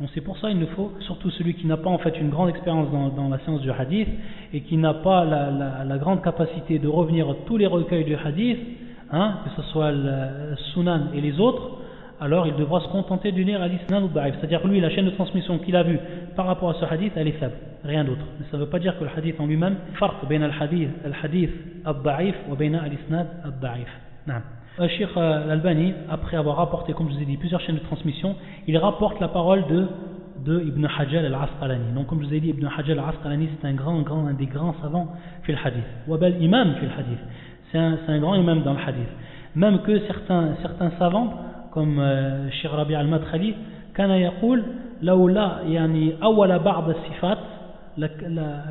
Donc 0.00 0.10
c'est 0.14 0.20
pour 0.20 0.36
ça 0.38 0.48
qu'il 0.48 0.58
nous 0.58 0.66
faut, 0.68 0.92
surtout 1.00 1.30
celui 1.30 1.54
qui 1.54 1.66
n'a 1.66 1.76
pas 1.76 1.88
en 1.88 1.98
fait 1.98 2.18
une 2.20 2.28
grande 2.28 2.50
expérience 2.50 2.88
dans, 2.90 3.28
la 3.28 3.38
science 3.40 3.62
du 3.62 3.70
hadith 3.70 4.08
et 4.52 4.60
qui 4.60 4.76
n'a 4.76 4.94
pas 4.94 5.24
la, 5.24 5.84
la, 5.84 5.98
grande 5.98 6.22
capacité 6.22 6.78
de 6.78 6.88
revenir 6.88 7.30
à 7.30 7.34
tous 7.46 7.56
les 7.56 7.66
recueils 7.66 8.04
du 8.04 8.14
hadith, 8.14 8.58
hein, 9.10 9.38
que 9.44 9.62
ce 9.62 9.68
soit 9.70 9.92
le 9.92 10.54
Sunan 10.72 11.08
et 11.14 11.20
les 11.22 11.40
autres, 11.40 11.78
alors 12.20 12.46
il 12.46 12.54
devra 12.56 12.80
se 12.80 12.88
contenter 12.88 13.32
d'une 13.32 13.46
lire 13.46 13.62
hadith 13.62 13.80
ou 13.90 14.08
C'est-à-dire 14.14 14.66
lui, 14.66 14.80
la 14.80 14.90
chaîne 14.90 15.04
de 15.04 15.10
transmission 15.10 15.58
qu'il 15.58 15.76
a 15.76 15.82
vue 15.82 15.98
par 16.34 16.46
rapport 16.46 16.70
à 16.70 16.74
ce 16.74 16.84
hadith, 16.84 17.12
elle 17.16 17.28
est 17.28 17.32
faible, 17.32 17.54
rien 17.84 18.04
d'autre. 18.04 18.24
Mais 18.38 18.46
ça 18.50 18.56
ne 18.56 18.62
veut 18.62 18.70
pas 18.70 18.78
dire 18.78 18.98
que 18.98 19.04
le 19.04 19.10
hadith 19.14 19.38
en 19.38 19.46
lui-même, 19.46 19.76
farq 19.98 20.26
bin 20.28 20.42
al-hadith 20.42 20.90
al-hadith 21.04 21.50
al-da'if 21.84 22.34
wa 22.48 22.56
al-isnad 22.58 23.26
al-da'if. 23.44 23.88
Sheikh 24.78 25.08
euh, 25.16 25.44
al-Albani, 25.44 25.94
après 26.10 26.36
avoir 26.36 26.56
rapporté, 26.56 26.92
comme 26.92 27.08
je 27.08 27.14
vous 27.14 27.22
ai 27.22 27.24
dit, 27.24 27.36
plusieurs 27.36 27.60
chaînes 27.60 27.76
de 27.76 27.80
transmission, 27.80 28.34
il 28.66 28.76
rapporte 28.76 29.20
la 29.20 29.28
parole 29.28 29.64
de, 29.66 29.88
Ibn 30.46 30.86
Hajar 30.86 31.24
al-Asqalani. 31.24 31.92
Donc 31.94 32.06
comme 32.06 32.22
je 32.22 32.28
vous 32.28 32.34
ai 32.34 32.40
dit, 32.40 32.48
Ibn 32.50 32.66
Hajar 32.66 32.98
al-Asqalani, 32.98 33.48
c'est 33.60 33.66
un 33.66 33.74
grand, 33.74 34.00
grand, 34.02 34.26
un 34.26 34.34
des 34.34 34.46
grands 34.46 34.74
savants 34.82 35.08
fil 35.42 35.58
hadith. 35.62 35.84
Wa 36.06 36.18
bal 36.18 36.42
imam 36.42 36.74
fil 36.74 36.90
hadith. 36.96 37.18
C'est 37.72 37.78
un, 37.78 38.18
grand 38.20 38.34
imam 38.36 38.62
dans 38.62 38.74
le 38.74 38.80
hadith. 38.86 39.08
Même 39.54 39.80
que 39.80 39.98
certains 40.06 40.90
savants 40.98 41.32
comme 41.75 41.99
الشيخ 41.99 42.73
ربيع 42.73 43.01
المدخلي 43.01 43.55
كان 43.95 44.09
يقول 44.09 44.63
لولا 45.01 45.61
يعني 45.65 46.13
أول 46.23 46.59
بعض 46.59 46.89
الصفات 46.89 47.37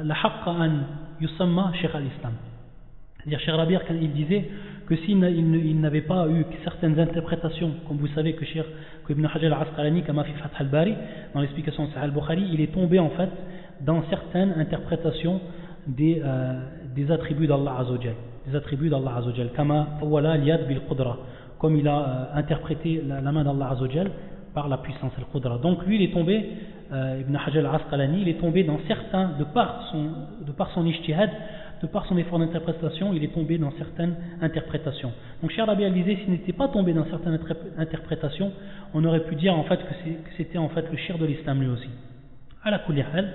لحق 0.02 0.48
أن 0.48 0.83
يسمى 1.20 1.64
شيخ 1.80 1.96
الإسلام 1.96 2.33
C'est-à-dire, 3.20 3.40
Cheikh 3.40 3.54
Rabir, 3.54 3.80
quand 3.87 3.94
il 4.00 4.12
disait 4.12 4.48
que 4.87 4.96
s'il 4.96 5.18
n'avait 5.80 6.00
pas 6.00 6.26
eu 6.28 6.44
certaines 6.64 6.98
interprétations, 6.98 7.72
comme 7.87 7.98
vous 7.98 8.09
savez 8.09 8.33
que 8.33 8.44
Cheikh 8.46 8.64
que 9.06 9.12
Ibn 9.12 9.26
Hajar 9.26 9.61
al-Asqalani, 9.61 10.02
comme 10.04 10.18
a 10.18 10.24
fait 10.24 10.33
Fath 10.33 10.52
al-Bari, 10.59 10.94
dans 11.35 11.40
l'explication 11.40 11.87
de 11.87 11.90
Sahih 11.90 12.04
al-Bukhari, 12.04 12.48
il 12.52 12.61
est 12.62 12.72
tombé 12.72 12.98
en 12.98 13.11
fait 13.11 13.28
dans 13.83 14.02
certaines 14.09 14.54
interprétations 14.56 15.40
des, 15.87 16.22
euh, 16.24 16.61
des 16.94 17.11
attributs 17.11 17.46
d'Allah 17.46 17.76
Azzawajal. 17.80 18.14
Des 18.46 18.56
attributs 18.56 18.88
d'Allah 18.88 19.16
Azzawajal. 19.18 19.50
Kama 19.52 19.98
awala 20.00 20.33
al-yad 20.33 20.66
bil-qudra 20.66 21.18
comme 21.64 21.76
il 21.76 21.87
a 21.88 21.98
euh, 21.98 22.38
interprété 22.38 23.02
la, 23.06 23.20
main 23.33 23.44
d'Allah 23.44 23.70
Azzawajal 23.70 24.11
par 24.54 24.68
la 24.68 24.78
puissance 24.78 25.12
al-Qudra. 25.18 25.59
Donc 25.59 25.87
lui, 25.87 25.96
il 25.96 26.02
est 26.02 26.12
tombé, 26.12 26.44
euh, 26.92 27.20
Ibn 27.20 27.37
Hajar 27.37 27.74
al-Asqalani, 27.74 28.22
il 28.22 28.28
est 28.28 28.40
tombé 28.40 28.64
dans 28.64 28.78
certains, 28.87 29.33
de 29.38 29.44
par 29.44 29.88
son, 29.90 30.44
de 30.46 30.52
par 30.52 30.70
son 30.72 30.85
ijtihad, 30.87 31.30
de 31.83 31.87
par 31.87 32.04
son 32.06 32.16
effort 32.18 32.38
d'interprétation, 32.38 33.12
il 33.14 33.24
est 33.24 33.33
tombé 33.33 33.56
dans 33.56 33.70
certaines 33.72 34.14
interprétations. 34.42 35.12
Donc 35.40 35.50
Cheikh 35.50 35.64
Rabi 35.64 35.90
disait, 35.92 36.16
s'il 36.16 36.30
n'était 36.30 36.52
pas 36.52 36.68
tombé 36.68 36.92
dans 36.92 37.06
certaines 37.06 37.38
interprétations, 37.78 38.52
on 38.92 39.02
aurait 39.04 39.24
pu 39.24 39.35
dire 39.35 39.56
en 39.56 39.62
fait 39.64 39.78
que 39.78 39.94
c'était 40.37 40.59
en 40.59 40.68
fait 40.68 40.85
le 40.90 40.96
shir 40.98 41.16
de 41.16 41.24
l'islam 41.24 41.61
lui 41.61 41.68
aussi. 41.68 41.88
À 42.62 42.70
la 42.70 42.80
kulihal, 42.80 43.26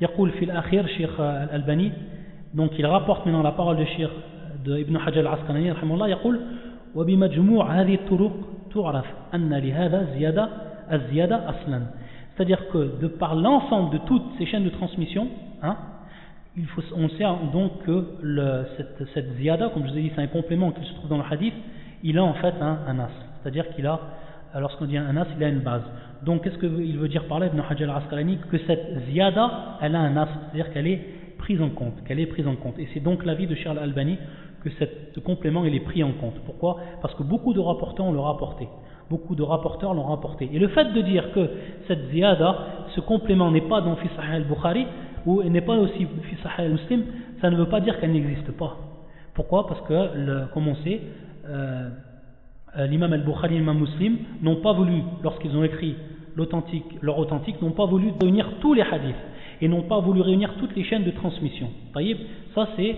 يقول 0.00 0.30
في 0.30 0.44
الأخير 0.44 0.86
شيخ 0.86 1.20
الألباني 1.20 1.92
donc 2.54 2.70
il 2.78 2.86
rapporte 2.86 3.26
maintenant 3.26 3.42
la 3.42 3.52
parole 3.52 3.76
de 3.76 3.84
Cheikh 3.84 4.10
de 4.64 4.78
Ibn 4.78 4.96
Hajar 4.96 5.26
al-Asqalani 5.26 5.72
رحمه 5.72 5.94
الله 5.94 6.08
يقول 6.08 6.40
وبمجموع 6.94 7.80
هذه 7.80 7.94
الطرق 7.94 8.32
تعرف 8.74 9.06
أن 9.34 9.54
لهذا 9.54 10.08
زيادة 10.18 10.48
الزيادة 10.92 11.50
أصلا 11.50 11.82
c'est-à-dire 12.36 12.68
que 12.72 13.00
de 13.00 13.06
par 13.06 13.36
l'ensemble 13.36 13.92
de 13.92 13.98
toutes 13.98 14.24
ces 14.38 14.46
chaînes 14.46 14.64
de 14.64 14.70
transmission 14.70 15.28
hein, 15.62 15.76
il 16.56 16.66
faut, 16.66 16.82
on 16.96 17.08
sait 17.10 17.24
donc 17.52 17.82
que 17.84 18.04
le, 18.22 18.64
cette, 18.76 19.02
cette 19.14 19.36
ziyada 19.36 19.68
comme 19.68 19.86
je 19.86 19.92
vous 19.92 19.98
ai 19.98 20.02
dit 20.02 20.12
c'est 20.14 20.22
un 20.22 20.26
complément 20.28 20.70
qui 20.72 20.84
se 20.84 20.94
trouve 20.94 21.08
dans 21.08 21.18
le 21.18 21.24
hadith 21.30 21.54
il 22.02 22.18
a 22.18 22.24
en 22.24 22.34
fait 22.34 22.54
un, 22.60 22.78
un 22.86 22.98
as 22.98 23.10
c'est-à-dire 23.42 23.68
qu'il 23.74 23.86
a 23.86 24.00
lorsqu'on 24.58 24.86
dit 24.86 24.96
un 24.96 25.16
as 25.16 25.26
il 25.36 25.44
a 25.44 25.48
une 25.48 25.60
base 25.60 25.82
donc 26.24 26.42
qu'est-ce 26.44 26.58
qu'il 26.58 26.98
veut 26.98 27.08
dire 27.08 27.24
par 27.24 27.38
là 27.38 27.46
Ibn 27.46 27.60
Hajar 27.60 27.96
al-Asqalani 27.96 28.38
que 28.50 28.58
cette 28.66 29.00
ziyada 29.08 29.78
elle 29.80 29.94
a 29.94 30.00
un 30.00 30.16
as 30.16 30.28
c'est-à-dire 30.52 30.72
qu'elle 30.72 30.86
est 30.86 31.00
prise 31.38 31.60
en 31.60 31.70
compte 31.70 32.02
qu'elle 32.04 32.20
est 32.20 32.26
prise 32.26 32.46
en 32.46 32.56
compte 32.56 32.78
et 32.78 32.88
c'est 32.94 33.00
donc 33.00 33.24
l'avis 33.24 33.46
de 33.46 33.54
Charles 33.54 33.78
Albani 33.78 34.18
que 34.63 34.69
ce 34.69 35.19
complément 35.19 35.65
est 35.65 35.79
pris 35.79 36.03
en 36.03 36.11
compte. 36.13 36.35
Pourquoi? 36.45 36.77
Parce 37.01 37.13
que 37.15 37.23
beaucoup 37.23 37.53
de 37.53 37.59
rapporteurs 37.59 38.11
l'ont 38.11 38.23
rapporté. 38.23 38.67
Beaucoup 39.09 39.35
de 39.35 39.43
rapporteurs 39.43 39.93
l'ont 39.93 40.03
rapporté. 40.03 40.49
Et 40.53 40.59
le 40.59 40.67
fait 40.69 40.93
de 40.93 41.01
dire 41.01 41.31
que 41.33 41.49
cette 41.87 42.09
ziyada, 42.11 42.57
ce 42.95 43.01
complément 43.01 43.49
n'est 43.51 43.61
pas 43.61 43.81
dans 43.81 43.95
Fi 43.95 44.07
al-Bukhari 44.31 44.85
ou 45.25 45.41
n'est 45.43 45.61
pas 45.61 45.75
aussi 45.75 46.05
Fi 46.23 46.35
al-Muslim, 46.57 47.03
ça 47.41 47.49
ne 47.49 47.55
veut 47.55 47.69
pas 47.69 47.79
dire 47.79 47.99
qu'elle 47.99 48.11
n'existe 48.11 48.51
pas. 48.51 48.77
Pourquoi? 49.33 49.67
Parce 49.67 49.81
que, 49.81 50.17
le, 50.17 50.47
comme 50.53 50.67
on 50.67 50.75
sait, 50.75 51.01
euh, 51.47 51.89
l'imam 52.87 53.13
al-Bukhari 53.13 53.55
et 53.55 53.59
l'imam 53.59 53.79
muslim 53.79 54.17
n'ont 54.41 54.57
pas 54.57 54.73
voulu, 54.73 55.01
lorsqu'ils 55.23 55.55
ont 55.55 55.63
écrit 55.63 55.95
leur 57.01 57.17
authentique, 57.19 57.61
n'ont 57.61 57.71
pas 57.71 57.85
voulu 57.85 58.11
réunir 58.21 58.47
tous 58.61 58.73
les 58.73 58.81
hadiths 58.81 59.15
et 59.61 59.67
n'ont 59.67 59.83
pas 59.83 59.99
voulu 59.99 60.21
réunir 60.21 60.53
toutes 60.59 60.75
les 60.75 60.83
chaînes 60.83 61.03
de 61.03 61.11
transmission. 61.11 61.69
Ça 62.55 62.69
c'est 62.75 62.95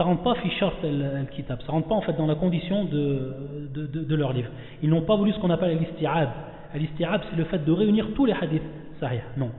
ça 0.00 0.04
rentre 0.04 0.22
pas 0.22 0.34
fichart 0.36 0.72
al-kitab, 0.82 1.60
ça 1.66 1.72
rentre 1.72 1.86
pas 1.86 1.94
en 1.94 2.00
fait 2.00 2.14
dans 2.14 2.26
la 2.26 2.34
condition 2.34 2.84
de, 2.84 3.68
de, 3.74 4.16
leur 4.16 4.32
livre. 4.32 4.48
Ils 4.82 4.88
n'ont 4.88 5.02
pas 5.02 5.14
voulu 5.14 5.30
ce 5.34 5.38
qu'on 5.38 5.50
appelle 5.50 5.76
l'isti'ab. 5.76 6.30
L'isti'ab 6.74 7.20
c'est 7.28 7.36
le 7.36 7.44
fait 7.44 7.62
de 7.62 7.70
réunir 7.70 8.06
tous 8.14 8.24
les 8.24 8.32
hadiths 8.32 8.62
sahih. 8.98 9.20
Non. 9.36 9.50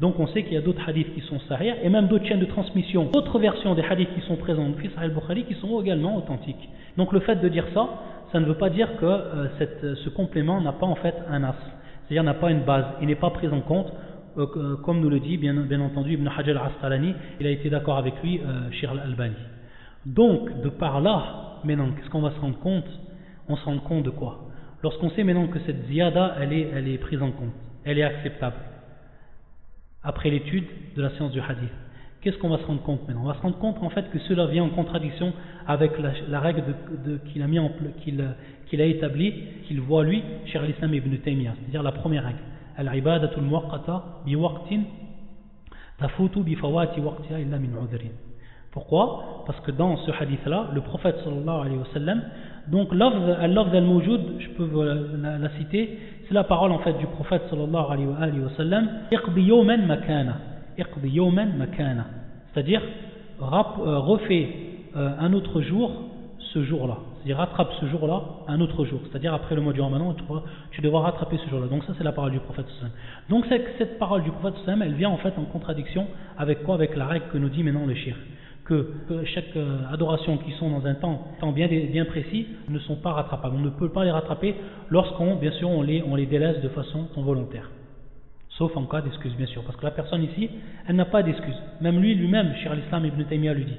Donc 0.00 0.18
on 0.18 0.26
sait 0.26 0.42
qu'il 0.42 0.54
y 0.54 0.56
a 0.56 0.62
d'autres 0.62 0.82
hadiths 0.84 1.14
qui 1.14 1.20
sont 1.20 1.38
sahih 1.48 1.74
et 1.80 1.88
même 1.90 2.08
d'autres 2.08 2.26
chaînes 2.26 2.40
de 2.40 2.44
transmission, 2.44 3.04
d'autres 3.12 3.38
versions 3.38 3.76
des 3.76 3.82
hadiths 3.82 4.12
qui 4.16 4.20
sont 4.22 4.34
présentes 4.34 4.74
dans 4.74 5.00
al-Bukhari 5.00 5.44
qui 5.44 5.54
sont 5.54 5.80
également 5.80 6.16
authentiques. 6.16 6.68
Donc 6.96 7.12
le 7.12 7.20
fait 7.20 7.36
de 7.36 7.48
dire 7.48 7.66
ça, 7.72 7.88
ça 8.32 8.40
ne 8.40 8.46
veut 8.46 8.56
pas 8.56 8.70
dire 8.70 8.96
que 8.96 9.06
euh, 9.06 9.94
ce 9.94 10.08
complément 10.08 10.60
n'a 10.60 10.72
pas 10.72 10.86
en 10.86 10.96
fait 10.96 11.14
un 11.30 11.44
as, 11.44 11.54
c'est-à-dire 12.08 12.24
n'a 12.24 12.34
pas 12.34 12.50
une 12.50 12.64
base, 12.64 12.86
il 13.00 13.06
n'est 13.06 13.14
pas 13.14 13.30
pris 13.30 13.46
en 13.46 13.60
compte, 13.60 13.92
euh, 14.36 14.46
euh, 14.56 14.76
comme 14.84 15.00
nous 15.00 15.08
le 15.08 15.20
dit 15.20 15.36
bien, 15.36 15.54
bien 15.54 15.80
entendu 15.80 16.14
Ibn 16.14 16.26
Hajar 16.26 16.60
al-Asqalani, 16.60 17.14
il 17.38 17.46
a 17.46 17.50
été 17.50 17.70
d'accord 17.70 17.98
avec 17.98 18.14
lui, 18.24 18.40
euh, 18.40 18.72
Shir 18.72 18.90
al-Albani. 18.90 19.34
Donc 20.06 20.60
de 20.62 20.68
par 20.68 21.00
là, 21.00 21.60
maintenant, 21.64 21.90
qu'est-ce 21.96 22.10
qu'on 22.10 22.20
va 22.20 22.30
se 22.30 22.40
rendre 22.40 22.58
compte? 22.58 22.84
On 23.48 23.56
se 23.56 23.64
rend 23.64 23.78
compte 23.78 24.04
de 24.04 24.10
quoi? 24.10 24.40
Lorsqu'on 24.82 25.10
sait 25.10 25.24
maintenant 25.24 25.46
que 25.46 25.58
cette 25.60 25.86
ziyada, 25.86 26.36
elle 26.40 26.52
est, 26.52 26.98
prise 26.98 27.22
en 27.22 27.30
compte, 27.30 27.52
elle 27.84 27.98
est 27.98 28.02
acceptable, 28.02 28.56
après 30.02 30.30
l'étude 30.30 30.66
de 30.96 31.02
la 31.02 31.10
science 31.10 31.32
du 31.32 31.40
hadith. 31.40 31.70
Qu'est-ce 32.20 32.38
qu'on 32.38 32.48
va 32.48 32.58
se 32.58 32.64
rendre 32.64 32.82
compte 32.82 33.06
maintenant 33.06 33.24
On 33.24 33.28
va 33.28 33.34
se 33.34 33.40
rendre 33.40 33.58
compte 33.58 33.82
en 33.82 33.90
fait 33.90 34.10
que 34.10 34.18
cela 34.20 34.46
vient 34.46 34.64
en 34.64 34.70
contradiction 34.70 35.32
avec 35.66 35.92
la, 35.98 36.40
règle 36.40 36.62
qu'il 37.30 37.42
a, 37.42 37.46
mis 37.46 37.58
en, 37.58 37.70
qu'il, 38.00 38.80
a 38.80 38.84
établie, 38.84 39.34
qu'il 39.66 39.80
voit 39.80 40.04
lui, 40.04 40.22
chez 40.46 40.58
l'islam 40.58 40.94
ibn 40.94 41.16
Taymiyyah, 41.16 41.52
c'est-à-dire 41.60 41.82
la 41.82 41.92
première 41.92 42.24
règle. 42.24 42.38
Al-ibadatul 42.76 43.42
muwaqqata 43.42 44.22
bi 44.26 44.36
tafutu 45.98 46.40
bi 46.42 46.56
fawati 46.56 47.00
waqtiha 47.00 47.40
illa 47.40 47.58
min. 47.58 47.70
Pourquoi? 48.74 49.44
Parce 49.46 49.60
que 49.60 49.70
dans 49.70 49.96
ce 49.98 50.10
hadith-là, 50.10 50.70
le 50.74 50.80
prophète 50.80 51.16
sallallahu 51.22 51.60
alayhi 51.60 51.78
wa 51.78 51.86
sallam, 51.94 52.22
donc 52.66 52.88
al-lafz 52.92 53.72
al-mawjud, 53.72 54.20
je 54.40 54.48
peux 54.48 54.68
la, 55.22 55.48
citer, 55.58 55.96
c'est 56.26 56.34
la 56.34 56.42
parole 56.42 56.72
en 56.72 56.80
fait 56.80 56.94
du 56.94 57.06
prophète 57.06 57.42
sallallahu 57.50 58.16
alayhi 58.18 58.40
wa 58.40 58.50
sallam, 58.56 58.88
makana, 59.86 60.34
makana, 61.56 62.04
c'est-à-dire 62.52 62.82
euh, 63.40 63.98
refais 63.98 64.48
euh, 64.96 65.10
un 65.20 65.32
autre 65.34 65.60
jour 65.60 65.92
ce 66.52 66.64
jour-là, 66.64 66.96
c'est-à-dire 67.18 67.36
rattrape 67.36 67.70
ce 67.80 67.86
jour-là 67.86 68.22
un 68.48 68.60
autre 68.60 68.84
jour, 68.84 68.98
c'est-à-dire 69.08 69.34
après 69.34 69.54
le 69.54 69.60
mois 69.60 69.72
du 69.72 69.82
Ramadan, 69.82 70.16
tu, 70.72 70.80
devras 70.80 71.02
rattraper 71.02 71.38
ce 71.44 71.48
jour-là. 71.48 71.68
Donc 71.68 71.84
ça 71.84 71.92
c'est 71.96 72.02
la 72.04 72.10
parole 72.10 72.32
du 72.32 72.40
prophète 72.40 72.66
sallallahu 72.66 72.92
Donc 73.30 73.46
cette 73.78 74.00
parole 74.00 74.24
du 74.24 74.32
prophète 74.32 74.58
sallallahu 74.64 74.88
elle 74.88 74.94
vient 74.94 75.10
en 75.10 75.18
fait 75.18 75.34
en 75.38 75.44
contradiction 75.44 76.08
avec 76.36 76.64
quoi? 76.64 76.74
Avec 76.74 76.96
la 76.96 77.06
règle 77.06 77.26
que 77.32 77.38
nous 77.38 77.50
dit 77.50 77.62
maintenant 77.62 77.86
le 77.86 77.94
shir 77.94 78.16
que, 78.65 78.85
chaque 79.33 79.55
euh, 79.55 79.79
adoration 79.91 80.37
qui 80.37 80.51
sont 80.53 80.69
dans 80.69 80.85
un 80.85 80.93
temps, 80.93 81.27
temps 81.39 81.51
bien, 81.51 81.67
bien, 81.67 82.05
précis 82.05 82.47
ne 82.69 82.77
sont 82.79 82.97
pas 82.97 83.13
rattrapables. 83.13 83.55
On 83.55 83.61
ne 83.61 83.69
peut 83.71 83.89
pas 83.89 84.05
les 84.05 84.11
rattraper 84.11 84.55
lorsqu'on, 84.89 85.35
bien 85.35 85.51
sûr, 85.53 85.69
on 85.69 85.81
les, 85.81 86.03
on 86.03 86.15
les 86.15 86.27
délaisse 86.27 86.61
de 86.61 86.69
façon 86.69 87.07
volontaire. 87.17 87.69
Sauf 88.49 88.75
en 88.77 88.83
cas 88.83 89.01
d'excuse, 89.01 89.35
bien 89.35 89.47
sûr. 89.47 89.63
Parce 89.63 89.75
que 89.75 89.85
la 89.85 89.91
personne 89.91 90.23
ici, 90.23 90.49
elle 90.87 90.95
n'a 90.95 91.05
pas 91.05 91.23
d'excuse. 91.23 91.55
Même 91.81 91.99
lui, 91.99 92.13
lui-même, 92.13 92.53
Cher 92.61 92.75
l'Islam 92.75 93.05
Ibn 93.05 93.23
Taymiyyah 93.23 93.53
lui 93.53 93.65
dit 93.65 93.77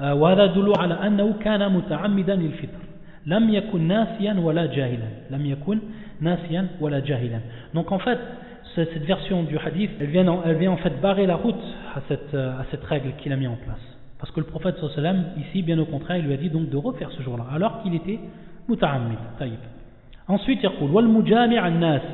وهذا 0.00 0.44
يدل 0.44 0.72
على 0.78 0.94
أنه 0.94 1.34
كان 1.40 1.72
متعمدا 1.72 2.34
للفطر 2.34 2.82
لم 3.26 3.54
يكن 3.54 3.80
ناسيا 3.88 4.32
ولا 4.38 4.66
جاهلا 4.66 5.08
لم 5.30 5.46
يكن 5.46 5.78
ناسيا 6.20 6.66
ولا 6.80 7.00
جاهلا 7.00 7.40
donc 7.74 7.90
en 7.90 7.98
fait 7.98 8.18
cette 8.76 9.02
version 9.04 9.42
du 9.42 9.58
hadith 9.58 9.90
elle 10.00 10.06
vient, 10.06 10.40
elle 10.44 10.56
vient 10.56 10.70
en 10.70 10.76
fait 10.76 11.00
barrer 11.00 11.26
la 11.26 11.34
route 11.34 11.56
à 11.96 12.00
cette, 12.08 12.32
à 12.34 12.64
cette 12.70 12.84
règle 12.84 13.12
qu'il 13.18 13.32
a 13.32 13.36
mis 13.36 13.48
en 13.48 13.56
place 13.56 13.91
parce 14.23 14.31
que 14.31 14.39
le 14.39 14.45
prophète 14.45 14.77
sallam, 14.95 15.25
ici, 15.37 15.63
bien 15.63 15.77
au 15.79 15.85
contraire, 15.85 16.15
il 16.15 16.23
lui 16.23 16.33
a 16.33 16.37
dit 16.37 16.49
donc 16.49 16.69
de 16.69 16.77
refaire 16.77 17.11
ce 17.11 17.21
jour-là, 17.21 17.43
alors 17.53 17.83
qu'il 17.83 17.93
était 17.93 18.21
muta'ammid. 18.69 19.17
Ensuite, 20.29 20.59
il 20.63 20.69
dit 20.69 20.93
wal 20.93 21.09
mujami' 21.09 21.57
an-nasi. 21.57 22.05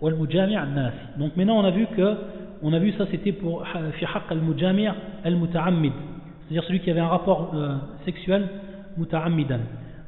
Wal 0.00 0.16
mujami' 0.16 0.56
an-nasi. 0.56 0.96
Donc 1.20 1.36
maintenant, 1.36 1.58
on 1.60 1.64
a 1.64 1.70
vu 1.70 1.86
que, 1.96 2.16
on 2.64 2.72
a 2.72 2.80
vu 2.80 2.90
ça, 2.98 3.04
c'était 3.12 3.30
pour 3.30 3.64
fi 3.92 4.04
haqq 4.04 4.24
al-mujami' 4.28 4.88
al-muta'ammid. 5.22 5.92
C'est-à-dire 6.40 6.64
celui 6.64 6.80
qui 6.80 6.90
avait 6.90 6.98
un 6.98 7.06
rapport 7.06 7.52
euh, 7.54 7.76
sexuel 8.04 8.48
muta'ammidan. 8.96 9.60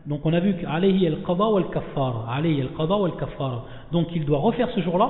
Donc 0.07 0.27
on 0.27 0.33
a 0.33 0.41
vu 0.41 0.55
qu'alayhi 0.55 1.07
al-qada 1.07 1.45
wal-kaffara. 1.45 2.35
Alayhi 2.35 2.63
al-qada 2.63 2.97
wal-kaffara. 2.97 3.65
Donc 3.93 4.09
il 4.13 4.25
doit 4.25 4.39
refaire 4.39 4.71
ce 4.75 4.81
jour-là, 4.81 5.09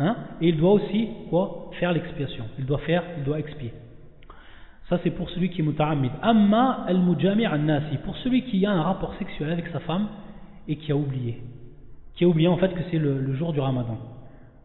hein, 0.00 0.16
et 0.42 0.50
il 0.50 0.58
doit 0.58 0.72
aussi, 0.72 1.08
quoi, 1.30 1.70
faire 1.80 1.94
l'expiation. 1.94 2.44
Il 2.58 2.66
doit 2.66 2.80
faire, 2.80 3.04
il 3.16 3.24
doit 3.24 3.38
expier. 3.38 3.72
Ça, 4.90 4.98
c'est 5.04 5.10
pour 5.10 5.30
celui 5.30 5.50
qui 5.50 5.60
est 5.60 5.64
muta'ammid. 5.64 6.10
Amma 6.20 6.84
al-mujami' 6.88 7.46
al-nasi. 7.46 7.96
Pour 8.04 8.16
celui 8.18 8.42
qui 8.42 8.66
a 8.66 8.72
un 8.72 8.82
rapport 8.82 9.14
sexuel 9.20 9.52
avec 9.52 9.68
sa 9.68 9.78
femme 9.78 10.08
et 10.66 10.74
qui 10.74 10.90
a 10.90 10.96
oublié. 10.96 11.38
Qui 12.16 12.24
a 12.24 12.28
oublié 12.28 12.48
en 12.48 12.56
fait 12.56 12.74
que 12.74 12.80
c'est 12.90 12.98
le, 12.98 13.32
jour 13.34 13.52
du 13.52 13.60
ramadan. 13.60 13.96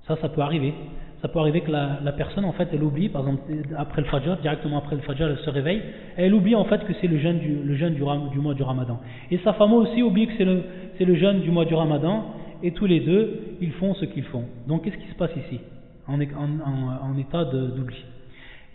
Ça, 0.07 0.17
ça 0.19 0.29
peut 0.29 0.41
arriver. 0.41 0.73
Ça 1.21 1.27
peut 1.27 1.37
arriver 1.37 1.61
que 1.61 1.71
la, 1.71 2.11
personne, 2.17 2.43
en 2.43 2.53
fait, 2.53 2.69
elle 2.73 2.83
oublie, 2.83 3.09
par 3.09 3.21
exemple, 3.21 3.43
après 3.77 4.01
le 4.01 4.07
fajr, 4.07 4.37
directement 4.37 4.79
après 4.79 4.95
le 4.95 5.01
fajr, 5.03 5.27
elle 5.27 5.37
se 5.37 5.49
réveille, 5.49 5.81
elle 6.17 6.33
oublie 6.33 6.55
en 6.55 6.65
fait 6.65 6.85
que 6.85 6.93
c'est 7.01 7.07
le 7.07 7.17
jeûne, 7.17 7.39
du, 7.39 8.39
mois 8.41 8.53
du 8.53 8.63
ramadan. 8.63 8.99
Et 9.31 9.39
sa 9.39 9.53
femme 9.53 9.73
aussi 9.73 10.03
oublie 10.03 10.27
que 10.27 10.33
c'est 10.37 11.05
le, 11.05 11.15
jeûne 11.15 11.41
du 11.41 11.51
mois 11.51 11.65
du 11.65 11.73
ramadan, 11.73 12.25
et 12.61 12.71
tous 12.71 12.85
les 12.85 12.99
deux, 12.99 13.57
ils 13.61 13.71
font 13.73 13.93
ce 13.95 14.05
qu'ils 14.05 14.25
font. 14.25 14.45
Donc, 14.67 14.83
qu'est-ce 14.83 14.97
qui 14.97 15.07
se 15.07 15.15
passe 15.15 15.35
ici? 15.47 15.59
En 16.07 16.19
état 16.19 17.45
d'oubli 17.45 17.97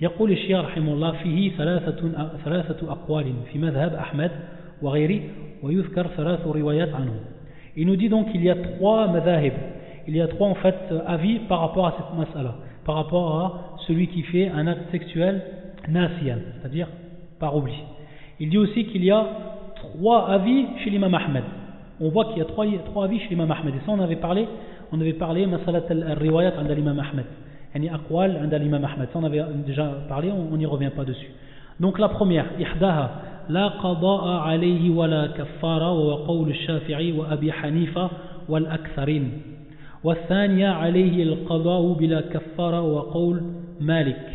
يقول 0.01 0.33
الشيخ 0.33 0.59
رحمه 0.59 0.93
الله 0.93 1.13
فيه 1.13 1.51
ثلاثة, 1.57 2.29
ثلاثة 2.45 2.93
أقوال 2.93 3.33
في 3.53 3.59
مذهب 3.59 3.95
أحمد 3.95 4.31
وغيره 4.83 5.21
ويذكر 5.63 6.07
ثلاث 6.07 6.47
روايات 6.47 6.95
عنه 6.95 7.13
Il 7.77 7.87
nous 7.87 7.97
dit 7.97 8.09
donc 8.09 8.33
qu'il 8.33 8.43
y 8.43 8.51
a 8.51 8.57
trois 8.57 9.07
madhahib, 9.07 9.53
il 10.09 10.17
y 10.17 10.21
a 10.21 10.27
trois 10.27 10.49
en 10.49 10.57
fait 10.57 10.75
avis 11.07 11.39
par 11.49 11.61
rapport 11.61 11.87
à 11.87 11.95
cette 11.97 12.19
mas'ala, 12.19 12.57
par 12.85 12.97
rapport 12.97 13.41
à 13.41 13.79
celui 13.87 14.09
qui 14.09 14.23
fait 14.23 14.49
un 14.49 14.67
acte 14.67 14.91
sexuel 14.91 15.41
nasiyan, 15.89 16.39
c'est-à-dire 16.61 16.89
par 17.39 17.57
oubli. 17.57 17.75
Il 18.41 18.51
dit 18.51 18.59
aussi 18.59 18.87
qu'il 18.87 19.05
y 19.05 19.11
a 19.13 19.25
trois 19.77 20.29
avis 20.31 20.67
chez 20.83 20.91
l'imam 20.91 21.15
Ahmed. 21.15 21.45
On 22.01 22.09
voit 22.09 22.27
qu'il 22.27 22.39
y 22.39 22.41
a 22.41 22.47
trois, 22.47 22.67
trois 22.87 23.05
avis 23.05 23.21
chez 23.21 23.29
l'imam 23.31 23.51
Ahmed. 23.51 23.75
Et 23.75 23.79
ça 23.87 23.93
on 23.93 24.01
avait 24.01 24.17
parlé, 24.17 24.49
on 24.93 25.01
avait 25.01 25.13
parlé 25.13 25.47
masalat 25.47 25.85
al-riwayat 25.91 26.55
al 26.59 26.75
l'imam 26.75 26.99
Ahmed. 26.99 27.27
Yani 27.75 27.89
aqwal 27.91 28.37
عند 28.37 28.55
l'imam 28.55 28.85
Ahmed. 28.85 29.09
Ça 29.13 29.19
on 29.19 29.25
avait 29.25 29.43
déjà 29.67 29.87
parlé, 30.09 30.31
on 30.33 30.57
n'y 30.57 30.67
revient 30.67 30.91
pas 30.95 31.05
dessus. 31.05 31.31
Donc 31.79 31.99
la 31.99 32.09
première, 32.09 32.47
ihdaha 32.59 33.11
لا 33.51 33.69
قضاء 33.69 34.25
عليه 34.29 34.91
ولا 34.91 35.27
كفارة 35.27 35.93
وهو 35.93 36.15
قول 36.15 36.49
الشافعي 36.51 37.13
وأبي 37.13 37.53
حنيفة 37.53 38.11
والأكثرين 38.49 39.43
والثانية 40.05 40.69
عليه 40.69 41.23
القضاء 41.23 41.93
بلا 41.93 42.21
كفارة 42.21 42.83
وقول 42.83 43.43
مالك 43.81 44.27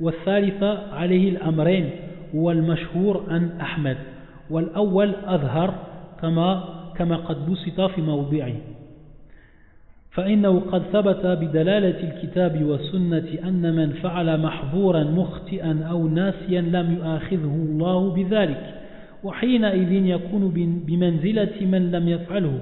والثالثة 0.00 0.94
عليه 0.94 1.28
الأمرين 1.28 1.90
والمشهور 2.34 3.22
عن 3.28 3.50
أحمد 3.60 3.96
والأول 4.50 5.14
أظهر 5.24 5.74
كما 6.20 6.64
كما 6.96 7.16
قد 7.16 7.50
بسط 7.50 7.80
في 7.80 8.00
موضعه 8.00 8.54
فإنه 10.12 10.60
قد 10.60 10.82
ثبت 10.92 11.26
بدلالة 11.26 12.10
الكتاب 12.10 12.64
والسنة 12.64 13.24
أن 13.44 13.76
من 13.76 13.92
فعل 13.92 14.40
محظورا 14.40 15.04
مخطئا 15.04 15.84
أو 15.90 16.08
ناسيا 16.08 16.60
لم 16.60 16.96
يؤاخذه 16.98 17.54
الله 17.68 18.14
بذلك 18.14 18.74
وحينئذ 19.24 19.92
يكون 19.92 20.48
بمنزلة 20.86 21.52
من 21.60 21.90
لم 21.90 22.08
يفعله 22.08 22.58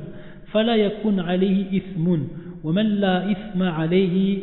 فلا 0.52 0.76
يكون 0.76 1.20
عليه 1.20 1.78
إثم 1.78 2.16
ومن 2.64 2.86
لا 2.86 3.30
إثم 3.32 3.62
عليه 3.62 4.38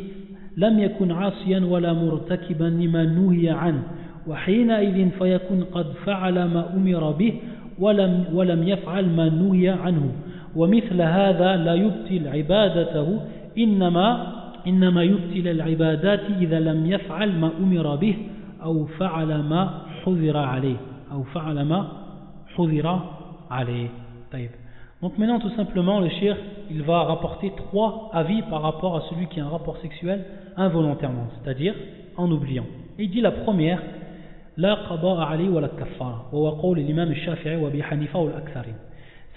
لم 0.56 0.78
يكن 0.78 1.10
عاصيا 1.12 1.60
ولا 1.60 1.92
مرتكبا 1.92 2.64
لما 2.64 3.04
نهي 3.04 3.50
عنه 3.50 3.82
وحينئذ 4.26 5.08
فيكون 5.18 5.64
قد 5.64 5.86
فعل 6.06 6.34
ما 6.34 6.74
أمر 6.74 7.10
به 7.10 7.32
ولم, 7.78 8.24
ولم 8.32 8.68
يفعل 8.68 9.06
ما 9.06 9.28
نهي 9.28 9.68
عنه. 9.68 10.12
ومثل 10.57 11.01
هذا 11.01 11.55
لا 11.55 11.73
يبطل 11.73 12.27
عبادته 12.27 13.19
إنما 13.57 14.33
إنما 14.67 15.03
يبطل 15.03 15.47
العبادات 15.47 16.19
إذا 16.41 16.59
لم 16.59 16.85
يفعل 16.85 17.31
ما 17.39 17.51
أمر 17.59 17.95
به 17.95 18.15
أو 18.63 18.85
فعل 18.85 19.39
ما 19.41 19.81
حذر 20.03 20.37
عليه 20.37 20.77
أو 21.11 21.23
فعل 21.23 21.61
ما 21.61 21.87
حذر 22.55 22.99
عليه 23.51 23.89
طيب 24.31 24.49
Donc 25.01 25.17
maintenant 25.17 25.39
tout 25.39 25.55
simplement 25.57 25.99
le 25.99 26.07
shir 26.07 26.37
il 26.71 26.81
va 26.83 27.03
rapporter 27.03 27.51
trois 27.57 28.09
avis 28.13 28.41
par 28.43 28.61
rapport 28.61 28.95
à 28.95 29.01
celui 29.09 29.27
qui 29.27 29.41
a 29.41 29.45
un 29.45 29.49
rapport 29.49 29.75
sexuel 29.79 30.23
involontairement, 30.55 31.27
c'est-à-dire 31.35 31.75
en 32.15 32.31
oubliant. 32.31 32.65
Et 32.97 33.03
il 33.03 33.11
dit 33.11 33.19
la 33.19 33.31
première 33.31 33.81
لا 34.57 34.73
قضاء 34.73 35.19
عليه 35.19 35.49
ولا 35.49 35.67
كفارة 35.67 36.25
وهو 36.31 36.49
قول 36.49 36.79
الإمام 36.79 37.11
الشافعي 37.11 37.55
وأبي 37.55 37.83
حنيفة 37.83 38.19
والأكثرين 38.19 38.75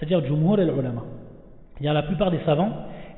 c'est-à-dire 0.02 0.26
Jumhur 0.26 0.58
al-Ulama. 0.58 1.02
Il 1.78 1.86
y 1.86 1.88
a 1.88 1.92
la 1.92 2.02
plupart 2.02 2.32
des 2.32 2.40
savants, 2.44 2.70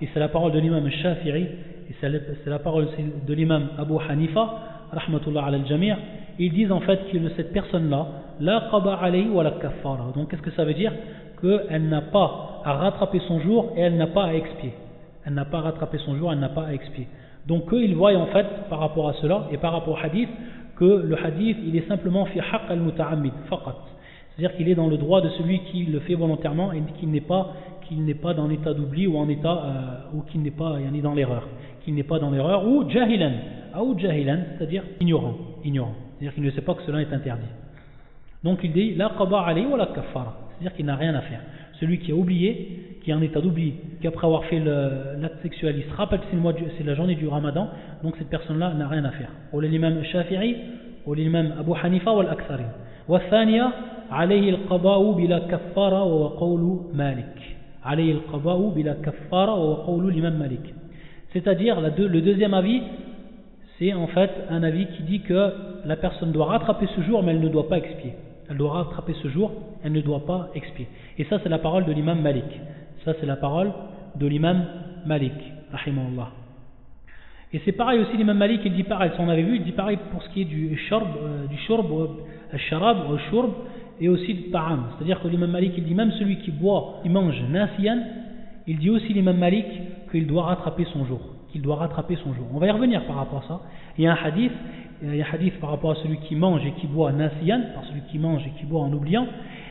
et 0.03 0.09
c'est 0.13 0.21
la 0.21 0.29
parole 0.29 0.53
de 0.53 0.59
l'imam 0.59 0.87
Shafi'i, 0.91 1.47
et 1.89 1.95
c'est 2.01 2.51
la 2.51 2.59
parole 2.59 2.89
de 3.27 3.35
l'imam 3.35 3.69
Abu 3.79 3.95
Hanifa, 4.07 4.55
rahmatullah 4.93 5.47
al-Jamir, 5.47 5.97
ils 6.39 6.53
disent 6.53 6.71
en 6.73 6.81
fait 6.81 7.01
que 7.11 7.29
cette 7.37 7.55
personne-là, 7.55 8.07
la 8.41 8.69
qaba 8.71 8.99
alayhi 9.01 9.31
wa 9.31 9.43
la 9.43 9.53
kaffara. 9.53 10.13
Donc 10.15 10.31
qu'est-ce 10.31 10.43
que 10.43 10.51
ça 10.51 10.65
veut 10.65 10.75
dire? 10.75 10.93
Qu'elle 11.41 11.89
n'a 11.89 12.03
pas 12.03 12.61
à 12.65 12.75
rattraper 12.75 13.21
son 13.29 13.41
jour 13.41 13.73
et 13.77 13.81
elle 13.81 13.97
n'a 13.97 14.09
pas 14.09 14.25
à 14.25 14.35
expier. 14.35 14.75
Elle 15.25 15.35
n'a 15.35 15.47
pas 15.47 15.59
à 15.59 15.63
rattraper 15.63 15.99
son 15.99 16.17
jour, 16.17 16.33
elle 16.33 16.41
n'a 16.41 16.51
pas 16.51 16.67
à 16.67 16.73
expier. 16.73 17.07
Donc 17.47 17.73
eux, 17.73 17.83
ils 17.83 17.95
voient 17.95 18.15
en 18.15 18.27
fait, 18.27 18.47
par 18.69 18.81
rapport 18.81 19.09
à 19.09 19.15
cela, 19.15 19.47
et 19.51 19.57
par 19.57 19.73
rapport 19.73 19.95
au 19.95 20.05
hadith, 20.05 20.29
que 20.77 20.85
le 20.85 21.17
hadith, 21.25 21.57
il 21.65 21.77
est 21.77 21.89
simplement 21.89 22.27
fi 22.27 22.41
haqq 22.41 22.71
al-muta'ammid, 22.71 23.33
faqat. 23.49 23.77
C'est-à-dire 24.37 24.57
qu'il 24.57 24.69
est 24.69 24.75
dans 24.75 24.89
le 24.89 24.97
droit 24.97 25.21
de 25.21 25.29
celui 25.31 25.61
qui 25.61 25.85
le 25.85 26.01
fait 26.01 26.15
volontairement 26.15 26.73
et 26.73 26.83
qu'il 26.99 27.11
n'est 27.11 27.21
pas, 27.21 27.53
qu'il 27.87 28.05
n'est 28.05 28.15
pas 28.15 28.35
dans 28.35 28.49
l'état 28.49 28.75
d'oubli 28.75 29.07
ou 29.07 29.17
en 29.17 29.29
état, 29.29 29.63
euh, 29.65 30.17
ou 30.17 30.23
qu'il 30.23 30.43
n'est 30.43 30.51
pas 30.51 30.79
ni 30.93 31.01
dans 31.01 31.15
l'erreur. 31.15 31.47
Qu'il 31.85 31.95
n'est 31.95 32.03
pas 32.03 32.19
dans 32.19 32.31
l'erreur, 32.31 32.67
ou 32.67 32.89
jahilan, 32.89 33.33
ou 33.81 33.99
jahilan, 33.99 34.39
c'est-à-dire 34.57 34.83
ignorant, 35.01 35.37
ignorant. 35.65 35.95
C'est-à-dire 36.19 36.35
qu'il 36.35 36.45
ne 36.45 36.51
sait 36.51 36.63
pas 36.63 36.75
que 36.75 36.83
cela 36.83 37.01
est 37.01 37.13
interdit. 37.13 37.47
Donc 38.43 38.61
il 38.65 38.73
dit, 38.73 38.95
la 38.95 39.11
qaba 39.17 39.53
wa 39.55 39.77
la 39.77 39.87
kafara. 39.87 40.37
C'est-à-dire 40.51 40.77
qu'il 40.77 40.87
n'a 40.87 40.97
rien 40.97 41.15
à 41.15 41.21
faire. 41.21 41.41
Celui 41.79 41.99
qui 41.99 42.13
a 42.13 42.15
oublié, 42.15 42.99
qui 43.05 43.11
est 43.11 43.15
en 43.15 43.23
état 43.23 43.41
d'oubli, 43.41 43.75
qui 44.01 44.07
après 44.07 44.27
avoir 44.27 44.45
fait 44.47 44.61
l'acte 44.61 45.43
sexuel, 45.43 45.77
il 45.79 45.85
se 45.85 45.97
rappelle 45.97 46.21
que 46.21 46.27
c'est 46.77 46.85
la 46.85 46.95
journée 46.95 47.15
du 47.15 47.29
ramadan, 47.29 47.69
donc 48.03 48.17
cette 48.19 48.31
personne-là 48.31 48.75
n'a 48.75 48.89
rien 48.89 49.05
à 49.05 49.11
faire. 49.11 49.31
Ou 49.53 49.61
l'imam 49.61 50.03
Shafi'i, 50.05 50.57
ou 51.07 51.15
l'imam 51.15 51.55
Abu 51.59 51.73
Hanifa 51.81 52.13
ou 52.13 52.23
l'Aksari. 52.23 52.65
والثانية 53.08 53.72
عليه 54.12 54.50
القضاء 54.50 55.12
بلا 55.12 55.40
كفارة 55.40 56.04
وهو 56.04 56.28
قول 56.28 56.80
مالك 56.94 57.58
عليه 57.84 58.12
القضاء 58.12 58.70
بلا 58.70 58.94
كفارة 58.94 59.54
وهو 59.54 59.74
قول 59.74 60.14
l'imam 60.14 60.38
Malik 60.38 60.74
c'est-à-dire 61.34 61.80
le 61.82 62.22
deuxième 62.22 62.54
avis 62.54 62.82
c'est 63.78 63.94
en 63.94 64.08
fait 64.08 64.32
un 64.50 64.64
avis 64.64 64.88
qui 64.88 65.04
dit 65.04 65.22
que 65.22 65.54
la 65.86 65.96
personne 65.96 66.32
doit 66.32 66.46
rattraper 66.46 66.88
ce 66.96 67.02
jour 67.02 67.24
mais 67.24 67.32
elle 67.32 67.42
ne 67.42 67.50
doit 67.50 67.70
pas 67.70 67.78
expier 67.78 68.14
elle 68.50 68.58
doit 68.58 68.72
rattraper 68.72 69.14
ce 69.22 69.28
jour, 69.28 69.52
elle 69.84 69.92
ne 69.92 70.02
doit 70.02 70.26
pas 70.26 70.50
expier. 70.56 70.88
Et 71.20 71.24
ça, 71.26 71.38
c'est 71.44 71.50
la 71.50 71.60
parole 71.60 71.86
de 71.86 71.92
l'imam 71.92 72.20
Malik. 72.20 72.46
Ça, 73.06 73.14
c'est 73.20 73.28
la 73.28 73.36
parole 73.36 73.72
de 74.16 74.26
l'imam 74.26 74.66
Malik, 75.06 75.34
rahimahullah. 75.72 76.30
et 77.55 77.61
c'est 77.65 77.73
pareil 77.73 78.01
aussi, 78.01 78.17
l'imam 78.17 78.37
Malik, 78.37 78.63
il 78.65 78.73
dit 78.73 78.83
pareil, 78.83 79.13
si 79.15 79.21
on 79.21 79.29
avait 79.29 79.45
vu, 79.45 79.55
il 79.55 79.63
dit 79.63 79.71
pareil 79.71 79.97
pour 80.11 80.21
ce 80.25 80.29
qui 80.31 80.43
est 80.43 80.45
du 80.45 80.77
shurb, 80.89 81.07
euh, 81.23 81.47
du 81.47 81.57
shurb, 81.57 81.87
euh, 81.89 82.59
sharab, 82.69 82.97
shurb, 83.31 83.53
et 84.01 84.09
aussi 84.09 84.35
du 84.35 84.51
ta'am. 84.51 84.87
C'est-à-dire 84.97 85.23
que 85.23 85.29
l'imam 85.29 85.53
Malik, 85.53 85.73
il 85.77 85.85
dit 85.85 85.95
même 85.95 86.11
celui 86.19 86.39
qui 86.39 86.51
boit, 86.51 86.99
qui 87.05 87.09
mange 87.09 87.41
nasiyan, 87.49 87.99
il 88.67 88.79
dit 88.79 88.91
aussi 88.91 89.13
l'imam 89.13 89.39
Malik 89.39 89.67
qu'il 90.11 90.27
doit 90.27 90.43
rattraper 90.43 90.85
son 90.93 91.05
jour. 91.05 91.21
Qu'il 91.53 91.63
doit 91.63 91.77
rattraper 91.77 92.17
son 92.17 92.35
jour. 92.35 92.45
On 92.53 92.59
va 92.59 92.67
y 92.67 92.71
revenir 92.73 93.07
par 93.07 93.17
rapport 93.17 93.45
à 93.45 93.47
ça. 93.47 93.61
Il 93.97 94.03
y 94.03 94.09
a 94.09 94.13
un 94.13 94.19
hadith 94.25 94.53
il 95.03 95.17
y 95.17 95.23
a 95.23 95.27
un 95.27 95.35
hadith 95.35 95.61
par 95.61 95.71
rapport 95.71 95.93
à 95.93 95.95
celui 95.97 96.19
qui 96.19 96.35
mange 96.35 96.65
et 96.67 96.73
qui 96.73 96.89
boit 96.89 97.13
nasiyan, 97.13 97.61
par 97.75 97.85
celui 97.85 98.01
qui 98.11 98.19
mange 98.19 98.43
et 98.47 98.59
qui 98.59 98.65
boit 98.65 98.81
en 98.81 98.93
oubliant, 98.93 99.27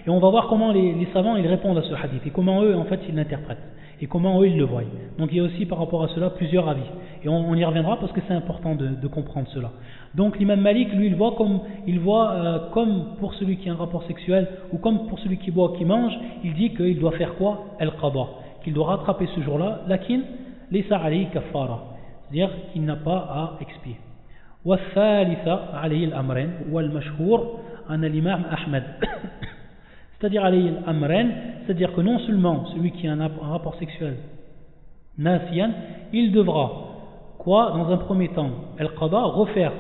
et 0.05 0.09
on 0.09 0.19
va 0.19 0.29
voir 0.29 0.47
comment 0.47 0.71
les, 0.71 1.07
savants 1.13 1.35
ils 1.35 1.47
répondent 1.47 1.77
à 1.77 1.81
ce 1.81 1.93
hadith 1.93 2.25
et 2.25 2.29
comment 2.29 2.61
eux 2.61 2.75
en 2.75 2.83
fait 2.85 2.99
ils 3.09 3.15
l'interprètent 3.15 3.63
et 4.00 4.06
comment 4.06 4.40
eux 4.40 4.46
ils 4.46 4.56
le 4.56 4.64
voient. 4.64 4.82
Donc 5.18 5.30
il 5.32 5.38
y 5.38 5.40
a 5.40 5.44
aussi 5.44 5.66
par 5.66 5.78
rapport 5.78 6.04
à 6.04 6.08
cela 6.08 6.30
plusieurs 6.30 6.68
avis 6.68 6.88
et 7.24 7.28
on, 7.28 7.54
y 7.54 7.64
reviendra 7.64 7.98
parce 7.98 8.12
que 8.12 8.20
c'est 8.28 8.34
important 8.34 8.74
de, 8.74 9.06
comprendre 9.08 9.48
cela. 9.52 9.70
Donc 10.14 10.38
l'imam 10.38 10.60
Malik 10.60 10.92
lui 10.92 11.06
il 11.06 11.16
voit 11.16 11.34
comme 11.36 11.60
il 11.86 11.98
voit 11.98 12.32
euh, 12.32 12.58
comme 12.72 13.16
pour 13.18 13.34
celui 13.34 13.56
qui 13.56 13.68
a 13.68 13.72
un 13.72 13.76
rapport 13.76 14.04
sexuel 14.04 14.48
ou 14.72 14.78
comme 14.78 15.06
pour 15.08 15.18
celui 15.18 15.38
qui 15.38 15.50
boit 15.50 15.72
qui 15.76 15.84
mange, 15.84 16.12
il 16.44 16.54
dit 16.54 16.74
qu'il 16.74 16.98
doit 16.98 17.12
faire 17.12 17.34
quoi 17.34 17.66
El 17.80 17.90
qada, 18.00 18.26
qu'il 18.62 18.72
doit 18.72 18.86
rattraper 18.86 19.28
ce 19.34 19.40
jour-là, 19.40 19.82
lakin 19.88 20.20
laysa 20.70 20.96
alayhi 20.96 21.26
kafara, 21.30 21.84
c'est-à-dire 22.30 22.50
qu'il 22.72 22.84
n'a 22.84 22.96
pas 22.96 23.18
à 23.18 23.58
expier. 23.60 23.96
والثالثة 24.64 25.76
عليه 25.76 26.04
الأمرين 26.04 26.50
والمشهور 26.70 27.58
أن 27.90 28.04
الإمام 28.04 28.44
أحمد 28.44 28.84
c'est-à-dire 30.23 30.45
alayil 30.45 30.71
amren, 30.87 31.31
c'est-à-dire 31.65 31.93
que 31.93 31.99
non 31.99 32.17
seulement 32.19 32.67
celui 32.67 32.91
qui 32.91 33.09
a 33.09 33.11
un 33.11 33.27
rapport 33.41 33.75
sexuel 33.75 34.15
nasiyan, 35.17 35.71
il 36.13 36.31
devra, 36.31 37.35
quoi, 37.39 37.73
dans 37.75 37.91
un 37.91 37.97
premier 37.97 38.29
temps, 38.29 38.51
El 38.79 38.87
Qada, 38.97 39.21
refaire 39.21 39.73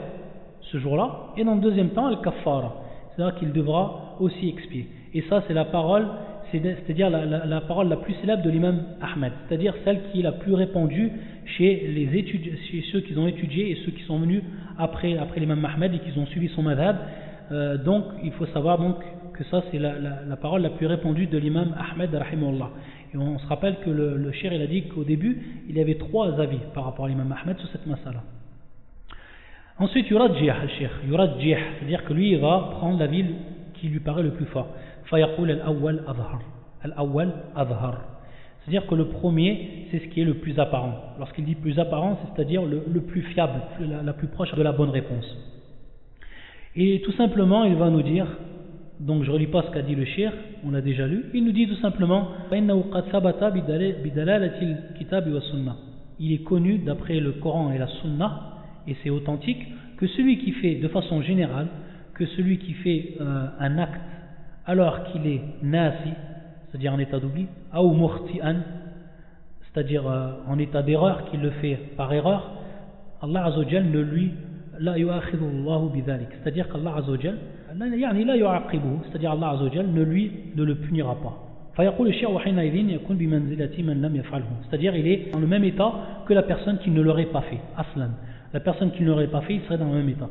ce 0.59 0.79
jour-là, 0.79 1.27
et 1.37 1.45
dans 1.45 1.55
le 1.55 1.61
deuxième 1.61 1.91
temps, 1.91 2.07
al-kaffara, 2.07 2.75
c'est-à-dire 3.15 3.39
qu'il 3.39 3.53
devra 3.53 4.17
aussi 4.19 4.49
expier. 4.49 4.89
Et 5.13 5.21
ça, 5.29 5.45
c'est 5.47 5.53
la 5.53 5.63
parole, 5.63 6.07
c'est-à-dire 6.51 7.09
la, 7.09 7.61
parole 7.61 7.87
la 7.87 7.95
plus 7.95 8.15
célèbre 8.15 8.43
de 8.43 8.49
l'imam 8.49 8.83
Ahmed, 9.01 9.31
c'est-à-dire 9.47 9.73
celle 9.85 10.01
qui 10.11 10.19
est 10.19 10.23
la 10.23 10.33
plus 10.33 10.55
répandue 10.55 11.09
chez, 11.57 11.87
les 11.87 12.27
chez 12.69 12.83
ceux 12.91 12.99
qui 12.99 13.17
ont 13.17 13.27
étudié 13.27 13.71
et 13.71 13.77
ceux 13.85 13.91
qui 13.93 14.03
sont 14.03 14.19
venus 14.19 14.43
après, 14.77 15.17
après 15.17 15.39
l'imam 15.39 15.63
Ahmed 15.63 15.93
et 15.93 15.99
qui 15.99 16.19
ont 16.19 16.25
suivi 16.25 16.49
son 16.49 16.63
madhab. 16.63 16.97
Euh, 17.51 17.77
donc, 17.77 18.03
il 18.23 18.31
faut 18.33 18.45
savoir 18.47 18.77
donc 18.77 18.97
que 19.33 19.43
ça 19.45 19.63
c'est 19.71 19.79
la, 19.79 20.35
parole 20.41 20.61
la 20.61 20.69
plus 20.69 20.87
répandue 20.87 21.27
de 21.27 21.37
l'imam 21.37 21.75
Ahmed 21.77 22.13
rahimahullah. 22.13 22.69
Et 23.13 23.17
on 23.17 23.37
se 23.37 23.47
rappelle 23.47 23.77
que 23.83 23.89
le, 23.89 24.17
le 24.17 24.31
il 24.43 24.61
a 24.61 24.67
dit 24.67 24.83
qu'au 24.83 25.03
début 25.03 25.63
il 25.69 25.77
y 25.77 25.81
avait 25.81 25.95
trois 25.95 26.39
avis 26.39 26.59
par 26.73 26.85
rapport 26.85 27.05
à 27.05 27.09
l'imam 27.09 27.33
Ahmed 27.41 27.57
sur 27.57 27.67
cette 27.69 27.85
masala. 27.85 28.23
Ensuite, 29.79 30.07
yurajjih 30.09 30.49
al-shir, 30.49 30.89
c'est-à-dire 31.79 32.05
que 32.05 32.13
lui 32.13 32.31
il 32.31 32.39
va 32.39 32.69
prendre 32.77 32.99
l'avis 32.99 33.25
qui 33.73 33.87
lui 33.87 33.99
paraît 33.99 34.23
le 34.23 34.31
plus 34.31 34.45
fort. 34.45 34.67
C'est-à-dire 38.63 38.87
que 38.87 38.95
le 38.95 39.07
premier, 39.07 39.87
c'est 39.91 39.99
ce 39.99 40.05
qui 40.05 40.21
est 40.21 40.25
le 40.25 40.35
plus 40.35 40.57
apparent. 40.59 41.15
Lorsqu'il 41.19 41.45
dit 41.45 41.55
plus 41.55 41.77
apparent, 41.79 42.17
c'est-à-dire 42.35 42.63
le, 42.63 43.01
plus 43.01 43.21
fiable, 43.21 43.61
la, 44.03 44.13
plus 44.13 44.27
proche 44.27 44.53
de 44.53 44.61
la 44.61 44.71
bonne 44.71 44.89
réponse. 44.89 45.25
Et 46.75 47.01
tout 47.03 47.11
simplement, 47.13 47.65
il 47.65 47.75
va 47.75 47.89
nous 47.89 48.01
dire, 48.01 48.27
donc 48.99 49.23
je 49.23 49.29
ne 49.29 49.33
relis 49.33 49.47
pas 49.47 49.63
ce 49.63 49.71
qu'a 49.71 49.81
dit 49.81 49.95
le 49.95 50.05
shir, 50.05 50.31
on 50.65 50.71
l'a 50.71 50.81
déjà 50.81 51.07
lu, 51.07 51.25
il 51.33 51.43
nous 51.43 51.51
dit 51.51 51.67
tout 51.67 51.75
simplement 51.77 52.27
Il 56.19 56.31
est 56.31 56.43
connu 56.43 56.77
d'après 56.79 57.19
le 57.19 57.31
Coran 57.33 57.71
et 57.71 57.77
la 57.77 57.87
Sunna, 57.87 58.53
et 58.87 58.95
c'est 59.03 59.09
authentique, 59.09 59.65
que 59.97 60.07
celui 60.07 60.37
qui 60.39 60.51
fait 60.51 60.75
de 60.75 60.87
façon 60.87 61.21
générale, 61.21 61.67
que 62.13 62.25
celui 62.27 62.59
qui 62.59 62.73
fait 62.73 63.15
euh, 63.19 63.47
un 63.59 63.77
acte 63.77 64.01
alors 64.65 65.03
qu'il 65.05 65.25
est 65.27 65.41
nasi, 65.61 66.11
c'est-à-dire 66.69 66.93
en 66.93 66.99
état 66.99 67.19
d'oubli, 67.19 67.47
ou 67.75 67.93
murti'an, 67.93 68.57
c'est-à-dire 69.61 70.07
euh, 70.07 70.33
en 70.47 70.59
état 70.59 70.83
d'erreur, 70.83 71.29
qu'il 71.29 71.41
le 71.41 71.49
fait 71.51 71.77
par 71.97 72.13
erreur, 72.13 72.51
Allah 73.21 73.45
Azzawajal 73.45 73.89
ne 73.89 73.99
lui 73.99 74.31
la 74.79 74.95
c'est-à-dire 74.97 76.67
qu'Allah 76.69 76.95
Azzawajal 76.97 77.37
c'est-à-dire 79.09 79.31
Allah 79.31 79.51
Azzawajal 79.51 79.87
ne 79.87 80.03
lui 80.03 80.31
ne 80.55 80.63
le 80.63 80.75
punira 80.75 81.15
pas. 81.15 81.33
C'est-à-dire 81.75 81.93
il 84.95 85.07
est 85.07 85.31
dans 85.31 85.39
le 85.39 85.47
même 85.47 85.63
état 85.63 85.93
que 86.27 86.33
la 86.33 86.43
personne 86.43 86.77
qui 86.79 86.91
ne 86.91 87.01
l'aurait 87.01 87.25
pas 87.25 87.41
fait. 87.41 87.59
La 88.53 88.59
personne 88.59 88.91
qui 88.91 89.01
ne 89.01 89.07
l'aurait 89.07 89.27
pas 89.27 89.41
fait, 89.41 89.55
il 89.55 89.61
serait 89.61 89.79
dans 89.79 89.89
le 89.89 89.95
même 89.95 90.09
état. 90.09 90.29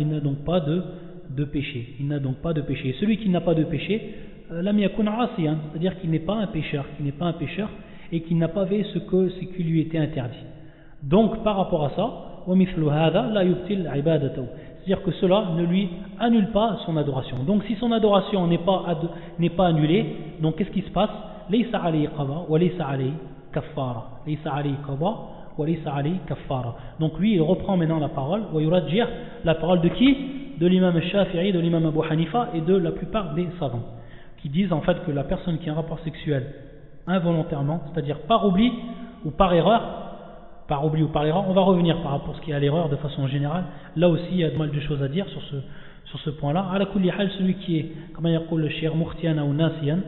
Il 0.00 0.08
n'a 0.08 0.20
donc 0.20 0.38
pas 0.44 0.60
de 0.60 0.82
de 1.30 1.44
péché. 1.44 1.94
Il 2.00 2.08
n'a 2.08 2.18
donc 2.18 2.36
pas 2.36 2.52
de 2.52 2.60
péché. 2.60 2.94
Celui 3.00 3.18
qui 3.18 3.28
n'a 3.28 3.40
pas 3.40 3.54
de 3.54 3.64
péché, 3.64 4.14
euh, 4.52 4.62
c'est-à-dire 4.62 6.00
qu'il 6.00 6.10
n'est 6.10 6.18
pas 6.18 6.34
un 6.34 6.46
pécheur, 6.46 6.84
n'est 7.00 7.12
pas 7.12 7.26
un 7.26 7.32
pécheur 7.34 7.70
et 8.12 8.20
qu'il 8.20 8.38
n'a 8.38 8.48
pas 8.48 8.66
fait 8.66 8.84
ce, 8.92 8.98
que, 8.98 9.28
ce 9.30 9.40
qui 9.40 9.62
lui 9.62 9.80
était 9.80 9.98
interdit. 9.98 10.44
Donc 11.02 11.42
par 11.42 11.56
rapport 11.56 11.84
à 11.84 11.90
ça, 11.90 12.44
c'est-à-dire 14.84 15.02
que 15.02 15.12
cela 15.12 15.46
ne 15.56 15.64
lui 15.64 15.88
annule 16.20 16.48
pas 16.48 16.78
son 16.84 16.96
adoration. 16.98 17.38
Donc 17.46 17.64
si 17.64 17.74
son 17.76 17.90
adoration 17.90 18.46
n'est 18.46 18.58
pas, 18.58 19.00
n'est 19.38 19.48
pas 19.48 19.68
annulée, 19.68 20.16
donc 20.42 20.56
qu'est-ce 20.56 20.70
qui 20.70 20.82
se 20.82 20.90
passe? 20.90 21.10
Donc 27.00 27.18
lui 27.18 27.34
il 27.34 27.40
reprend 27.40 27.76
maintenant 27.76 27.98
la 27.98 28.08
parole. 28.08 28.42
La 29.44 29.54
parole 29.54 29.80
de 29.80 29.88
qui? 29.88 30.16
De 30.58 30.66
l'imam 30.66 31.00
Shafi'i, 31.00 31.52
de 31.52 31.58
l'imam 31.58 31.86
Abu 31.86 32.00
Hanifa 32.08 32.50
et 32.54 32.60
de 32.60 32.76
la 32.76 32.92
plupart 32.92 33.34
des 33.34 33.48
savants, 33.58 33.82
qui 34.42 34.48
disent 34.48 34.72
en 34.72 34.82
fait 34.82 35.04
que 35.04 35.10
la 35.10 35.24
personne 35.24 35.58
qui 35.58 35.68
a 35.68 35.72
un 35.72 35.76
rapport 35.76 35.98
sexuel 36.00 36.46
involontairement, 37.06 37.80
c'est-à-dire 37.92 38.20
par 38.20 38.46
oubli 38.46 38.72
ou 39.24 39.30
par 39.30 39.52
erreur, 39.54 40.03
par 40.68 40.84
oubli 40.84 41.02
ou 41.02 41.08
par 41.08 41.24
erreur, 41.26 41.44
on 41.48 41.52
va 41.52 41.62
revenir 41.62 42.00
par 42.02 42.12
rapport 42.12 42.34
à 42.34 42.38
ce 42.38 42.42
qui 42.42 42.50
est 42.50 42.54
à 42.54 42.58
l'erreur 42.58 42.88
de 42.88 42.96
façon 42.96 43.26
générale, 43.28 43.64
là 43.96 44.08
aussi 44.08 44.28
il 44.30 44.38
y 44.38 44.44
a 44.44 44.50
de 44.50 44.56
mal 44.56 44.70
de 44.70 44.80
choses 44.80 45.02
à 45.02 45.08
dire 45.08 45.28
sur 45.28 45.42
ce, 45.42 45.56
sur 46.06 46.18
ce 46.20 46.30
point-là. 46.30 46.66
À 46.72 46.78
la 46.78 46.86
celui 46.86 47.54
qui 47.56 47.78
est, 47.78 47.92
comme 48.14 48.26
il 48.26 48.58
le 48.58 48.68
shir 48.70 48.94
murtiana 48.96 49.44
ou 49.44 49.52
nasiyan, 49.52 49.98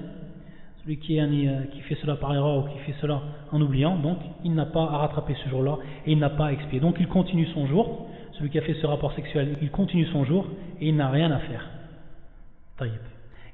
celui 0.83 0.99
euh, 1.19 1.65
qui 1.73 1.81
fait 1.81 1.97
cela 1.97 2.17
par 2.17 2.33
erreur 2.35 2.59
ou 2.59 2.63
qui 2.69 2.79
fait 2.79 2.95
cela 3.01 3.21
en 3.53 3.61
oubliant, 3.61 3.97
donc 3.97 4.19
il 4.45 4.55
n'a 4.55 4.67
pas 4.67 4.83
à 4.83 4.99
rattraper 4.99 5.35
ce 5.45 5.51
jour-là 5.51 5.79
et 6.07 6.13
il 6.13 6.19
n'a 6.19 6.31
pas 6.31 6.47
à 6.47 6.53
expier. 6.53 6.81
Donc 6.81 6.97
il 7.01 7.09
continue 7.09 7.47
son 7.47 7.67
jour, 7.67 8.07
celui 8.33 8.51
qui 8.51 8.59
a 8.59 8.63
fait 8.63 8.75
ce 8.75 8.87
rapport 8.87 9.13
sexuel, 9.15 9.57
il 9.61 9.71
continue 9.71 10.07
son 10.07 10.25
jour 10.25 10.47
et 10.81 10.89
il 10.89 10.97
n'a 10.97 11.11
rien 11.11 11.31
à 11.33 11.39
faire. 11.39 11.69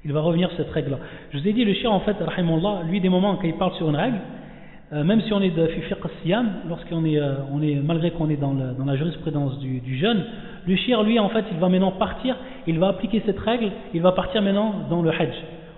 Il 0.05 0.11
va 0.11 0.19
revenir 0.19 0.49
sur 0.49 0.57
cette 0.57 0.71
règle-là. 0.71 0.99
Je 1.31 1.39
vous 1.39 1.47
ai 1.47 1.53
dit, 1.53 1.63
le 1.63 1.73
chien, 1.73 1.89
en 1.89 2.01
fait, 2.01 2.17
lui, 2.87 2.99
des 2.99 3.09
moments, 3.09 3.35
quand 3.37 3.47
il 3.47 3.55
parle 3.55 3.73
sur 3.75 3.89
une 3.89 3.95
règle, 3.95 4.17
euh, 4.93 5.03
même 5.03 5.21
si 5.21 5.33
on 5.33 5.41
est 5.41 5.49
de 5.49 5.65
fifiq 5.67 5.97
siyam, 6.21 6.51
lorsqu'on 6.69 7.03
euh, 7.03 7.61
est, 7.63 7.75
malgré 7.83 8.11
qu'on 8.11 8.29
est 8.29 8.35
dans, 8.35 8.53
la 8.53 8.95
jurisprudence 8.95 9.57
du, 9.57 9.97
jeune, 9.97 10.23
le 10.67 10.75
chien, 10.75 11.01
lui, 11.01 11.17
en 11.19 11.29
fait, 11.29 11.45
il 11.51 11.57
va 11.57 11.67
maintenant 11.67 11.91
partir, 11.91 12.35
il 12.67 12.77
va 12.77 12.89
appliquer 12.89 13.23
cette 13.25 13.39
règle, 13.39 13.71
il 13.93 14.01
va 14.01 14.11
partir 14.11 14.43
maintenant 14.43 14.73
dans 14.91 15.01
le 15.01 15.09
hajj. 15.09 15.33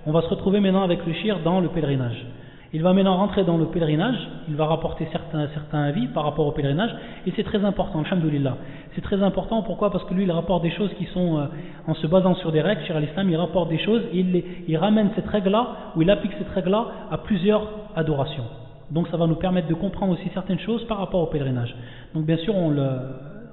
On 0.05 0.11
va 0.11 0.21
se 0.21 0.27
retrouver 0.27 0.59
maintenant 0.59 0.83
avec 0.83 1.05
le 1.05 1.13
chien 1.13 1.37
dans 1.45 1.61
le 1.61 1.69
pèlerinage. 1.69 2.25
Il 2.73 2.83
va 2.83 2.91
maintenant 2.91 3.15
rentrer 3.15 3.45
dans 3.45 3.57
le 3.57 3.67
pèlerinage, 3.67 4.17
il 4.49 4.55
va 4.55 4.65
rapporter 4.65 5.07
certains, 5.13 5.81
avis 5.81 6.07
par 6.07 6.25
rapport 6.25 6.45
au 6.45 6.51
pèlerinage, 6.51 6.93
et 7.25 7.31
c'est 7.37 7.43
très 7.43 7.63
important, 7.63 8.03
alhamdoulilah. 8.03 8.57
C'est 8.95 9.01
très 9.01 9.23
important, 9.23 9.61
pourquoi? 9.61 9.91
Parce 9.91 10.03
que 10.03 10.13
lui, 10.13 10.23
il 10.23 10.31
rapporte 10.31 10.61
des 10.61 10.71
choses 10.71 10.91
qui 10.97 11.05
sont, 11.05 11.37
euh, 11.37 11.45
en 11.87 11.93
se 11.93 12.05
basant 12.05 12.35
sur 12.35 12.51
des 12.51 12.61
règles, 12.61 12.81
sur 12.81 12.99
l'islam, 12.99 13.29
il 13.29 13.37
rapporte 13.37 13.69
des 13.69 13.79
choses, 13.79 14.01
et 14.11 14.19
il, 14.19 14.43
il 14.67 14.75
ramène 14.75 15.11
cette 15.15 15.27
règle-là, 15.27 15.93
ou 15.95 16.01
il 16.01 16.09
applique 16.09 16.33
cette 16.37 16.49
règle-là 16.49 16.87
à 17.11 17.17
plusieurs 17.19 17.65
adorations. 17.95 18.43
Donc 18.90 19.08
ça 19.08 19.16
va 19.16 19.26
nous 19.26 19.36
permettre 19.36 19.68
de 19.68 19.74
comprendre 19.74 20.14
aussi 20.14 20.28
certaines 20.34 20.58
choses 20.58 20.84
par 20.86 20.98
rapport 20.98 21.20
au 21.20 21.26
pèlerinage. 21.26 21.74
Donc 22.14 22.24
bien 22.26 22.36
sûr, 22.38 22.54
on 22.56 22.70
le, 22.70 22.88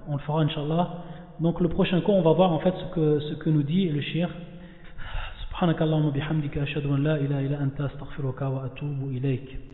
on 0.08 0.14
le 0.14 0.20
fera, 0.20 0.42
inshallah. 0.42 0.90
Donc 1.40 1.62
le 1.62 1.70
prochain 1.70 2.02
cours, 2.02 2.16
on 2.16 2.22
va 2.24 2.32
voir 2.34 2.52
en 2.52 2.60
fait 2.60 2.74
ce 2.74 2.96
que, 2.96 3.20
ce 3.20 3.34
que 3.36 3.50
nous 3.50 3.64
dit 3.64 3.90
le 3.90 4.02
shir. 4.02 4.30
سبحانك 5.58 5.82
اللهم 5.82 6.10
بحمدك 6.10 6.58
أشهد 6.58 6.86
أن 6.86 7.04
لا 7.04 7.16
إله 7.16 7.40
إلا 7.40 7.64
أنت 7.64 7.82
أستغفرك 7.82 8.42
وأتوب 8.42 9.10
إليك 9.10 9.58